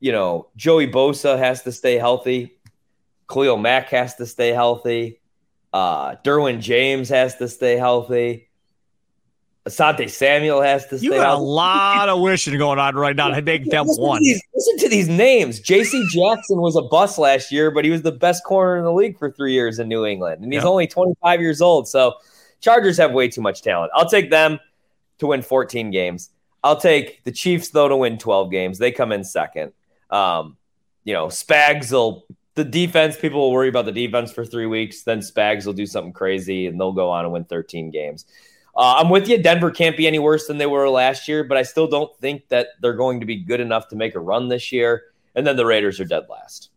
you 0.00 0.10
know, 0.10 0.48
Joey 0.56 0.88
Bosa 0.88 1.38
has 1.38 1.62
to 1.62 1.70
stay 1.70 1.94
healthy. 1.94 2.58
Khalil 3.30 3.56
Mack 3.56 3.90
has 3.90 4.16
to 4.16 4.26
stay 4.26 4.48
healthy. 4.48 5.20
Uh, 5.72 6.16
Derwin 6.24 6.60
James 6.60 7.08
has 7.10 7.36
to 7.36 7.46
stay 7.46 7.76
healthy. 7.76 8.48
Asante 9.64 10.10
Samuel 10.10 10.60
has 10.60 10.88
to 10.88 10.98
stay 10.98 11.04
you 11.04 11.12
got 11.12 11.26
healthy. 11.26 11.40
a 11.40 11.44
lot 11.44 12.08
of 12.08 12.18
wishing 12.18 12.58
going 12.58 12.80
on 12.80 12.96
right 12.96 13.14
now 13.14 13.28
to 13.28 13.40
make 13.40 13.70
them 13.70 13.86
listen 13.86 14.02
one. 14.02 14.18
To 14.18 14.24
these, 14.24 14.42
listen 14.52 14.78
to 14.78 14.88
these 14.88 15.08
names. 15.08 15.60
J.C. 15.60 16.04
Jackson 16.10 16.60
was 16.60 16.74
a 16.74 16.82
bust 16.82 17.16
last 17.16 17.52
year, 17.52 17.70
but 17.70 17.84
he 17.84 17.92
was 17.92 18.02
the 18.02 18.10
best 18.10 18.42
corner 18.42 18.76
in 18.76 18.82
the 18.82 18.92
league 18.92 19.16
for 19.16 19.30
three 19.30 19.52
years 19.52 19.78
in 19.78 19.86
New 19.86 20.04
England, 20.04 20.42
and 20.42 20.52
he's 20.52 20.64
only 20.64 20.88
25 20.88 21.40
years 21.40 21.60
old. 21.60 21.86
So 21.86 22.16
Chargers 22.60 22.98
have 22.98 23.12
way 23.12 23.28
too 23.28 23.40
much 23.40 23.62
talent. 23.62 23.92
I'll 23.94 24.08
take 24.08 24.30
them 24.30 24.58
to 25.18 25.28
win 25.28 25.42
14 25.42 25.90
games. 25.90 26.30
I'll 26.62 26.80
take 26.80 27.24
the 27.24 27.32
Chiefs 27.32 27.70
though 27.70 27.88
to 27.88 27.96
win 27.96 28.18
12 28.18 28.50
games. 28.50 28.78
They 28.78 28.92
come 28.92 29.12
in 29.12 29.24
second. 29.24 29.72
Um, 30.10 30.56
you 31.04 31.14
know, 31.14 31.26
Spags 31.26 31.92
will 31.92 32.26
the 32.54 32.64
defense. 32.64 33.16
People 33.16 33.40
will 33.40 33.52
worry 33.52 33.68
about 33.68 33.86
the 33.86 33.92
defense 33.92 34.32
for 34.32 34.44
three 34.44 34.66
weeks. 34.66 35.02
Then 35.02 35.20
Spags 35.20 35.64
will 35.64 35.72
do 35.72 35.86
something 35.86 36.12
crazy 36.12 36.66
and 36.66 36.78
they'll 36.78 36.92
go 36.92 37.10
on 37.10 37.24
and 37.24 37.32
win 37.32 37.44
13 37.44 37.90
games. 37.90 38.26
Uh, 38.76 38.96
I'm 38.98 39.08
with 39.08 39.28
you. 39.28 39.42
Denver 39.42 39.70
can't 39.70 39.96
be 39.96 40.06
any 40.06 40.18
worse 40.18 40.46
than 40.46 40.58
they 40.58 40.66
were 40.66 40.88
last 40.88 41.26
year, 41.26 41.44
but 41.44 41.56
I 41.56 41.62
still 41.62 41.86
don't 41.86 42.14
think 42.18 42.48
that 42.48 42.68
they're 42.80 42.94
going 42.94 43.20
to 43.20 43.26
be 43.26 43.36
good 43.36 43.60
enough 43.60 43.88
to 43.88 43.96
make 43.96 44.14
a 44.14 44.20
run 44.20 44.48
this 44.48 44.72
year. 44.72 45.04
And 45.34 45.46
then 45.46 45.56
the 45.56 45.66
Raiders 45.66 46.00
are 46.00 46.04
dead 46.04 46.26
last. 46.28 46.70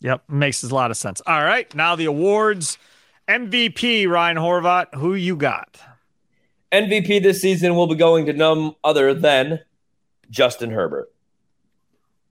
Yep, 0.00 0.24
makes 0.28 0.62
a 0.64 0.74
lot 0.74 0.90
of 0.90 0.96
sense. 0.96 1.20
All 1.26 1.44
right, 1.44 1.72
now 1.74 1.94
the 1.94 2.06
awards. 2.06 2.78
MVP, 3.28 4.08
Ryan 4.08 4.36
Horvat, 4.36 4.94
who 4.94 5.14
you 5.14 5.36
got? 5.36 5.78
MVP 6.72 7.22
this 7.22 7.40
season 7.40 7.76
will 7.76 7.86
be 7.86 7.94
going 7.94 8.26
to 8.26 8.32
none 8.32 8.74
other 8.82 9.14
than 9.14 9.60
Justin 10.30 10.70
Herbert. 10.70 11.12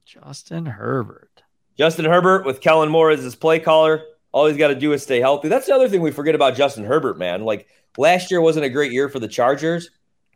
Justin 0.05 0.65
Herbert. 0.65 1.43
Justin 1.77 2.05
Herbert 2.05 2.45
with 2.45 2.59
Kellen 2.59 2.89
Moore 2.89 3.11
as 3.11 3.23
his 3.23 3.35
play 3.35 3.59
caller. 3.59 4.03
All 4.33 4.47
he's 4.47 4.57
got 4.57 4.67
to 4.67 4.75
do 4.75 4.91
is 4.93 5.03
stay 5.03 5.19
healthy. 5.19 5.47
That's 5.47 5.67
the 5.67 5.75
other 5.75 5.87
thing 5.87 6.01
we 6.01 6.11
forget 6.11 6.35
about 6.35 6.55
Justin 6.55 6.83
Herbert, 6.83 7.17
man. 7.17 7.43
Like 7.43 7.67
last 7.97 8.29
year 8.29 8.41
wasn't 8.41 8.65
a 8.65 8.69
great 8.69 8.91
year 8.91 9.07
for 9.07 9.19
the 9.19 9.27
Chargers, 9.27 9.89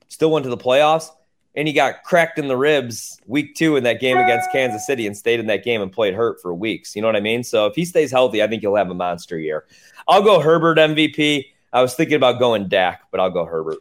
still 0.07 0.31
went 0.31 0.43
to 0.43 0.49
the 0.49 0.57
playoffs, 0.57 1.09
and 1.55 1.67
he 1.67 1.73
got 1.73 2.03
cracked 2.03 2.37
in 2.37 2.47
the 2.47 2.57
ribs 2.57 3.19
week 3.25 3.55
two 3.55 3.75
in 3.75 3.83
that 3.83 3.99
game 3.99 4.17
against 4.17 4.51
Kansas 4.51 4.85
City 4.85 5.07
and 5.07 5.15
stayed 5.15 5.39
in 5.39 5.47
that 5.47 5.63
game 5.63 5.81
and 5.81 5.91
played 5.91 6.13
hurt 6.13 6.41
for 6.41 6.53
weeks. 6.53 6.95
You 6.95 7.01
know 7.01 7.07
what 7.07 7.15
I 7.15 7.21
mean? 7.21 7.43
So 7.43 7.65
if 7.65 7.75
he 7.75 7.85
stays 7.85 8.11
healthy, 8.11 8.43
I 8.43 8.47
think 8.47 8.61
he'll 8.61 8.75
have 8.75 8.89
a 8.89 8.95
monster 8.95 9.39
year. 9.39 9.65
I'll 10.07 10.21
go 10.21 10.39
Herbert 10.39 10.77
MVP. 10.77 11.45
I 11.73 11.81
was 11.81 11.95
thinking 11.95 12.15
about 12.15 12.39
going 12.39 12.67
Dak, 12.67 13.01
but 13.11 13.19
I'll 13.19 13.31
go 13.31 13.45
Herbert. 13.45 13.77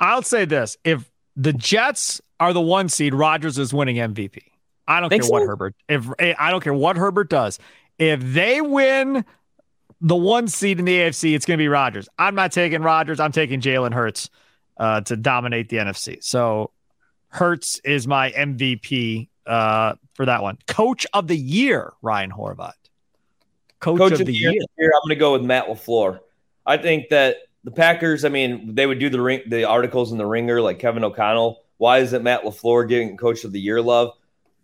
I'll 0.00 0.22
say 0.22 0.44
this: 0.44 0.76
if 0.84 1.10
the 1.36 1.52
Jets 1.52 2.20
are 2.40 2.52
the 2.52 2.60
one 2.60 2.88
seed, 2.88 3.14
Rodgers 3.14 3.58
is 3.58 3.72
winning 3.72 3.96
MVP. 3.96 4.42
I 4.88 5.00
don't 5.00 5.10
Think 5.10 5.22
care 5.22 5.28
so? 5.28 5.32
what 5.32 5.42
Herbert. 5.42 5.74
If 5.88 6.06
eh, 6.18 6.34
I 6.38 6.50
don't 6.50 6.62
care 6.62 6.74
what 6.74 6.96
Herbert 6.96 7.30
does, 7.30 7.58
if 7.98 8.20
they 8.20 8.60
win 8.60 9.24
the 10.00 10.16
one 10.16 10.48
seed 10.48 10.78
in 10.78 10.84
the 10.84 10.96
AFC, 10.96 11.34
it's 11.34 11.46
going 11.46 11.58
to 11.58 11.62
be 11.62 11.68
Rodgers. 11.68 12.08
I'm 12.18 12.34
not 12.34 12.52
taking 12.52 12.82
Rodgers. 12.82 13.18
I'm 13.20 13.32
taking 13.32 13.60
Jalen 13.60 13.94
Hurts 13.94 14.30
uh, 14.76 15.00
to 15.02 15.16
dominate 15.16 15.68
the 15.68 15.78
NFC. 15.78 16.22
So 16.22 16.70
Hurts 17.36 17.78
is 17.80 18.06
my 18.06 18.30
MVP 18.32 19.28
uh, 19.46 19.96
for 20.14 20.24
that 20.24 20.42
one. 20.42 20.56
Coach 20.66 21.06
of 21.12 21.28
the 21.28 21.36
year, 21.36 21.92
Ryan 22.00 22.30
Horvat. 22.30 22.72
Coach, 23.78 23.98
Coach 23.98 24.12
of, 24.12 24.20
of, 24.20 24.26
the, 24.26 24.32
year. 24.32 24.52
year. 24.52 24.90
I'm 24.94 25.06
going 25.06 25.10
to 25.10 25.16
go 25.16 25.34
with 25.34 25.42
Matt 25.42 25.66
LaFleur. 25.66 26.20
I 26.64 26.78
think 26.78 27.10
that 27.10 27.36
the 27.62 27.70
Packers. 27.70 28.24
I 28.24 28.30
mean, 28.30 28.74
they 28.74 28.86
would 28.86 28.98
do 28.98 29.10
the 29.10 29.20
ring, 29.20 29.42
the 29.48 29.64
articles 29.64 30.12
in 30.12 30.18
the 30.18 30.24
Ringer, 30.24 30.62
like 30.62 30.78
Kevin 30.78 31.04
O'Connell. 31.04 31.62
Why 31.76 31.98
isn't 31.98 32.22
Matt 32.22 32.42
LaFleur 32.42 32.88
getting 32.88 33.18
Coach 33.18 33.44
of 33.44 33.52
the 33.52 33.60
Year 33.60 33.82
love? 33.82 34.12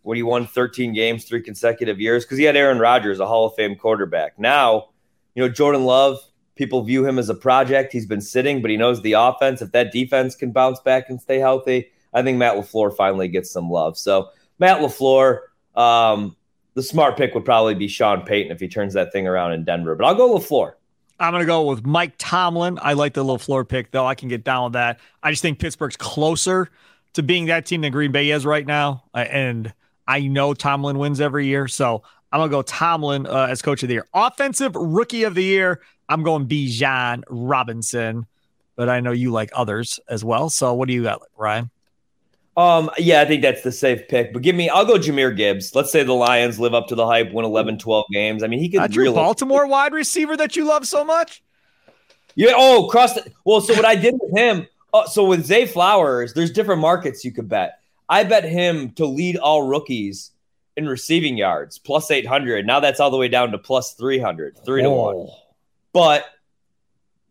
When 0.00 0.16
he 0.16 0.22
won 0.22 0.46
13 0.46 0.94
games, 0.94 1.26
three 1.26 1.42
consecutive 1.42 2.00
years, 2.00 2.24
because 2.24 2.38
he 2.38 2.44
had 2.44 2.56
Aaron 2.56 2.78
Rodgers, 2.78 3.20
a 3.20 3.26
Hall 3.26 3.46
of 3.46 3.54
Fame 3.54 3.76
quarterback. 3.76 4.38
Now, 4.38 4.88
you 5.34 5.42
know, 5.42 5.48
Jordan 5.48 5.84
Love, 5.84 6.18
people 6.56 6.82
view 6.82 7.06
him 7.06 7.18
as 7.18 7.28
a 7.28 7.34
project. 7.34 7.92
He's 7.92 8.06
been 8.06 8.22
sitting, 8.22 8.62
but 8.62 8.70
he 8.70 8.78
knows 8.78 9.02
the 9.02 9.12
offense. 9.12 9.60
If 9.60 9.72
that 9.72 9.92
defense 9.92 10.34
can 10.34 10.52
bounce 10.52 10.80
back 10.80 11.10
and 11.10 11.20
stay 11.20 11.38
healthy, 11.38 11.92
I 12.12 12.22
think 12.22 12.38
Matt 12.38 12.56
LaFleur 12.56 12.94
finally 12.94 13.28
gets 13.28 13.50
some 13.50 13.70
love. 13.70 13.96
So, 13.96 14.28
Matt 14.58 14.80
LaFleur, 14.80 15.40
um, 15.74 16.36
the 16.74 16.82
smart 16.82 17.16
pick 17.16 17.34
would 17.34 17.44
probably 17.44 17.74
be 17.74 17.88
Sean 17.88 18.22
Payton 18.22 18.52
if 18.52 18.60
he 18.60 18.68
turns 18.68 18.94
that 18.94 19.12
thing 19.12 19.26
around 19.26 19.52
in 19.52 19.64
Denver, 19.64 19.94
but 19.94 20.06
I'll 20.06 20.14
go 20.14 20.38
LaFleur. 20.38 20.74
I'm 21.18 21.32
going 21.32 21.42
to 21.42 21.46
go 21.46 21.62
with 21.62 21.86
Mike 21.86 22.14
Tomlin. 22.18 22.78
I 22.82 22.94
like 22.94 23.14
the 23.14 23.24
LaFleur 23.24 23.68
pick, 23.68 23.92
though. 23.92 24.06
I 24.06 24.14
can 24.14 24.28
get 24.28 24.42
down 24.42 24.64
with 24.64 24.72
that. 24.72 24.98
I 25.22 25.30
just 25.30 25.40
think 25.40 25.60
Pittsburgh's 25.60 25.96
closer 25.96 26.68
to 27.12 27.22
being 27.22 27.46
that 27.46 27.64
team 27.64 27.82
than 27.82 27.92
Green 27.92 28.10
Bay 28.10 28.30
is 28.30 28.44
right 28.44 28.66
now. 28.66 29.04
And 29.14 29.72
I 30.08 30.20
know 30.20 30.52
Tomlin 30.54 30.98
wins 30.98 31.20
every 31.20 31.46
year. 31.46 31.68
So 31.68 32.02
I'm 32.32 32.40
going 32.40 32.50
to 32.50 32.56
go 32.56 32.62
Tomlin 32.62 33.26
uh, 33.26 33.46
as 33.48 33.62
coach 33.62 33.82
of 33.84 33.88
the 33.88 33.94
year. 33.94 34.08
Offensive 34.14 34.74
rookie 34.74 35.22
of 35.22 35.34
the 35.34 35.44
year, 35.44 35.80
I'm 36.08 36.24
going 36.24 36.48
Bijan 36.48 37.22
Robinson. 37.28 38.26
But 38.74 38.88
I 38.88 39.00
know 39.00 39.12
you 39.12 39.30
like 39.30 39.50
others 39.54 40.00
as 40.08 40.24
well. 40.24 40.48
So 40.50 40.74
what 40.74 40.88
do 40.88 40.94
you 40.94 41.04
got, 41.04 41.20
Ryan? 41.36 41.70
Um, 42.57 42.90
yeah, 42.98 43.22
I 43.22 43.24
think 43.24 43.42
that's 43.42 43.62
the 43.62 43.72
safe 43.72 44.09
pick. 44.09 44.32
But 44.32 44.42
give 44.42 44.55
me, 44.55 44.68
I'll 44.68 44.84
go 44.84 44.98
Jahmyr 44.98 45.34
Gibbs. 45.34 45.74
Let's 45.74 45.90
say 45.90 46.03
the 46.03 46.12
Lions 46.12 46.61
live 46.61 46.74
up 46.74 46.88
to 46.88 46.94
the 46.94 47.07
hype, 47.07 47.32
win 47.32 47.44
11, 47.44 47.78
12 47.78 48.07
games. 48.12 48.42
I 48.42 48.46
mean, 48.46 48.61
he 48.61 48.68
could. 48.68 48.78
Not 48.78 48.92
your 48.92 49.12
Baltimore 49.12 49.66
wide 49.66 49.92
receiver 49.92 50.36
that 50.36 50.55
you 50.55 50.64
love 50.64 50.86
so 50.86 51.05
much. 51.05 51.42
Yeah. 52.34 52.53
Oh, 52.55 52.88
cross. 52.90 53.14
The, 53.14 53.30
well, 53.44 53.61
so 53.61 53.74
what 53.74 53.84
I 53.84 53.94
did 53.94 54.14
with 54.20 54.36
him. 54.36 54.66
Uh, 54.94 55.07
so 55.07 55.24
with 55.24 55.46
Zay 55.46 55.64
Flowers, 55.64 56.34
there's 56.34 56.50
different 56.50 56.82
markets 56.82 57.24
you 57.24 57.32
could 57.32 57.48
bet. 57.48 57.80
I 58.09 58.24
bet 58.24 58.44
him 58.44 58.90
to 58.92 59.07
lead 59.07 59.38
all 59.38 59.66
rookies 59.66 60.32
in 60.76 60.86
receiving 60.86 61.38
yards, 61.38 61.78
plus 61.78 62.11
800. 62.11 62.66
Now 62.66 62.80
that's 62.80 63.00
all 63.00 63.11
the 63.11 63.16
way 63.16 63.28
down 63.28 63.53
to 63.53 63.59
plus 63.59 63.94
300, 63.94 64.59
three 64.64 64.82
to 64.82 64.90
one. 64.90 65.28
But 65.94 66.26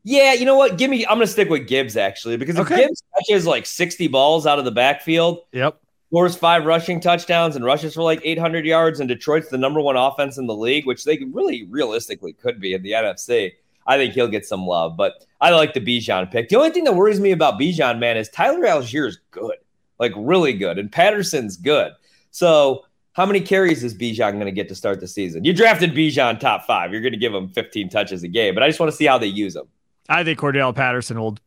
yeah, 0.03 0.33
you 0.33 0.45
know 0.45 0.55
what? 0.55 0.77
Give 0.77 0.89
me. 0.89 1.05
I'm 1.05 1.17
going 1.17 1.27
to 1.27 1.31
stick 1.31 1.49
with 1.49 1.67
Gibbs 1.67 1.95
actually 1.95 2.37
because 2.37 2.55
if 2.55 2.65
okay. 2.65 2.87
Gibbs 2.87 3.03
catches 3.15 3.45
like 3.45 3.65
60 3.65 4.07
balls 4.07 4.47
out 4.47 4.59
of 4.59 4.65
the 4.65 4.71
backfield, 4.71 5.41
yep, 5.51 5.79
scores 6.09 6.35
five 6.35 6.65
rushing 6.65 6.99
touchdowns 6.99 7.55
and 7.55 7.63
rushes 7.63 7.93
for 7.93 8.01
like 8.01 8.19
800 8.23 8.65
yards, 8.65 8.99
and 8.99 9.07
Detroit's 9.07 9.49
the 9.49 9.57
number 9.57 9.79
one 9.79 9.95
offense 9.95 10.37
in 10.37 10.47
the 10.47 10.55
league, 10.55 10.85
which 10.85 11.03
they 11.03 11.19
really 11.31 11.65
realistically 11.65 12.33
could 12.33 12.59
be 12.59 12.73
in 12.73 12.81
the 12.81 12.91
NFC. 12.91 13.53
I 13.87 13.97
think 13.97 14.13
he'll 14.13 14.27
get 14.27 14.45
some 14.45 14.65
love, 14.65 14.95
but 14.95 15.25
I 15.39 15.51
like 15.51 15.73
the 15.73 15.81
Bijan 15.81 16.31
pick. 16.31 16.49
The 16.49 16.55
only 16.55 16.69
thing 16.69 16.83
that 16.83 16.95
worries 16.95 17.19
me 17.19 17.31
about 17.31 17.59
Bijan, 17.59 17.99
man, 17.99 18.17
is 18.17 18.29
Tyler 18.29 18.61
Allgeier 18.61 19.07
is 19.07 19.19
good, 19.31 19.55
like 19.99 20.13
really 20.15 20.53
good, 20.53 20.79
and 20.79 20.91
Patterson's 20.91 21.57
good. 21.57 21.93
So 22.31 22.85
how 23.13 23.25
many 23.25 23.41
carries 23.41 23.83
is 23.83 23.93
Bijan 23.95 24.33
going 24.33 24.45
to 24.45 24.51
get 24.51 24.69
to 24.69 24.75
start 24.75 24.99
the 24.99 25.07
season? 25.07 25.43
You 25.43 25.53
drafted 25.53 25.93
Bijan 25.93 26.39
top 26.39 26.65
five. 26.65 26.91
You're 26.91 27.01
going 27.01 27.13
to 27.13 27.19
give 27.19 27.33
him 27.33 27.49
15 27.49 27.89
touches 27.89 28.23
a 28.23 28.27
game, 28.27 28.53
but 28.53 28.63
I 28.63 28.67
just 28.67 28.79
want 28.79 28.91
to 28.91 28.95
see 28.95 29.05
how 29.05 29.17
they 29.17 29.27
use 29.27 29.55
him. 29.55 29.67
I 30.09 30.23
think 30.23 30.39
Cordarrelle 30.39 30.75
Patterson 30.75 31.19
will 31.19 31.37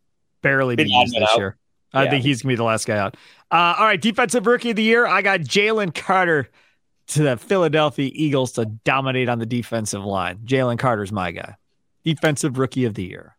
barely 0.43 0.77
be 0.77 0.85
used 0.89 1.15
this 1.15 1.29
out. 1.31 1.39
year. 1.39 1.57
I 1.93 2.05
yeah. 2.05 2.11
think 2.11 2.25
he's 2.25 2.43
gonna 2.43 2.53
be 2.53 2.57
the 2.57 2.65
last 2.65 2.87
guy 2.87 2.99
out. 2.99 3.17
Uh, 3.51 3.77
all 3.79 3.87
right, 3.87 4.01
defensive 4.01 4.47
rookie 4.47 4.71
of 4.71 4.77
the 4.77 4.83
year. 4.83 5.07
I 5.07 5.23
got 5.23 5.41
Jalen 5.41 5.95
Carter 5.95 6.49
to 7.09 7.23
the 7.23 7.37
Philadelphia 7.37 8.11
Eagles 8.13 8.53
to 8.53 8.65
dominate 8.65 9.29
on 9.29 9.39
the 9.39 9.47
defensive 9.47 10.05
line. 10.05 10.39
Jalen 10.45 10.79
Carter's 10.79 11.13
my 11.13 11.31
guy. 11.31 11.57
Defensive 12.05 12.59
rookie 12.59 12.85
of 12.85 12.95
the 12.95 13.05
year. 13.05 13.37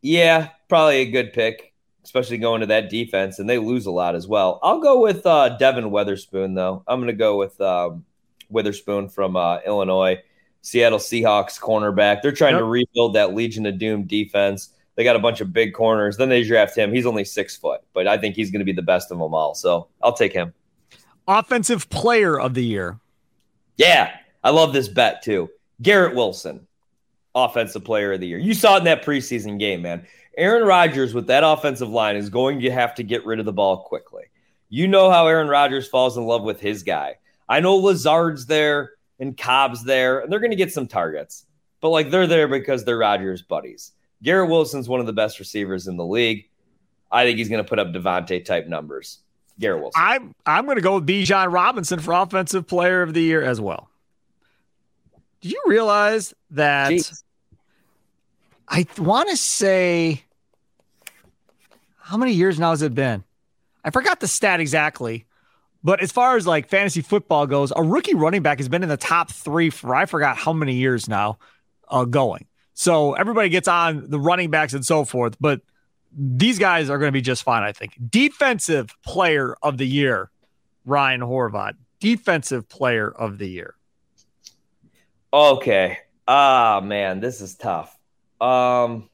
Yeah, 0.00 0.50
probably 0.68 0.98
a 0.98 1.10
good 1.10 1.32
pick, 1.32 1.72
especially 2.04 2.38
going 2.38 2.60
to 2.60 2.66
that 2.66 2.88
defense, 2.88 3.38
and 3.38 3.48
they 3.48 3.58
lose 3.58 3.86
a 3.86 3.90
lot 3.90 4.14
as 4.14 4.26
well. 4.26 4.58
I'll 4.62 4.80
go 4.80 5.00
with 5.00 5.26
uh, 5.26 5.56
Devon 5.58 5.90
Witherspoon 5.90 6.54
though. 6.54 6.82
I'm 6.86 7.00
gonna 7.00 7.12
go 7.12 7.36
with 7.36 7.60
um, 7.60 8.04
Witherspoon 8.48 9.08
from 9.08 9.36
uh, 9.36 9.58
Illinois. 9.66 10.22
Seattle 10.62 10.98
Seahawks 10.98 11.58
cornerback. 11.60 12.22
They're 12.22 12.32
trying 12.32 12.54
yep. 12.54 12.60
to 12.60 12.64
rebuild 12.64 13.14
that 13.14 13.34
Legion 13.34 13.66
of 13.66 13.78
Doom 13.78 14.04
defense. 14.04 14.70
They 14.96 15.04
got 15.04 15.16
a 15.16 15.20
bunch 15.20 15.40
of 15.40 15.52
big 15.52 15.74
corners. 15.74 16.16
Then 16.16 16.28
they 16.28 16.42
draft 16.42 16.76
him. 16.76 16.92
He's 16.92 17.06
only 17.06 17.24
six 17.24 17.56
foot, 17.56 17.82
but 17.92 18.08
I 18.08 18.18
think 18.18 18.34
he's 18.34 18.50
going 18.50 18.60
to 18.60 18.64
be 18.64 18.72
the 18.72 18.82
best 18.82 19.12
of 19.12 19.18
them 19.18 19.32
all. 19.32 19.54
So 19.54 19.88
I'll 20.02 20.12
take 20.12 20.32
him. 20.32 20.52
Offensive 21.28 21.88
player 21.88 22.38
of 22.40 22.54
the 22.54 22.64
year. 22.64 22.98
Yeah, 23.76 24.16
I 24.42 24.50
love 24.50 24.72
this 24.72 24.88
bet 24.88 25.22
too. 25.22 25.50
Garrett 25.80 26.16
Wilson, 26.16 26.66
offensive 27.34 27.84
player 27.84 28.12
of 28.12 28.20
the 28.20 28.26
year. 28.26 28.38
You 28.38 28.54
saw 28.54 28.74
it 28.74 28.78
in 28.78 28.84
that 28.84 29.04
preseason 29.04 29.58
game, 29.58 29.82
man. 29.82 30.04
Aaron 30.36 30.66
Rodgers 30.66 31.14
with 31.14 31.28
that 31.28 31.44
offensive 31.44 31.88
line 31.88 32.16
is 32.16 32.28
going 32.28 32.60
to 32.60 32.70
have 32.70 32.94
to 32.96 33.02
get 33.04 33.24
rid 33.24 33.38
of 33.38 33.44
the 33.44 33.52
ball 33.52 33.84
quickly. 33.84 34.24
You 34.68 34.88
know 34.88 35.10
how 35.10 35.26
Aaron 35.26 35.48
Rodgers 35.48 35.88
falls 35.88 36.16
in 36.16 36.24
love 36.24 36.42
with 36.42 36.60
his 36.60 36.82
guy. 36.82 37.16
I 37.48 37.60
know 37.60 37.76
Lazard's 37.76 38.46
there 38.46 38.92
and 39.18 39.36
Cobb's 39.36 39.84
there, 39.84 40.20
and 40.20 40.32
they're 40.32 40.40
going 40.40 40.50
to 40.50 40.56
get 40.56 40.72
some 40.72 40.86
targets. 40.86 41.46
But 41.80 41.90
like 41.90 42.10
they're 42.10 42.26
there 42.26 42.48
because 42.48 42.84
they're 42.84 42.98
Rodgers 42.98 43.42
buddies. 43.42 43.92
Garrett 44.22 44.50
Wilson's 44.50 44.88
one 44.88 45.00
of 45.00 45.06
the 45.06 45.12
best 45.12 45.38
receivers 45.38 45.86
in 45.86 45.96
the 45.96 46.04
league. 46.04 46.48
I 47.10 47.24
think 47.24 47.38
he's 47.38 47.48
going 47.48 47.62
to 47.62 47.68
put 47.68 47.78
up 47.78 47.88
Davante 47.88 48.44
type 48.44 48.66
numbers. 48.66 49.20
Garrett 49.58 49.82
Wilson. 49.82 50.02
I'm 50.02 50.34
I'm 50.46 50.64
going 50.64 50.76
to 50.76 50.82
go 50.82 50.96
with 50.96 51.06
Bijan 51.06 51.52
Robinson 51.52 51.98
for 52.00 52.12
offensive 52.12 52.66
player 52.66 53.02
of 53.02 53.14
the 53.14 53.22
year 53.22 53.42
as 53.42 53.60
well. 53.60 53.88
Do 55.40 55.48
you 55.48 55.62
realize 55.66 56.34
that? 56.50 56.90
Jeez. 56.90 57.22
I 58.68 58.86
want 58.98 59.30
to 59.30 59.36
say 59.36 60.24
how 61.96 62.16
many 62.16 62.32
years 62.32 62.58
now 62.58 62.70
has 62.70 62.82
it 62.82 62.94
been? 62.94 63.24
I 63.84 63.90
forgot 63.90 64.20
the 64.20 64.28
stat 64.28 64.60
exactly, 64.60 65.24
but 65.82 66.02
as 66.02 66.12
far 66.12 66.36
as 66.36 66.46
like 66.46 66.68
fantasy 66.68 67.00
football 67.00 67.46
goes, 67.46 67.72
a 67.74 67.82
rookie 67.82 68.14
running 68.14 68.42
back 68.42 68.58
has 68.58 68.68
been 68.68 68.82
in 68.82 68.88
the 68.88 68.96
top 68.96 69.30
three 69.30 69.70
for 69.70 69.94
I 69.94 70.06
forgot 70.06 70.36
how 70.36 70.52
many 70.52 70.74
years 70.74 71.08
now 71.08 71.38
uh, 71.88 72.04
going. 72.04 72.46
So 72.74 73.14
everybody 73.14 73.48
gets 73.48 73.68
on 73.68 74.08
the 74.08 74.20
running 74.20 74.50
backs 74.50 74.72
and 74.72 74.84
so 74.84 75.04
forth, 75.04 75.36
but 75.40 75.60
these 76.16 76.58
guys 76.58 76.90
are 76.90 76.98
going 76.98 77.08
to 77.08 77.12
be 77.12 77.20
just 77.20 77.42
fine, 77.42 77.62
I 77.62 77.72
think. 77.72 77.98
Defensive 78.08 78.90
player 79.04 79.56
of 79.62 79.78
the 79.78 79.86
year, 79.86 80.30
Ryan 80.84 81.20
Horvat. 81.20 81.74
Defensive 82.00 82.68
player 82.68 83.10
of 83.10 83.38
the 83.38 83.48
year. 83.48 83.74
Okay. 85.32 85.98
Ah, 86.26 86.80
man, 86.82 87.20
this 87.20 87.40
is 87.40 87.56
tough. 87.56 87.96
Um, 88.40 89.08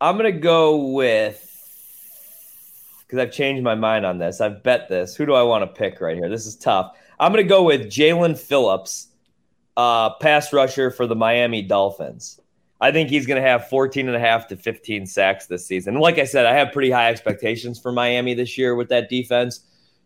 I'm 0.00 0.18
going 0.18 0.32
to 0.32 0.40
go 0.40 0.88
with 0.92 1.53
because 3.14 3.28
I've 3.28 3.32
changed 3.32 3.62
my 3.62 3.76
mind 3.76 4.04
on 4.04 4.18
this. 4.18 4.40
I've 4.40 4.62
bet 4.64 4.88
this. 4.88 5.14
Who 5.14 5.24
do 5.24 5.34
I 5.34 5.42
want 5.42 5.62
to 5.62 5.68
pick 5.68 6.00
right 6.00 6.16
here? 6.16 6.28
This 6.28 6.46
is 6.46 6.56
tough. 6.56 6.96
I'm 7.20 7.32
going 7.32 7.44
to 7.44 7.48
go 7.48 7.62
with 7.62 7.82
Jaelan 7.82 8.36
Phillips, 8.36 9.08
uh, 9.76 10.14
pass 10.14 10.52
rusher 10.52 10.90
for 10.90 11.06
the 11.06 11.14
Miami 11.14 11.62
Dolphins. 11.62 12.40
I 12.80 12.90
think 12.90 13.08
he's 13.08 13.24
going 13.24 13.40
to 13.40 13.48
have 13.48 13.68
14 13.68 14.08
and 14.08 14.16
a 14.16 14.20
half 14.20 14.48
to 14.48 14.56
15 14.56 15.06
sacks 15.06 15.46
this 15.46 15.64
season. 15.64 15.94
Like 15.94 16.18
I 16.18 16.24
said, 16.24 16.44
I 16.44 16.54
have 16.54 16.72
pretty 16.72 16.90
high 16.90 17.08
expectations 17.08 17.78
for 17.78 17.92
Miami 17.92 18.34
this 18.34 18.58
year 18.58 18.74
with 18.74 18.88
that 18.88 19.08
defense. 19.08 19.60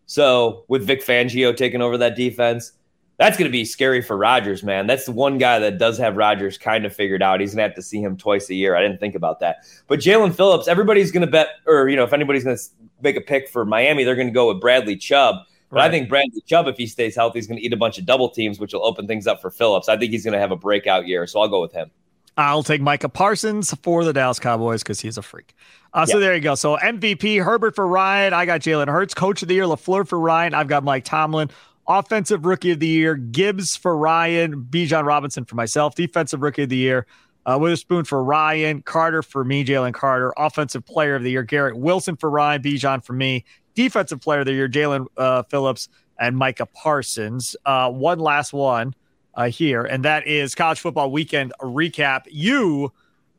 So 0.04 0.64
with 0.68 0.86
Vic 0.86 1.02
Fangio 1.02 1.56
taking 1.56 1.80
over 1.80 1.96
that 1.96 2.14
defense, 2.14 2.72
that's 3.18 3.36
going 3.36 3.48
to 3.48 3.52
be 3.52 3.64
scary 3.64 4.00
for 4.00 4.16
Rodgers, 4.16 4.62
man. 4.62 4.86
That's 4.86 5.04
the 5.04 5.12
one 5.12 5.38
guy 5.38 5.58
that 5.58 5.76
does 5.76 5.98
have 5.98 6.16
Rodgers 6.16 6.56
kind 6.56 6.86
of 6.86 6.94
figured 6.94 7.20
out. 7.20 7.40
He's 7.40 7.50
going 7.50 7.58
to 7.58 7.62
have 7.68 7.74
to 7.74 7.82
see 7.82 8.00
him 8.00 8.16
twice 8.16 8.48
a 8.48 8.54
year. 8.54 8.76
I 8.76 8.82
didn't 8.82 9.00
think 9.00 9.16
about 9.16 9.40
that. 9.40 9.64
But 9.88 9.98
Jaelan 9.98 10.34
Phillips, 10.34 10.68
everybody's 10.68 11.10
going 11.10 11.26
to 11.26 11.30
bet, 11.30 11.48
or, 11.66 11.88
you 11.88 11.96
know, 11.96 12.04
if 12.04 12.12
anybody's 12.12 12.44
going 12.44 12.56
to 12.56 12.62
make 13.02 13.16
a 13.16 13.20
pick 13.20 13.48
for 13.48 13.64
Miami, 13.64 14.04
they're 14.04 14.14
going 14.14 14.28
to 14.28 14.32
go 14.32 14.52
with 14.52 14.60
Bradley 14.60 14.96
Chubb. 14.96 15.36
But 15.68 15.78
right. 15.78 15.88
I 15.88 15.90
think 15.90 16.08
Bradley 16.08 16.42
Chubb, 16.46 16.68
if 16.68 16.76
he 16.76 16.86
stays 16.86 17.16
healthy, 17.16 17.40
is 17.40 17.48
going 17.48 17.58
to 17.58 17.64
eat 17.64 17.72
a 17.72 17.76
bunch 17.76 17.98
of 17.98 18.06
double 18.06 18.30
teams, 18.30 18.60
which 18.60 18.72
will 18.72 18.86
open 18.86 19.08
things 19.08 19.26
up 19.26 19.42
for 19.42 19.50
Phillips. 19.50 19.88
I 19.88 19.96
think 19.96 20.12
he's 20.12 20.24
going 20.24 20.32
to 20.32 20.38
have 20.38 20.52
a 20.52 20.56
breakout 20.56 21.08
year. 21.08 21.26
So 21.26 21.40
I'll 21.40 21.48
go 21.48 21.60
with 21.60 21.72
him. 21.72 21.90
I'll 22.36 22.62
take 22.62 22.80
Micah 22.80 23.08
Parsons 23.08 23.74
for 23.82 24.04
the 24.04 24.12
Dallas 24.12 24.38
Cowboys 24.38 24.84
because 24.84 25.00
he's 25.00 25.18
a 25.18 25.22
freak. 25.22 25.54
Uh, 25.92 26.06
so 26.06 26.20
there 26.20 26.36
you 26.36 26.40
go. 26.40 26.54
So 26.54 26.76
MVP 26.76 27.42
Herbert 27.42 27.74
for 27.74 27.86
Ryan. 27.86 28.32
I 28.32 28.46
got 28.46 28.60
Jalen 28.60 28.86
Hurts, 28.86 29.12
Coach 29.12 29.42
of 29.42 29.48
the 29.48 29.54
Year. 29.54 29.64
Lafleur 29.64 30.06
for 30.06 30.20
Ryan. 30.20 30.54
I've 30.54 30.68
got 30.68 30.84
Mike 30.84 31.04
Tomlin. 31.04 31.50
Offensive 31.88 32.44
Rookie 32.44 32.72
of 32.72 32.80
the 32.80 32.86
Year, 32.86 33.14
Gibbs 33.14 33.74
for 33.74 33.96
Ryan, 33.96 34.62
Bijan 34.62 35.06
Robinson 35.06 35.46
for 35.46 35.56
myself. 35.56 35.94
Defensive 35.94 36.42
Rookie 36.42 36.64
of 36.64 36.68
the 36.68 36.76
Year, 36.76 37.06
uh, 37.46 37.56
Witherspoon 37.58 38.04
for 38.04 38.22
Ryan, 38.22 38.82
Carter 38.82 39.22
for 39.22 39.42
me, 39.42 39.64
Jalen 39.64 39.94
Carter. 39.94 40.34
Offensive 40.36 40.84
Player 40.84 41.14
of 41.14 41.22
the 41.22 41.30
Year, 41.30 41.42
Garrett 41.42 41.78
Wilson 41.78 42.14
for 42.14 42.28
Ryan, 42.28 42.62
Bijan 42.62 43.02
for 43.02 43.14
me. 43.14 43.42
Defensive 43.74 44.20
Player 44.20 44.40
of 44.40 44.46
the 44.46 44.52
Year, 44.52 44.68
Jalen 44.68 45.06
uh, 45.16 45.44
Phillips 45.44 45.88
and 46.20 46.36
Micah 46.36 46.66
Parsons. 46.66 47.56
Uh, 47.64 47.90
one 47.90 48.18
last 48.18 48.52
one 48.52 48.94
uh, 49.34 49.48
here, 49.48 49.82
and 49.82 50.04
that 50.04 50.26
is 50.26 50.54
College 50.54 50.80
Football 50.80 51.10
Weekend 51.10 51.54
recap. 51.62 52.24
You, 52.30 52.92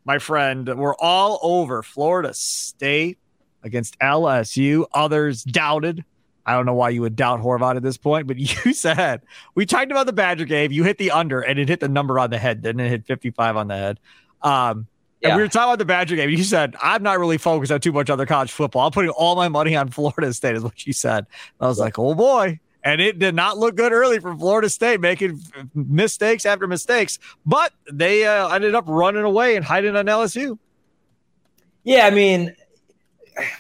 my 0.06 0.18
friend, 0.18 0.68
were 0.76 0.95
all 1.00 1.38
over 1.43 1.84
Florida 1.84 2.34
State 2.34 3.20
against 3.62 4.00
LSU. 4.00 4.86
Others 4.91 5.43
doubted 5.43 6.04
I 6.50 6.54
don't 6.54 6.66
know 6.66 6.74
why 6.74 6.89
you 6.89 7.02
would 7.02 7.16
doubt 7.16 7.41
Horvat 7.41 7.76
at 7.76 7.84
this 7.84 7.97
point, 7.97 8.26
but 8.26 8.38
you 8.66 8.74
said 8.74 9.22
we 9.54 9.68
talked 9.68 9.91
about 9.91 10.08
the 10.08 10.14
Badger 10.14 10.45
game. 10.45 10.72
You 10.72 10.84
hit 10.84 10.97
the 10.97 11.12
under 11.12 11.41
and 11.41 11.60
it 11.60 11.70
hit 11.70 11.80
the 11.80 11.88
number 11.88 12.18
on 12.18 12.32
the 12.32 12.39
head, 12.39 12.64
didn't 12.64 12.80
it 12.82 12.89
hit 12.89 13.06
55 13.06 13.56
on 13.56 13.68
the 13.68 13.78
head? 13.78 14.00
Um, 14.41 14.88
yeah. 15.22 15.30
And 15.30 15.38
we 15.38 15.43
were 15.43 15.47
talking 15.47 15.70
about 15.70 15.78
the 15.78 15.86
Badger 15.86 16.16
game. 16.16 16.32
You 16.32 16.43
said, 16.43 16.76
I'm 16.82 17.04
not 17.04 17.20
really 17.20 17.38
focused 17.38 17.72
on 17.72 17.82
too 17.82 17.91
much 17.91 18.10
other 18.10 18.26
college 18.26 18.52
football. 18.52 18.88
I'm 18.88 18.91
putting 18.91 19.12
all 19.12 19.36
my 19.36 19.47
money 19.47 19.76
on 19.76 19.89
Florida 19.89 20.34
State, 20.34 20.56
is 20.56 20.64
what 20.64 20.88
you 20.88 20.93
said. 20.93 21.20
And 21.20 21.66
I 21.66 21.68
was 21.68 21.78
like, 21.78 22.00
oh 22.00 22.16
boy. 22.16 22.60
And 22.84 23.00
it 23.00 23.20
did 23.20 23.36
not 23.36 23.58
look 23.58 23.76
good 23.76 23.91
early 23.91 24.20
for 24.20 24.36
Florida 24.36 24.70
State, 24.70 25.02
making 25.02 25.39
mistakes 25.76 26.47
after 26.47 26.66
mistakes. 26.66 27.20
But 27.45 27.74
they 27.91 28.26
uh, 28.26 28.47
ended 28.47 28.74
up 28.74 28.86
running 28.88 29.24
away 29.24 29.56
and 29.56 29.64
hiding 29.64 29.95
on 29.95 30.06
LSU. 30.06 30.58
Yeah, 31.84 32.08
I 32.08 32.12
mean, 32.12 32.56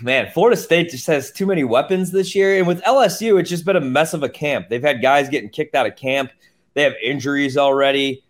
man, 0.01 0.31
Florida 0.31 0.57
State 0.57 0.89
just 0.89 1.07
has 1.07 1.31
too 1.31 1.45
many 1.45 1.63
weapons 1.63 2.11
this 2.11 2.35
year. 2.35 2.57
And 2.57 2.67
with 2.67 2.81
LSU, 2.83 3.39
it's 3.39 3.49
just 3.49 3.65
been 3.65 3.75
a 3.75 3.81
mess 3.81 4.13
of 4.13 4.23
a 4.23 4.29
camp. 4.29 4.69
They've 4.69 4.81
had 4.81 5.01
guys 5.01 5.29
getting 5.29 5.49
kicked 5.49 5.75
out 5.75 5.85
of 5.85 5.95
camp, 5.95 6.31
they 6.73 6.83
have 6.83 6.93
injuries 7.03 7.57
already. 7.57 8.23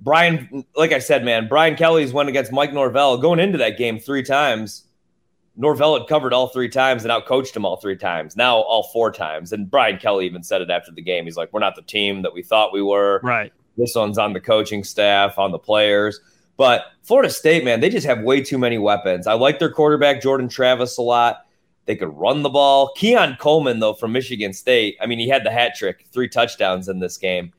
Brian, 0.00 0.64
like 0.76 0.92
I 0.92 1.00
said, 1.00 1.24
man, 1.24 1.48
Brian 1.48 1.74
Kelly's 1.74 2.12
went 2.12 2.28
against 2.28 2.52
Mike 2.52 2.72
Norvell 2.72 3.18
going 3.18 3.40
into 3.40 3.58
that 3.58 3.76
game 3.76 3.98
three 3.98 4.22
times. 4.22 4.84
Norvell 5.56 5.98
had 5.98 6.06
covered 6.08 6.32
all 6.32 6.48
three 6.48 6.68
times 6.68 7.04
and 7.04 7.10
outcoached 7.10 7.56
him 7.56 7.64
all 7.64 7.76
three 7.76 7.96
times. 7.96 8.36
Now 8.36 8.58
all 8.58 8.84
four 8.92 9.10
times. 9.10 9.52
And 9.52 9.68
Brian 9.68 9.98
Kelly 9.98 10.24
even 10.24 10.44
said 10.44 10.62
it 10.62 10.70
after 10.70 10.92
the 10.92 11.02
game. 11.02 11.24
He's 11.24 11.36
like, 11.36 11.52
"We're 11.52 11.58
not 11.58 11.74
the 11.74 11.82
team 11.82 12.22
that 12.22 12.32
we 12.32 12.44
thought 12.44 12.72
we 12.72 12.80
were. 12.80 13.20
Right. 13.24 13.52
This 13.76 13.94
one's 13.96 14.18
on 14.18 14.32
the 14.32 14.40
coaching 14.40 14.84
staff, 14.84 15.36
on 15.36 15.50
the 15.50 15.58
players." 15.58 16.20
But 16.58 16.84
Florida 17.02 17.30
State, 17.30 17.64
man, 17.64 17.80
they 17.80 17.88
just 17.88 18.06
have 18.06 18.20
way 18.20 18.42
too 18.42 18.58
many 18.58 18.76
weapons. 18.76 19.26
I 19.26 19.32
like 19.32 19.58
their 19.58 19.70
quarterback 19.70 20.20
Jordan 20.20 20.50
Travis 20.50 20.98
a 20.98 21.02
lot. 21.02 21.46
They 21.86 21.96
could 21.96 22.14
run 22.14 22.42
the 22.42 22.50
ball. 22.50 22.92
Keon 22.96 23.38
Coleman, 23.40 23.80
though, 23.80 23.94
from 23.94 24.12
Michigan 24.12 24.52
State, 24.52 24.98
I 25.00 25.06
mean, 25.06 25.18
he 25.18 25.28
had 25.28 25.42
the 25.44 25.50
hat 25.50 25.74
trick, 25.74 26.04
three 26.12 26.28
touchdowns 26.28 26.90
in 26.90 26.98
this 26.98 27.16
game 27.16 27.54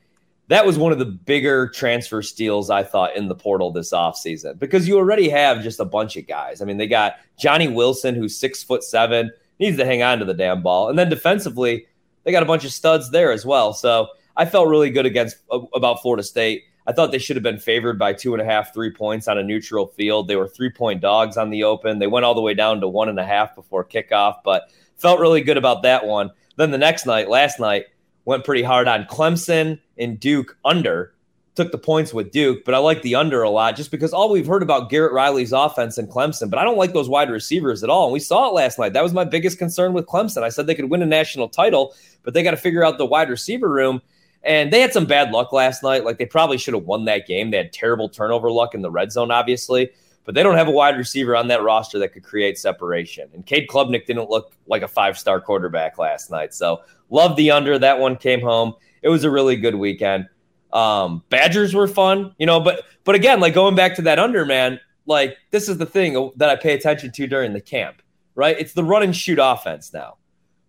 that 0.49 0.65
was 0.65 0.79
one 0.79 0.91
of 0.91 0.97
the 0.97 1.05
bigger 1.05 1.69
transfer 1.69 2.23
steals 2.23 2.71
I 2.71 2.83
thought 2.83 3.15
in 3.15 3.27
the 3.27 3.35
portal 3.35 3.71
this 3.71 3.93
offseason 3.93 4.57
because 4.57 4.87
you 4.87 4.97
already 4.97 5.29
have 5.29 5.61
just 5.61 5.79
a 5.79 5.85
bunch 5.85 6.17
of 6.17 6.25
guys. 6.27 6.61
I 6.61 6.65
mean, 6.65 6.77
they 6.77 6.87
got 6.87 7.17
Johnny 7.37 7.67
Wilson, 7.67 8.15
who's 8.15 8.35
six 8.35 8.63
foot 8.63 8.83
seven, 8.83 9.31
needs 9.59 9.77
to 9.77 9.85
hang 9.85 10.01
on 10.01 10.17
to 10.19 10.25
the 10.25 10.33
damn 10.33 10.63
ball. 10.63 10.89
And 10.89 10.97
then 10.97 11.07
defensively, 11.07 11.85
they 12.23 12.31
got 12.31 12.41
a 12.41 12.47
bunch 12.47 12.65
of 12.65 12.73
studs 12.73 13.11
there 13.11 13.31
as 13.31 13.45
well. 13.45 13.73
So 13.73 14.07
I 14.35 14.45
felt 14.45 14.69
really 14.69 14.89
good 14.89 15.05
against 15.05 15.37
about 15.51 16.01
Florida 16.01 16.23
State. 16.23 16.63
I 16.89 16.91
thought 16.91 17.11
they 17.11 17.19
should 17.19 17.35
have 17.35 17.43
been 17.43 17.59
favored 17.59 17.99
by 17.99 18.13
two 18.13 18.33
and 18.33 18.41
a 18.41 18.45
half, 18.45 18.73
three 18.73 18.89
points 18.89 19.27
on 19.27 19.37
a 19.37 19.43
neutral 19.43 19.85
field. 19.85 20.27
They 20.27 20.35
were 20.35 20.47
three 20.47 20.71
point 20.71 21.01
dogs 21.01 21.37
on 21.37 21.51
the 21.51 21.63
open. 21.63 21.99
They 21.99 22.07
went 22.07 22.25
all 22.25 22.33
the 22.33 22.41
way 22.41 22.55
down 22.55 22.81
to 22.81 22.87
one 22.87 23.09
and 23.09 23.19
a 23.19 23.23
half 23.23 23.53
before 23.53 23.85
kickoff, 23.85 24.37
but 24.43 24.71
felt 24.97 25.19
really 25.19 25.41
good 25.41 25.57
about 25.57 25.83
that 25.83 26.07
one. 26.07 26.31
Then 26.55 26.71
the 26.71 26.79
next 26.79 27.05
night, 27.05 27.29
last 27.29 27.59
night, 27.59 27.85
went 28.25 28.43
pretty 28.43 28.63
hard 28.63 28.87
on 28.87 29.03
Clemson 29.03 29.79
and 29.99 30.19
Duke 30.19 30.57
under. 30.65 31.13
Took 31.53 31.71
the 31.71 31.77
points 31.77 32.11
with 32.11 32.31
Duke, 32.31 32.65
but 32.65 32.73
I 32.73 32.79
like 32.79 33.03
the 33.03 33.13
under 33.13 33.43
a 33.43 33.51
lot 33.51 33.75
just 33.75 33.91
because 33.91 34.11
all 34.11 34.31
we've 34.31 34.47
heard 34.47 34.63
about 34.63 34.89
Garrett 34.89 35.13
Riley's 35.13 35.51
offense 35.51 35.99
in 35.99 36.07
Clemson, 36.07 36.49
but 36.49 36.57
I 36.57 36.63
don't 36.63 36.77
like 36.77 36.93
those 36.93 37.07
wide 37.07 37.29
receivers 37.29 37.83
at 37.83 37.91
all. 37.91 38.05
And 38.05 38.13
we 38.13 38.19
saw 38.19 38.49
it 38.49 38.55
last 38.55 38.79
night. 38.79 38.93
That 38.93 39.03
was 39.03 39.13
my 39.13 39.25
biggest 39.25 39.59
concern 39.59 39.93
with 39.93 40.07
Clemson. 40.07 40.41
I 40.41 40.49
said 40.49 40.65
they 40.65 40.73
could 40.73 40.89
win 40.89 41.03
a 41.03 41.05
national 41.05 41.49
title, 41.49 41.93
but 42.23 42.33
they 42.33 42.41
got 42.41 42.51
to 42.51 42.57
figure 42.57 42.83
out 42.83 42.97
the 42.97 43.05
wide 43.05 43.29
receiver 43.29 43.69
room. 43.69 44.01
And 44.43 44.71
they 44.71 44.79
had 44.79 44.93
some 44.93 45.05
bad 45.05 45.31
luck 45.31 45.51
last 45.51 45.83
night. 45.83 46.05
Like 46.05 46.17
they 46.17 46.25
probably 46.25 46.57
should 46.57 46.73
have 46.73 46.85
won 46.85 47.05
that 47.05 47.27
game. 47.27 47.51
They 47.51 47.57
had 47.57 47.73
terrible 47.73 48.09
turnover 48.09 48.49
luck 48.49 48.73
in 48.73 48.81
the 48.81 48.91
red 48.91 49.11
zone, 49.11 49.31
obviously, 49.31 49.89
but 50.23 50.33
they 50.33 50.43
don't 50.43 50.55
have 50.55 50.67
a 50.67 50.71
wide 50.71 50.97
receiver 50.97 51.35
on 51.35 51.47
that 51.49 51.61
roster 51.61 51.99
that 51.99 52.13
could 52.13 52.23
create 52.23 52.57
separation. 52.57 53.29
And 53.33 53.45
Cade 53.45 53.67
Klubnik 53.67 54.05
didn't 54.05 54.29
look 54.29 54.53
like 54.67 54.81
a 54.81 54.87
five 54.87 55.17
star 55.17 55.41
quarterback 55.41 55.97
last 55.97 56.31
night. 56.31 56.53
So 56.53 56.81
love 57.09 57.35
the 57.35 57.51
under. 57.51 57.77
That 57.77 57.99
one 57.99 58.15
came 58.15 58.41
home 58.41 58.75
it 59.01 59.09
was 59.09 59.23
a 59.23 59.31
really 59.31 59.55
good 59.55 59.75
weekend. 59.75 60.27
Um, 60.71 61.23
Badgers 61.29 61.73
were 61.73 61.87
fun, 61.87 62.35
you 62.37 62.45
know, 62.45 62.59
but 62.59 62.83
but 63.03 63.15
again, 63.15 63.39
like 63.39 63.53
going 63.53 63.75
back 63.75 63.95
to 63.95 64.01
that 64.03 64.19
under 64.19 64.45
man, 64.45 64.79
like 65.05 65.37
this 65.51 65.67
is 65.67 65.77
the 65.77 65.85
thing 65.85 66.31
that 66.35 66.49
I 66.49 66.55
pay 66.55 66.73
attention 66.73 67.11
to 67.13 67.27
during 67.27 67.53
the 67.53 67.61
camp, 67.61 68.01
right? 68.35 68.59
It's 68.59 68.73
the 68.73 68.83
run 68.83 69.03
and 69.03 69.15
shoot 69.15 69.39
offense 69.41 69.93
now. 69.93 70.17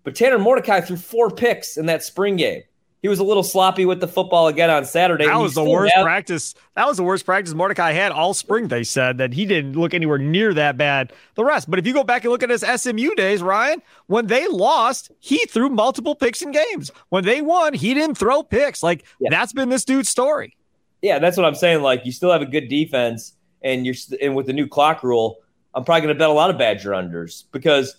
But 0.03 0.15
Tanner 0.15 0.39
Mordecai 0.39 0.81
threw 0.81 0.97
four 0.97 1.31
picks 1.31 1.77
in 1.77 1.87
that 1.87 2.03
spring 2.03 2.37
game. 2.37 2.63
He 3.03 3.09
was 3.09 3.19
a 3.19 3.25
little 3.25 3.43
sloppy 3.43 3.87
with 3.87 4.01
the 4.01 4.09
football 4.09 4.49
again 4.49 4.69
on 4.69 4.85
Saturday. 4.85 5.27
That 5.27 5.39
was 5.39 5.55
the 5.55 5.65
worst 5.65 5.95
have- 5.95 6.05
practice. 6.05 6.55
That 6.75 6.87
was 6.87 6.99
the 6.99 7.03
worst 7.03 7.25
practice 7.25 7.55
Mordecai 7.55 7.93
had 7.93 8.13
all 8.13 8.35
spring. 8.35 8.69
They 8.69 8.85
said 8.85 9.17
that 9.19 9.33
he 9.33 9.47
didn't 9.47 9.73
look 9.73 9.95
anywhere 9.95 10.19
near 10.19 10.53
that 10.53 10.77
bad 10.77 11.13
the 11.35 11.45
rest. 11.45 11.71
But 11.71 11.79
if 11.79 11.87
you 11.87 11.95
go 11.95 12.05
back 12.05 12.25
and 12.25 12.31
look 12.31 12.43
at 12.43 12.51
his 12.51 12.63
SMU 12.63 13.15
days, 13.15 13.43
Ryan, 13.43 13.81
when 14.07 14.27
they 14.27 14.47
lost, 14.49 15.11
he 15.19 15.39
threw 15.47 15.71
multiple 15.71 16.15
picks 16.15 16.43
in 16.43 16.53
games. 16.53 16.91
When 17.09 17.25
they 17.25 17.41
won, 17.41 17.73
he 17.73 17.95
didn't 17.95 18.17
throw 18.17 18.43
picks. 18.43 18.83
Like 18.83 19.05
yeah. 19.19 19.31
that's 19.31 19.55
been 19.55 19.71
this 19.71 19.85
dude's 19.85 20.11
story. 20.11 20.57
Yeah, 21.01 21.19
that's 21.19 21.39
what 21.39 21.47
I'm 21.47 21.55
saying. 21.55 21.81
Like 21.81 22.05
you 22.05 22.13
still 22.13 22.31
have 22.31 22.43
a 22.43 22.47
good 22.47 22.69
defense, 22.69 23.35
and 23.63 23.87
you're 23.87 23.95
and 24.21 24.37
with 24.37 24.47
the 24.47 24.53
new 24.53 24.67
clock 24.67 25.03
rule, 25.03 25.39
I'm 25.75 25.85
probably 25.85 26.03
going 26.03 26.15
to 26.15 26.19
bet 26.19 26.29
a 26.29 26.35
lot 26.35 26.51
of 26.51 26.59
Badger 26.59 26.91
unders 26.91 27.45
because 27.51 27.97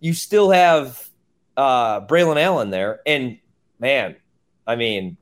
you 0.00 0.12
still 0.12 0.50
have 0.50 1.08
uh 1.56 2.02
Braylon 2.02 2.38
Allen 2.38 2.68
there, 2.68 3.00
and 3.06 3.38
man, 3.78 4.16
I 4.66 4.76
mean, 4.76 5.16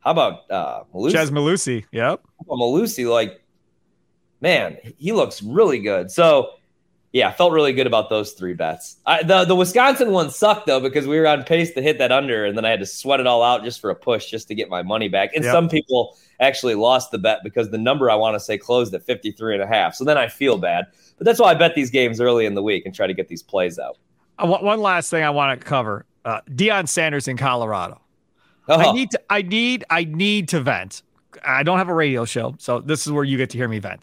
how 0.00 0.12
about 0.12 0.50
uh 0.50 0.84
Mellusi? 0.94 1.12
Chez 1.12 1.30
Mellusi, 1.30 1.84
yep. 1.92 2.22
Mellusi, 2.46 3.10
like, 3.10 3.42
man, 4.40 4.76
he 4.98 5.12
looks 5.12 5.42
really 5.42 5.78
good. 5.78 6.10
So 6.10 6.52
yeah, 7.12 7.32
felt 7.32 7.52
really 7.52 7.72
good 7.72 7.88
about 7.88 8.08
those 8.08 8.32
three 8.32 8.54
bets. 8.54 8.98
I, 9.04 9.24
the 9.24 9.44
the 9.44 9.56
Wisconsin 9.56 10.12
one 10.12 10.30
sucked 10.30 10.66
though 10.66 10.78
because 10.78 11.08
we 11.08 11.18
were 11.18 11.26
on 11.26 11.42
pace 11.42 11.72
to 11.72 11.82
hit 11.82 11.98
that 11.98 12.12
under, 12.12 12.44
and 12.44 12.56
then 12.56 12.64
I 12.64 12.70
had 12.70 12.80
to 12.80 12.86
sweat 12.86 13.18
it 13.18 13.26
all 13.26 13.42
out 13.42 13.64
just 13.64 13.80
for 13.80 13.90
a 13.90 13.96
push, 13.96 14.30
just 14.30 14.46
to 14.48 14.54
get 14.54 14.68
my 14.68 14.82
money 14.82 15.08
back. 15.08 15.34
And 15.34 15.44
yep. 15.44 15.52
some 15.52 15.68
people 15.68 16.16
actually 16.38 16.76
lost 16.76 17.10
the 17.10 17.18
bet 17.18 17.40
because 17.42 17.70
the 17.70 17.78
number 17.78 18.10
I 18.10 18.14
want 18.14 18.36
to 18.36 18.40
say 18.40 18.56
closed 18.56 18.94
at 18.94 19.04
53 19.04 19.54
and 19.54 19.62
a 19.62 19.66
half. 19.66 19.94
So 19.94 20.04
then 20.04 20.16
I 20.16 20.28
feel 20.28 20.56
bad. 20.56 20.86
But 21.18 21.24
that's 21.24 21.40
why 21.40 21.50
I 21.50 21.54
bet 21.54 21.74
these 21.74 21.90
games 21.90 22.20
early 22.20 22.46
in 22.46 22.54
the 22.54 22.62
week 22.62 22.86
and 22.86 22.94
try 22.94 23.06
to 23.06 23.14
get 23.14 23.28
these 23.28 23.42
plays 23.42 23.78
out. 23.78 23.98
Uh, 24.38 24.46
one 24.46 24.80
last 24.80 25.10
thing 25.10 25.24
I 25.24 25.30
want 25.30 25.60
to 25.60 25.66
cover: 25.66 26.06
uh, 26.24 26.42
Deion 26.48 26.88
Sanders 26.88 27.26
in 27.26 27.36
Colorado. 27.36 28.00
I 28.70 28.74
uh-huh. 28.74 28.92
need 28.92 29.10
to 29.10 29.20
I 29.28 29.42
need 29.42 29.84
I 29.90 30.04
need 30.04 30.48
to 30.50 30.60
vent. 30.60 31.02
I 31.44 31.62
don't 31.62 31.78
have 31.78 31.88
a 31.88 31.94
radio 31.94 32.24
show, 32.24 32.54
so 32.58 32.80
this 32.80 33.06
is 33.06 33.12
where 33.12 33.24
you 33.24 33.36
get 33.36 33.50
to 33.50 33.58
hear 33.58 33.68
me 33.68 33.78
vent. 33.78 34.00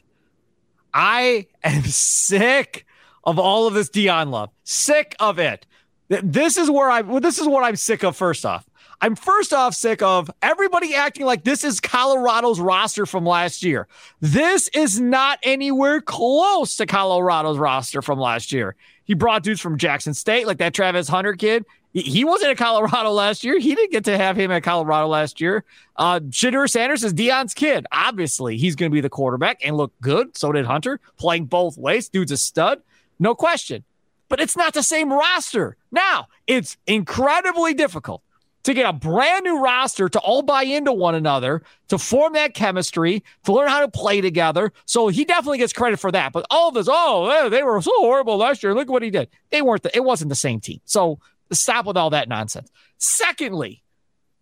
I 0.93 1.47
am 1.63 1.83
sick 1.85 2.85
of 3.23 3.39
all 3.39 3.67
of 3.67 3.73
this 3.73 3.89
Deion 3.89 4.29
love. 4.29 4.49
Sick 4.63 5.15
of 5.19 5.39
it. 5.39 5.65
This 6.09 6.57
is 6.57 6.69
where 6.69 6.89
I 6.89 7.01
well, 7.01 7.19
this 7.19 7.39
is 7.39 7.47
what 7.47 7.63
I'm 7.63 7.75
sick 7.75 8.03
of 8.03 8.15
first 8.15 8.45
off. 8.45 8.67
I'm 8.99 9.15
first 9.15 9.53
off 9.53 9.75
sick 9.75 10.01
of 10.01 10.31
everybody 10.41 10.95
acting 10.95 11.25
like 11.25 11.43
this 11.43 11.63
is 11.63 11.79
Colorado's 11.79 12.59
roster 12.59 13.05
from 13.05 13.25
last 13.25 13.61
year. 13.61 13.87
This 14.21 14.69
is 14.69 14.99
not 14.99 15.37
anywhere 15.43 16.01
close 16.01 16.75
to 16.77 16.87
Colorado's 16.87 17.59
roster 17.59 18.01
from 18.01 18.19
last 18.19 18.51
year. 18.51 18.75
He 19.03 19.13
brought 19.13 19.43
dudes 19.43 19.61
from 19.61 19.77
Jackson 19.77 20.15
State, 20.15 20.47
like 20.47 20.57
that 20.57 20.73
Travis 20.73 21.07
Hunter 21.07 21.33
kid. 21.33 21.65
He 21.93 22.23
wasn't 22.23 22.51
at 22.51 22.57
Colorado 22.57 23.11
last 23.11 23.43
year. 23.43 23.57
He 23.57 23.73
didn't 23.73 23.91
get 23.91 24.05
to 24.05 24.17
have 24.17 24.37
him 24.37 24.51
at 24.51 24.61
Colorado 24.61 25.07
last 25.07 25.41
year. 25.41 25.63
Uh, 25.95 26.19
Shedeur 26.19 26.69
Sanders 26.69 27.03
is 27.03 27.13
Deion's 27.13 27.53
kid. 27.53 27.87
Obviously, 27.91 28.57
he's 28.57 28.75
going 28.75 28.91
to 28.91 28.93
be 28.93 29.01
the 29.01 29.09
quarterback 29.09 29.65
and 29.65 29.77
look 29.77 29.93
good. 30.01 30.37
So 30.37 30.51
did 30.51 30.65
Hunter, 30.65 30.99
playing 31.17 31.45
both 31.45 31.77
ways. 31.77 32.09
Dude's 32.09 32.31
a 32.31 32.37
stud, 32.37 32.81
no 33.19 33.33
question. 33.33 33.83
But 34.29 34.41
it's 34.41 34.57
not 34.57 34.73
the 34.73 34.83
same 34.83 35.11
roster. 35.11 35.77
Now, 35.91 36.27
it's 36.45 36.77
incredibly 36.85 37.73
difficult 37.73 38.21
to 38.63 38.73
get 38.73 38.85
a 38.85 38.91
brand 38.91 39.45
new 39.45 39.61
roster 39.61 40.09
to 40.09 40.19
all 40.19 40.41
buy 40.41 40.63
into 40.63 40.91
one 40.91 41.15
another, 41.15 41.63
to 41.87 41.97
form 41.97 42.33
that 42.33 42.53
chemistry, 42.53 43.23
to 43.45 43.53
learn 43.53 43.69
how 43.69 43.79
to 43.79 43.87
play 43.87 44.19
together. 44.19 44.73
So 44.85 45.07
he 45.07 45.23
definitely 45.23 45.59
gets 45.59 45.71
credit 45.71 46.01
for 46.01 46.11
that. 46.11 46.33
But 46.33 46.45
all 46.51 46.67
of 46.67 46.73
this, 46.73 46.89
oh, 46.91 47.49
they 47.49 47.63
were 47.63 47.81
so 47.81 47.93
horrible 47.95 48.35
last 48.35 48.61
year. 48.63 48.75
Look 48.75 48.89
what 48.89 49.03
he 49.03 49.09
did. 49.09 49.29
They 49.51 49.61
weren't. 49.61 49.83
The, 49.83 49.95
it 49.95 50.03
wasn't 50.03 50.27
the 50.29 50.35
same 50.35 50.59
team. 50.59 50.81
So 50.83 51.19
Stop 51.51 51.85
with 51.85 51.97
all 51.97 52.09
that 52.11 52.27
nonsense. 52.29 52.69
Secondly, 52.97 53.83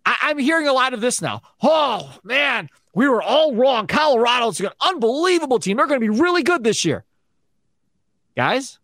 I- 0.05 0.31
am 0.31 0.37
hearing 0.37 0.67
a 0.67 0.73
lot 0.73 0.93
of 0.93 1.01
this 1.01 1.21
now. 1.21 1.41
Oh, 1.61 2.17
man, 2.23 2.69
we 2.93 3.07
were 3.07 3.21
all 3.21 3.55
wrong. 3.55 3.87
Colorado's 3.87 4.59
an 4.59 4.69
unbelievable 4.81 5.59
team. 5.59 5.77
They're 5.77 5.87
going 5.87 5.99
to 5.99 6.11
be 6.13 6.21
really 6.21 6.43
good 6.43 6.63
this 6.63 6.85
year. 6.85 7.05
Guys, 8.35 8.79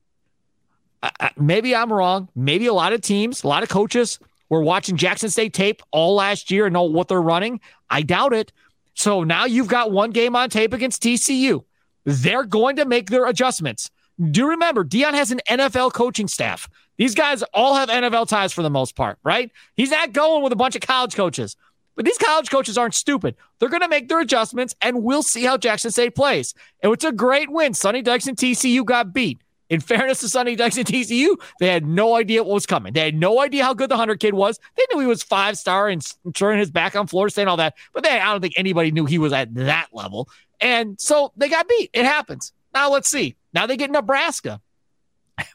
I- 1.03 1.11
I- 1.19 1.31
maybe 1.37 1.75
I'm 1.75 1.91
wrong. 1.91 2.29
Maybe 2.35 2.67
a 2.67 2.73
lot 2.73 2.93
of 2.93 3.01
teams, 3.01 3.43
a 3.43 3.47
lot 3.47 3.63
of 3.63 3.69
coaches 3.69 4.19
were 4.49 4.61
watching 4.61 4.97
Jackson 4.97 5.29
State 5.29 5.53
tape 5.53 5.81
all 5.91 6.15
last 6.15 6.51
year 6.51 6.65
and 6.65 6.73
know 6.73 6.83
what 6.83 7.07
they're 7.07 7.21
running. 7.21 7.59
I 7.89 8.01
doubt 8.01 8.33
it. 8.33 8.51
So 8.93 9.23
now 9.23 9.45
you've 9.45 9.67
got 9.67 9.91
one 9.91 10.11
game 10.11 10.35
on 10.35 10.49
tape 10.49 10.73
against 10.73 11.01
TCU. 11.01 11.63
They're 12.03 12.43
going 12.43 12.75
to 12.77 12.85
make 12.85 13.09
their 13.09 13.25
adjustments. 13.25 13.89
Do 14.19 14.47
remember, 14.49 14.83
Deion 14.83 15.13
has 15.13 15.31
an 15.31 15.39
NFL 15.49 15.93
coaching 15.93 16.27
staff. 16.27 16.69
These 16.97 17.15
guys 17.15 17.43
all 17.53 17.75
have 17.75 17.89
NFL 17.89 18.27
ties 18.27 18.53
for 18.53 18.61
the 18.61 18.69
most 18.69 18.95
part, 18.95 19.17
right? 19.23 19.51
He's 19.75 19.91
not 19.91 20.13
going 20.13 20.43
with 20.43 20.53
a 20.53 20.57
bunch 20.57 20.75
of 20.75 20.81
college 20.81 21.15
coaches. 21.15 21.55
But 21.95 22.05
these 22.05 22.17
college 22.17 22.49
coaches 22.49 22.77
aren't 22.77 22.93
stupid. 22.95 23.35
They're 23.59 23.69
going 23.69 23.81
to 23.81 23.89
make 23.89 24.07
their 24.07 24.21
adjustments, 24.21 24.73
and 24.81 25.03
we'll 25.03 25.23
see 25.23 25.43
how 25.43 25.57
Jackson 25.57 25.91
State 25.91 26.15
plays. 26.15 26.53
And 26.81 26.93
it's 26.93 27.03
a 27.03 27.11
great 27.11 27.49
win. 27.51 27.73
Sonny 27.73 28.01
Dykes 28.01 28.27
and 28.27 28.37
TCU 28.37 28.85
got 28.85 29.13
beat. 29.13 29.41
in 29.71 29.79
fairness 29.79 30.19
to 30.19 30.27
Sonny 30.27 30.55
Dykes 30.57 30.77
and 30.77 30.85
TCU, 30.85 31.35
they 31.59 31.67
had 31.67 31.85
no 31.85 32.15
idea 32.15 32.43
what 32.43 32.53
was 32.53 32.65
coming. 32.65 32.91
They 32.91 32.99
had 32.99 33.15
no 33.15 33.39
idea 33.39 33.63
how 33.63 33.73
good 33.73 33.89
the 33.89 33.95
Hunter 33.95 34.17
kid 34.17 34.33
was. 34.33 34.59
They 34.75 34.83
knew 34.91 34.99
he 34.99 35.07
was 35.07 35.23
five 35.23 35.57
star 35.57 35.87
and 35.87 36.05
turning 36.33 36.59
his 36.59 36.69
back 36.69 36.93
on 36.95 37.07
Florida 37.07 37.31
State 37.31 37.43
and 37.43 37.49
all 37.49 37.57
that, 37.57 37.75
but 37.93 38.03
they, 38.03 38.09
I 38.09 38.31
don't 38.33 38.41
think 38.41 38.55
anybody 38.57 38.91
knew 38.91 39.05
he 39.05 39.17
was 39.17 39.31
at 39.31 39.55
that 39.55 39.87
level. 39.93 40.27
And 40.59 40.99
so 40.99 41.31
they 41.37 41.47
got 41.47 41.69
beat. 41.69 41.89
It 41.93 42.03
happens. 42.03 42.51
Now 42.73 42.91
let's 42.91 43.09
see. 43.09 43.37
Now 43.53 43.65
they 43.65 43.77
get 43.77 43.91
Nebraska. 43.91 44.59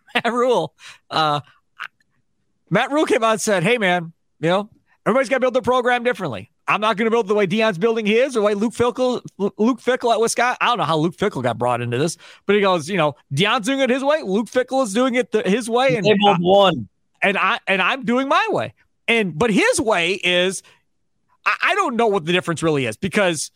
Matt 0.14 0.32
Rhule. 0.32 0.74
uh, 1.10 1.40
Matt 2.70 2.90
Rhule 2.90 3.06
came 3.06 3.22
out 3.22 3.32
and 3.32 3.40
said, 3.40 3.62
"Hey 3.62 3.78
man, 3.78 4.12
you 4.40 4.48
know 4.48 4.70
everybody's 5.06 5.28
got 5.28 5.36
to 5.36 5.40
build 5.40 5.54
their 5.54 5.62
program 5.62 6.02
differently. 6.02 6.50
I'm 6.68 6.80
not 6.80 6.96
going 6.96 7.06
to 7.06 7.10
build 7.12 7.28
the 7.28 7.34
way 7.34 7.46
Deion's 7.46 7.78
building 7.78 8.04
his, 8.06 8.36
or 8.36 8.40
the 8.40 8.46
way 8.46 8.54
Luke 8.54 8.74
Fickell, 8.74 9.22
Luke 9.38 9.80
Fickell 9.80 10.12
at 10.12 10.20
Wisconsin. 10.20 10.58
I 10.60 10.66
don't 10.66 10.78
know 10.78 10.84
how 10.84 10.98
Luke 10.98 11.16
Fickell 11.16 11.42
got 11.42 11.58
brought 11.58 11.80
into 11.80 11.96
this, 11.96 12.16
but 12.44 12.56
he 12.56 12.60
goes, 12.60 12.90
you 12.90 12.96
know, 12.96 13.14
Deion's 13.32 13.66
doing 13.66 13.78
it 13.78 13.88
his 13.88 14.02
way. 14.02 14.22
Luke 14.22 14.48
Fickell 14.48 14.82
is 14.82 14.92
doing 14.92 15.14
it 15.14 15.30
the, 15.30 15.42
his 15.42 15.70
way, 15.70 15.96
and 15.96 16.04
they 16.04 16.16
both 16.20 16.38
won. 16.40 16.88
And 17.22 17.38
I 17.38 17.60
and 17.66 17.80
I'm 17.80 18.04
doing 18.04 18.28
my 18.28 18.46
way. 18.50 18.74
And 19.06 19.38
but 19.38 19.50
his 19.50 19.80
way 19.80 20.14
is, 20.14 20.62
I, 21.44 21.56
I 21.62 21.74
don't 21.76 21.94
know 21.96 22.08
what 22.08 22.24
the 22.24 22.32
difference 22.32 22.62
really 22.62 22.86
is 22.86 22.96
because 22.96 23.52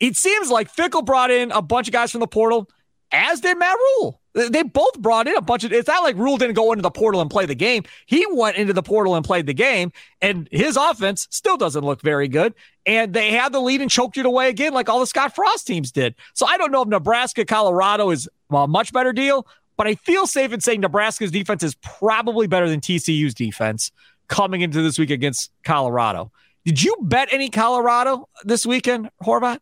it 0.00 0.16
seems 0.16 0.50
like 0.50 0.74
Fickell 0.74 1.04
brought 1.04 1.30
in 1.30 1.52
a 1.52 1.62
bunch 1.62 1.86
of 1.86 1.92
guys 1.92 2.10
from 2.10 2.20
the 2.20 2.26
portal, 2.26 2.68
as 3.12 3.40
did 3.40 3.56
Matt 3.58 3.76
Rhule. 3.76 4.20
They 4.34 4.64
both 4.64 4.98
brought 4.98 5.28
in 5.28 5.36
a 5.36 5.40
bunch 5.40 5.62
of. 5.62 5.72
It's 5.72 5.86
not 5.86 6.02
like 6.02 6.16
Rhule 6.16 6.36
didn't 6.36 6.56
go 6.56 6.72
into 6.72 6.82
the 6.82 6.90
portal 6.90 7.20
and 7.20 7.30
play 7.30 7.46
the 7.46 7.54
game. 7.54 7.84
He 8.06 8.26
went 8.32 8.56
into 8.56 8.72
the 8.72 8.82
portal 8.82 9.14
and 9.14 9.24
played 9.24 9.46
the 9.46 9.54
game, 9.54 9.92
and 10.20 10.48
his 10.50 10.76
offense 10.76 11.28
still 11.30 11.56
doesn't 11.56 11.84
look 11.84 12.02
very 12.02 12.26
good. 12.26 12.52
And 12.84 13.14
they 13.14 13.30
had 13.30 13.52
the 13.52 13.60
lead 13.60 13.80
and 13.80 13.88
choked 13.88 14.16
it 14.18 14.26
away 14.26 14.48
again, 14.48 14.72
like 14.72 14.88
all 14.88 14.98
the 14.98 15.06
Scott 15.06 15.36
Frost 15.36 15.68
teams 15.68 15.92
did. 15.92 16.16
So 16.32 16.46
I 16.46 16.58
don't 16.58 16.72
know 16.72 16.82
if 16.82 16.88
Nebraska, 16.88 17.44
Colorado 17.44 18.10
is 18.10 18.28
a 18.50 18.66
much 18.66 18.92
better 18.92 19.12
deal, 19.12 19.46
but 19.76 19.86
I 19.86 19.94
feel 19.94 20.26
safe 20.26 20.52
in 20.52 20.60
saying 20.60 20.80
Nebraska's 20.80 21.30
defense 21.30 21.62
is 21.62 21.76
probably 21.76 22.48
better 22.48 22.68
than 22.68 22.80
TCU's 22.80 23.34
defense 23.34 23.92
coming 24.26 24.62
into 24.62 24.82
this 24.82 24.98
week 24.98 25.10
against 25.10 25.52
Colorado. 25.62 26.32
Did 26.64 26.82
you 26.82 26.96
bet 27.02 27.28
any 27.30 27.50
Colorado 27.50 28.28
this 28.42 28.66
weekend, 28.66 29.10
Horvat? 29.22 29.60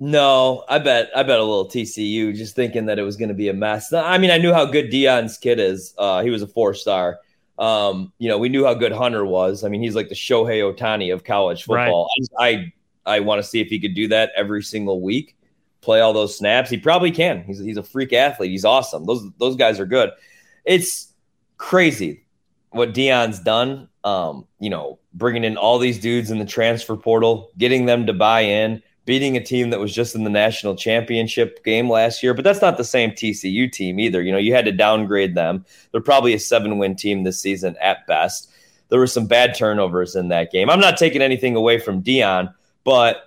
No, 0.00 0.64
I 0.68 0.78
bet 0.78 1.10
I 1.14 1.24
bet 1.24 1.40
a 1.40 1.44
little 1.44 1.66
TCU, 1.66 2.34
just 2.34 2.54
thinking 2.54 2.86
that 2.86 2.98
it 2.98 3.02
was 3.02 3.16
going 3.16 3.30
to 3.30 3.34
be 3.34 3.48
a 3.48 3.54
mess. 3.54 3.92
I 3.92 4.16
mean, 4.18 4.30
I 4.30 4.38
knew 4.38 4.52
how 4.52 4.64
good 4.64 4.92
Deion's 4.92 5.36
kid 5.36 5.58
is. 5.58 5.92
Uh, 5.98 6.22
he 6.22 6.30
was 6.30 6.42
a 6.42 6.46
four 6.46 6.72
star. 6.74 7.18
Um, 7.58 8.12
you 8.18 8.28
know, 8.28 8.38
we 8.38 8.48
knew 8.48 8.64
how 8.64 8.74
good 8.74 8.92
Hunter 8.92 9.24
was. 9.24 9.64
I 9.64 9.68
mean, 9.68 9.82
he's 9.82 9.96
like 9.96 10.08
the 10.08 10.14
Shohei 10.14 10.62
Ohtani 10.62 11.12
of 11.12 11.24
college 11.24 11.64
football. 11.64 12.08
Right. 12.38 12.72
I 13.06 13.12
I, 13.12 13.16
I 13.16 13.20
want 13.20 13.42
to 13.42 13.48
see 13.48 13.60
if 13.60 13.68
he 13.68 13.80
could 13.80 13.94
do 13.94 14.06
that 14.08 14.30
every 14.36 14.62
single 14.62 15.00
week, 15.00 15.36
play 15.80 16.00
all 16.00 16.12
those 16.12 16.38
snaps. 16.38 16.70
He 16.70 16.78
probably 16.78 17.10
can. 17.10 17.42
He's 17.42 17.58
he's 17.58 17.76
a 17.76 17.82
freak 17.82 18.12
athlete. 18.12 18.52
He's 18.52 18.64
awesome. 18.64 19.04
Those 19.04 19.28
those 19.38 19.56
guys 19.56 19.80
are 19.80 19.86
good. 19.86 20.10
It's 20.64 21.12
crazy 21.56 22.24
what 22.70 22.94
Deion's 22.94 23.40
done. 23.40 23.88
Um, 24.04 24.46
you 24.60 24.70
know, 24.70 25.00
bringing 25.12 25.42
in 25.42 25.56
all 25.56 25.80
these 25.80 25.98
dudes 25.98 26.30
in 26.30 26.38
the 26.38 26.44
transfer 26.44 26.96
portal, 26.96 27.50
getting 27.58 27.86
them 27.86 28.06
to 28.06 28.12
buy 28.12 28.42
in 28.42 28.80
beating 29.08 29.38
a 29.38 29.42
team 29.42 29.70
that 29.70 29.80
was 29.80 29.94
just 29.94 30.14
in 30.14 30.22
the 30.22 30.28
national 30.28 30.76
championship 30.76 31.64
game 31.64 31.88
last 31.88 32.22
year, 32.22 32.34
but 32.34 32.44
that's 32.44 32.60
not 32.60 32.76
the 32.76 32.84
same 32.84 33.10
TCU 33.10 33.72
team 33.72 33.98
either. 33.98 34.20
You 34.20 34.30
know, 34.30 34.38
you 34.38 34.52
had 34.52 34.66
to 34.66 34.70
downgrade 34.70 35.34
them. 35.34 35.64
They're 35.90 36.02
probably 36.02 36.34
a 36.34 36.38
seven 36.38 36.76
win 36.76 36.94
team 36.94 37.22
this 37.22 37.40
season 37.40 37.74
at 37.80 38.06
best. 38.06 38.50
There 38.90 38.98
were 38.98 39.06
some 39.06 39.26
bad 39.26 39.54
turnovers 39.54 40.14
in 40.14 40.28
that 40.28 40.52
game. 40.52 40.68
I'm 40.68 40.78
not 40.78 40.98
taking 40.98 41.22
anything 41.22 41.56
away 41.56 41.78
from 41.78 42.02
Deion, 42.02 42.52
but 42.84 43.22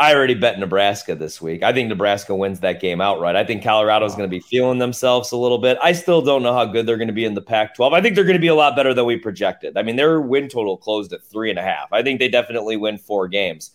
I 0.00 0.14
already 0.14 0.32
bet 0.32 0.58
Nebraska 0.58 1.14
this 1.14 1.42
week. 1.42 1.62
I 1.62 1.74
think 1.74 1.90
Nebraska 1.90 2.34
wins 2.34 2.60
that 2.60 2.80
game 2.80 3.02
outright. 3.02 3.36
I 3.36 3.44
think 3.44 3.62
Colorado's 3.62 4.14
going 4.14 4.30
to 4.30 4.34
be 4.34 4.40
feeling 4.40 4.78
themselves 4.78 5.30
a 5.32 5.36
little 5.36 5.58
bit. 5.58 5.76
I 5.82 5.92
still 5.92 6.22
don't 6.22 6.42
know 6.42 6.54
how 6.54 6.64
good 6.64 6.86
they're 6.86 6.96
going 6.96 7.08
to 7.08 7.12
be 7.12 7.26
in 7.26 7.34
the 7.34 7.42
Pac 7.42 7.74
12. 7.74 7.92
I 7.92 8.00
think 8.00 8.14
they're 8.14 8.24
going 8.24 8.32
to 8.32 8.40
be 8.40 8.48
a 8.48 8.54
lot 8.54 8.76
better 8.76 8.94
than 8.94 9.04
we 9.04 9.18
projected. 9.18 9.76
I 9.76 9.82
mean, 9.82 9.96
their 9.96 10.22
win 10.22 10.48
total 10.48 10.78
closed 10.78 11.12
at 11.12 11.22
three 11.22 11.50
and 11.50 11.58
a 11.58 11.62
half. 11.62 11.92
I 11.92 12.02
think 12.02 12.18
they 12.18 12.30
definitely 12.30 12.78
win 12.78 12.96
four 12.96 13.28
games 13.28 13.72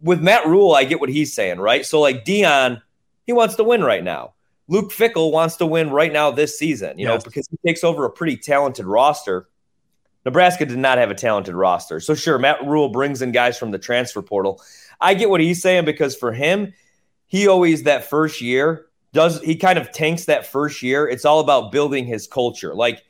with 0.00 0.20
Matt 0.20 0.46
Rhule, 0.46 0.74
I 0.74 0.84
get 0.84 1.00
what 1.00 1.08
he's 1.08 1.32
saying, 1.32 1.58
right? 1.58 1.84
So 1.84 2.00
like 2.00 2.24
Deion, 2.24 2.82
he 3.26 3.32
wants 3.32 3.56
to 3.56 3.64
win 3.64 3.82
right 3.82 4.04
now. 4.04 4.34
Luke 4.68 4.92
Fickell 4.92 5.30
wants 5.30 5.56
to 5.56 5.66
win 5.66 5.90
right 5.90 6.12
now 6.12 6.30
this 6.30 6.58
season, 6.58 6.98
you 6.98 7.06
yes. 7.06 7.20
know, 7.20 7.24
because 7.24 7.46
he 7.48 7.56
takes 7.66 7.84
over 7.84 8.04
a 8.04 8.10
pretty 8.10 8.36
talented 8.36 8.84
roster. 8.84 9.48
Nebraska 10.24 10.66
did 10.66 10.78
not 10.78 10.98
have 10.98 11.10
a 11.10 11.14
talented 11.14 11.54
roster. 11.54 12.00
So 12.00 12.14
sure, 12.14 12.36
Matt 12.36 12.66
Rhule 12.66 12.88
brings 12.88 13.22
in 13.22 13.30
guys 13.30 13.56
from 13.56 13.70
the 13.70 13.78
transfer 13.78 14.22
portal. 14.22 14.60
I 15.00 15.14
get 15.14 15.30
what 15.30 15.40
he's 15.40 15.62
saying 15.62 15.84
because 15.84 16.16
for 16.16 16.32
him, 16.32 16.72
he 17.26 17.46
always 17.46 17.84
that 17.84 18.04
first 18.04 18.40
year 18.40 18.86
does 19.12 19.40
he 19.42 19.56
kind 19.56 19.78
of 19.78 19.92
tanks 19.92 20.24
that 20.24 20.46
first 20.46 20.82
year. 20.82 21.08
It's 21.08 21.24
all 21.24 21.40
about 21.40 21.70
building 21.70 22.06
his 22.06 22.26
culture. 22.26 22.74
Like 22.74 23.04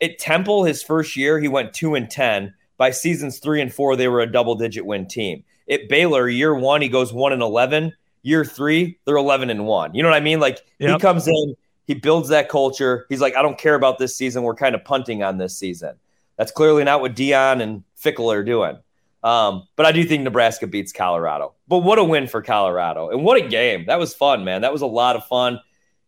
at 0.00 0.18
Temple, 0.18 0.64
his 0.64 0.82
first 0.82 1.16
year, 1.16 1.38
he 1.38 1.48
went 1.48 1.74
two 1.74 1.94
and 1.94 2.10
ten. 2.10 2.54
By 2.76 2.90
seasons 2.90 3.38
three 3.38 3.60
and 3.60 3.72
four, 3.72 3.96
they 3.96 4.08
were 4.08 4.20
a 4.20 4.30
double 4.30 4.54
digit 4.54 4.84
win 4.84 5.06
team. 5.06 5.44
At 5.70 5.88
Baylor, 5.88 6.28
year 6.28 6.54
one, 6.54 6.82
he 6.82 6.88
goes 6.88 7.12
one 7.12 7.32
and 7.32 7.42
11. 7.42 7.92
Year 8.22 8.44
three, 8.44 8.98
they're 9.04 9.16
11 9.16 9.50
and 9.50 9.66
one. 9.66 9.94
You 9.94 10.02
know 10.02 10.08
what 10.08 10.16
I 10.16 10.20
mean? 10.20 10.40
Like 10.40 10.60
yep. 10.78 10.92
he 10.92 10.98
comes 10.98 11.28
in, 11.28 11.56
he 11.86 11.94
builds 11.94 12.28
that 12.28 12.48
culture. 12.48 13.06
He's 13.08 13.20
like, 13.20 13.36
I 13.36 13.42
don't 13.42 13.58
care 13.58 13.74
about 13.74 13.98
this 13.98 14.16
season. 14.16 14.42
We're 14.42 14.54
kind 14.54 14.74
of 14.74 14.84
punting 14.84 15.22
on 15.22 15.38
this 15.38 15.56
season. 15.56 15.94
That's 16.36 16.52
clearly 16.52 16.84
not 16.84 17.00
what 17.00 17.14
Deion 17.14 17.62
and 17.62 17.84
Fickell 18.00 18.32
are 18.32 18.44
doing. 18.44 18.78
Um, 19.22 19.66
but 19.76 19.86
I 19.86 19.92
do 19.92 20.04
think 20.04 20.22
Nebraska 20.22 20.66
beats 20.66 20.92
Colorado. 20.92 21.54
But 21.66 21.78
what 21.78 21.98
a 21.98 22.04
win 22.04 22.28
for 22.28 22.42
Colorado. 22.42 23.10
And 23.10 23.24
what 23.24 23.42
a 23.42 23.48
game. 23.48 23.86
That 23.86 23.98
was 23.98 24.14
fun, 24.14 24.44
man. 24.44 24.62
That 24.62 24.72
was 24.72 24.82
a 24.82 24.86
lot 24.86 25.16
of 25.16 25.26
fun. 25.26 25.60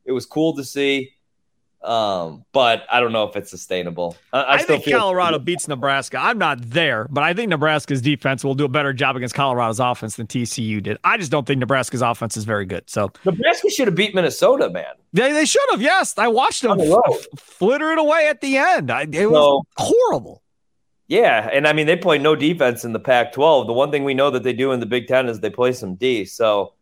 It 0.04 0.12
was 0.12 0.26
cool 0.26 0.54
to 0.56 0.64
see. 0.64 1.12
Um, 1.83 2.45
but 2.53 2.85
I 2.93 3.01
don't 3.01 3.12
know 3.12 3.24
if 3.24 3.37
it's 3.37 3.51
sustainable. 3.51 4.16
I, 4.35 4.41
I, 4.41 4.55
I 4.57 4.62
think 4.62 4.85
Colorado 4.85 5.39
beats 5.39 5.66
Nebraska. 5.66 6.18
I'm 6.20 6.37
not 6.37 6.61
there, 6.61 7.07
but 7.11 7.24
I 7.24 7.33
think 7.33 7.49
Nebraska's 7.49 8.03
defense 8.03 8.45
will 8.45 8.55
do 8.55 8.66
a 8.66 8.68
better 8.68 8.93
job 8.93 9.16
against 9.16 9.35
Colorado's 9.35 9.81
offense 9.81 10.16
than 10.16 10.26
TCU 10.26 10.83
did. 10.83 10.99
I 11.05 11.16
just 11.16 11.31
don't 11.31 11.47
think 11.47 11.59
Nebraska's 11.59 12.03
offense 12.03 12.37
is 12.37 12.45
very 12.45 12.66
good. 12.66 12.89
So 12.91 13.11
Nebraska 13.24 13.70
should 13.70 13.89
have 13.89 13.95
beat 13.95 14.14
Minnesota, 14.14 14.68
man. 14.68 14.93
They, 15.14 15.33
they 15.33 15.47
should 15.47 15.66
have. 15.70 15.81
Yes, 15.81 16.18
I 16.18 16.28
watched 16.28 16.62
them 16.62 16.78
f- 16.78 17.26
flitter 17.39 17.93
it 17.93 17.99
away 17.99 18.28
at 18.28 18.43
the 18.43 18.59
end. 18.59 18.91
I, 18.91 19.07
it 19.11 19.31
was 19.31 19.64
horrible. 19.76 20.43
Yeah, 21.09 21.49
and 21.53 21.66
I 21.66 21.72
mean 21.72 21.87
they 21.87 21.97
play 21.97 22.18
no 22.18 22.37
defense 22.37 22.85
in 22.85 22.93
the 22.93 23.01
Pac-12. 23.01 23.66
The 23.66 23.72
one 23.72 23.91
thing 23.91 24.05
we 24.05 24.14
know 24.14 24.31
that 24.31 24.45
they 24.45 24.53
do 24.53 24.70
in 24.70 24.81
the 24.81 24.87
Big 24.87 25.09
Ten 25.09 25.28
is 25.28 25.41
they 25.41 25.51
play 25.51 25.72
some 25.72 25.97
D. 25.97 26.24
So 26.24 26.74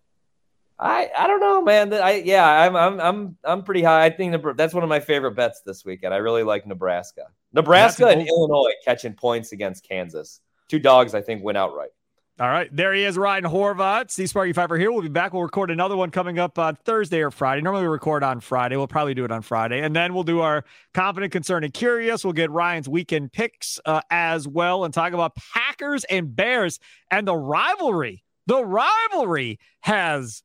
I 0.81 1.11
I 1.17 1.27
don't 1.27 1.41
know, 1.41 1.63
man. 1.63 1.93
I 1.93 2.23
yeah, 2.25 2.47
I'm 2.47 2.77
I'm 2.77 3.01
I'm 3.01 3.37
I'm 3.45 3.63
pretty 3.65 3.83
high. 3.83 4.05
I 4.05 4.11
think 4.11 4.35
that's 4.57 4.75
one 4.75 4.85
of 4.85 4.89
my 4.89 5.01
favorite 5.01 5.33
bets 5.33 5.63
this 5.63 5.85
weekend. 5.85 6.15
I 6.15 6.19
really 6.19 6.45
like 6.45 6.67
Nebraska, 6.67 7.27
Nebraska 7.53 8.07
and 8.07 8.27
Illinois 8.27 8.73
catching 8.85 9.15
points 9.15 9.53
against 9.53 9.87
Kansas. 9.89 10.41
Two 10.69 10.79
dogs, 10.79 11.15
I 11.15 11.23
think, 11.23 11.43
win 11.43 11.57
outright. 11.57 11.91
All 12.41 12.49
right, 12.49 12.69
there 12.71 12.95
he 12.95 13.03
is, 13.03 13.19
Ryan 13.19 13.43
Horvat. 13.43 14.13
Steve 14.13 14.29
Sparky 14.29 14.53
Fifer 14.53 14.79
here. 14.79 14.93
We'll 14.93 15.03
be 15.03 15.09
back. 15.09 15.33
We'll 15.33 15.43
record 15.43 15.73
another 15.73 15.97
one 15.97 16.13
coming 16.13 16.39
up 16.39 16.57
on 16.57 16.77
Thursday 16.77 17.21
or 17.21 17.33
Friday. 17.33 17.63
Normally 17.63 17.83
we 17.83 17.89
record 17.89 18.23
on 18.23 18.39
Friday. 18.39 18.77
We'll 18.77 18.87
probably 18.87 19.15
do 19.15 19.25
it 19.25 19.33
on 19.33 19.43
Friday, 19.43 19.81
and 19.81 19.97
then 19.97 20.15
we'll 20.15 20.23
do 20.23 20.39
our 20.39 20.65
confident, 20.95 21.33
concerned, 21.33 21.65
and 21.65 21.75
curious. 21.75 22.23
We'll 22.23 22.35
get 22.35 22.53
Ryan's 22.53 22.89
weekend 22.89 23.33
picks 23.33 23.81
uh, 23.85 24.03
as 24.13 24.47
well, 24.47 24.85
and 24.85 24.95
talk 24.95 25.15
about 25.15 25.37
Packers 25.53 26.05
and 26.05 26.37
Bears 26.37 26.79
and 27.11 27.27
the 27.27 27.35
rivalry. 27.35 28.23
The 28.47 28.65
rivalry 28.65 29.59
has 29.81 30.45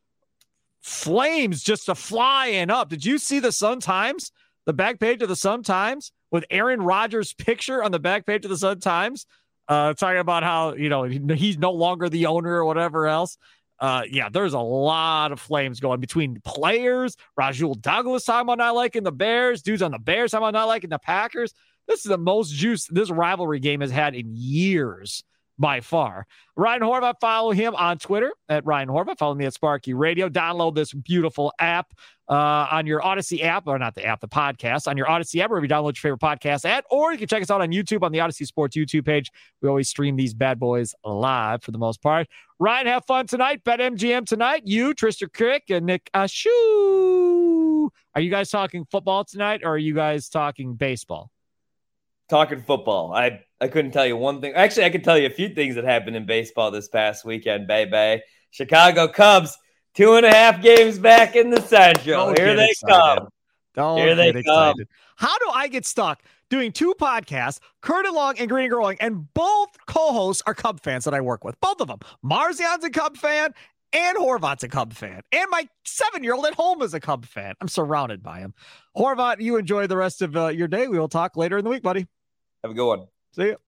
flames 0.84 1.64
just 1.64 1.90
a 1.90 1.96
flying 1.96 2.70
up. 2.70 2.90
Did 2.90 3.06
you 3.06 3.18
see 3.18 3.40
the 3.40 3.52
Sun 3.52 3.80
Times? 3.80 4.32
The 4.66 4.74
back 4.74 5.00
page 5.00 5.22
of 5.22 5.30
the 5.30 5.36
Sun 5.36 5.64
Times 5.64 6.12
with 6.32 6.46
Aaron 6.50 6.82
Rodgers' 6.82 7.34
picture 7.34 7.84
on 7.84 7.92
the 7.92 8.00
back 8.00 8.26
page 8.26 8.46
of 8.46 8.50
the 8.50 8.58
Sun 8.58 8.80
Times, 8.80 9.26
uh, 9.68 9.94
talking 9.94 10.20
about 10.20 10.44
how 10.44 10.74
you 10.74 10.90
know 10.90 11.04
he's 11.04 11.58
no 11.58 11.72
longer 11.72 12.10
the 12.10 12.28
owner 12.28 12.54
or 12.54 12.66
whatever 12.66 13.08
else. 13.08 13.38
Uh, 13.80 14.04
yeah, 14.10 14.30
there's 14.30 14.54
a 14.54 14.60
lot 14.60 15.32
of 15.32 15.40
flames 15.40 15.80
going 15.80 16.00
between 16.00 16.40
players. 16.46 17.18
Rasul 17.36 17.76
Douglas 17.76 18.24
talking 18.24 18.46
about 18.46 18.60
not 18.60 18.76
liking 18.76 19.04
the 19.04 19.12
Bears, 19.12 19.62
dudes 19.62 19.82
on 19.82 19.92
the 19.92 20.00
Bears 20.00 20.32
talking 20.32 20.48
about 20.48 20.58
not 20.58 20.68
liking 20.68 20.90
the 20.90 21.00
Packers. 21.00 21.54
This 21.88 22.00
is 22.00 22.10
the 22.10 22.18
most 22.18 22.54
juice 22.54 22.88
this 22.88 23.10
rivalry 23.12 23.60
game 23.60 23.82
has 23.82 23.92
had 23.92 24.16
in 24.16 24.32
years 24.34 25.24
by 25.58 25.82
far. 25.82 26.26
Ryan 26.56 26.82
Horvat, 26.82 27.16
follow 27.20 27.52
him 27.52 27.76
on 27.76 27.98
Twitter 27.98 28.32
at 28.50 28.66
Ryan 28.66 28.90
Horvat. 28.90 29.18
Follow 29.18 29.36
me 29.36 29.46
at 29.46 29.54
Sparky 29.54 29.94
Radio. 29.94 30.30
Download 30.30 30.76
this 30.76 30.94
beautiful 30.94 31.54
app 31.60 31.94
uh, 32.30 32.68
on 32.72 32.88
your 32.88 33.02
Audacy 33.02 33.44
app, 33.44 33.68
or 33.68 33.78
not 33.78 33.96
the 33.96 34.06
app, 34.06 34.22
the 34.22 34.28
podcast 34.28 34.88
on 34.88 34.98
your 34.98 35.08
Audacy 35.08 35.42
app, 35.42 35.50
wherever 35.50 35.66
you 35.66 35.70
download 35.70 35.96
your 35.96 36.18
favorite 36.18 36.22
podcast 36.22 36.66
at, 36.66 36.86
or 36.90 37.12
you 37.12 37.18
can 37.18 37.28
check 37.28 37.42
us 37.42 37.52
out 37.52 37.62
on 37.62 37.70
YouTube 37.70 38.04
on 38.04 38.12
the 38.12 38.20
Audacy 38.20 38.46
Sports 38.46 38.76
YouTube 38.76 39.06
page. 39.06 39.32
We 39.62 39.70
always 39.70 39.90
stream 39.90 40.16
these 40.16 40.34
bad 40.34 40.60
boys 40.60 40.96
live 41.04 41.64
for 41.64 41.72
the 41.72 41.78
most 41.78 42.02
part. 42.02 42.28
Ryan, 42.60 42.88
have 42.88 43.06
fun 43.06 43.28
tonight. 43.28 43.64
BetMGM 43.64 44.26
tonight. 44.26 44.64
You, 44.66 44.94
Tristan 44.94 45.30
Crick, 45.34 45.64
and 45.70 45.86
Nick 45.86 46.10
Ashu. 46.14 47.90
Are 48.16 48.22
you 48.22 48.30
guys 48.30 48.50
talking 48.50 48.86
football 48.86 49.26
tonight, 49.26 49.62
or 49.64 49.72
are 49.72 49.78
you 49.78 49.94
guys 49.94 50.30
talking 50.30 50.76
baseball? 50.76 51.30
talking 52.30 52.62
football. 52.62 53.14
I 53.14 53.44
I 53.64 53.70
couldn't 53.70 53.92
tell 53.92 54.06
you 54.06 54.18
one 54.18 54.42
thing. 54.42 54.54
Actually, 54.56 54.86
I 54.86 54.90
could 54.90 55.06
tell 55.06 55.18
you 55.18 55.26
a 55.26 55.30
few 55.30 55.48
things 55.48 55.76
that 55.76 55.86
happened 55.86 56.18
in 56.18 56.26
baseball 56.26 56.70
this 56.70 56.90
past 56.90 57.24
weekend, 57.24 57.66
baby. 57.66 58.22
Chicago 58.52 59.08
Cubs, 59.08 59.58
two 59.96 60.16
and 60.16 60.26
a 60.26 60.30
half 60.30 60.62
games 60.62 61.00
back 61.00 61.38
in 61.38 61.50
the 61.50 61.62
Central. 61.62 62.26
Don't 62.26 62.38
Here 62.38 62.56
they 62.58 62.72
excited. 62.72 62.94
come. 62.94 63.28
Don't 63.74 63.98
Here 64.00 64.16
they 64.16 64.34
get 64.34 64.44
come. 64.44 64.76
How 65.16 65.38
do 65.40 65.50
I 65.54 65.70
get 65.70 65.86
stuck 65.86 66.24
doing 66.50 66.74
two 66.74 66.94
podcasts, 67.00 67.60
Curd 67.82 68.06
and 68.06 68.14
Long 68.14 68.38
and 68.38 68.50
Green 68.50 68.66
and 68.66 68.74
Growing, 68.74 68.98
and 69.00 69.34
both 69.34 69.70
co-hosts 69.88 70.44
are 70.46 70.54
Cub 70.54 70.82
fans 70.82 71.06
that 71.06 71.14
I 71.14 71.22
work 71.22 71.46
with? 71.46 71.58
Both 71.62 71.80
of 71.80 71.88
them. 71.88 72.00
Marzian's 72.22 72.84
a 72.84 72.90
Cub 72.90 73.16
fan, 73.16 73.54
and 73.94 74.18
Horvat's 74.18 74.64
a 74.64 74.68
Cub 74.68 74.92
fan, 74.92 75.22
and 75.32 75.46
my 75.50 75.70
seven-year-old 75.86 76.46
at 76.48 76.54
home 76.54 76.82
is 76.82 76.94
a 76.94 77.00
Cub 77.00 77.26
fan. 77.26 77.54
I'm 77.62 77.70
surrounded 77.70 78.22
by 78.22 78.40
him. 78.40 78.54
Horvat, 78.98 79.40
you 79.40 79.56
enjoy 79.56 79.88
the 79.88 79.96
rest 79.96 80.22
of 80.22 80.36
uh, 80.36 80.48
your 80.48 80.68
day. 80.68 80.88
We 80.88 81.00
will 81.00 81.08
talk 81.08 81.38
later 81.38 81.58
in 81.58 81.64
the 81.64 81.70
week, 81.70 81.82
buddy. 81.82 82.08
Have 82.62 82.72
a 82.72 82.76
good 82.76 82.88
one. 82.88 83.08
See 83.34 83.46
you. 83.46 83.63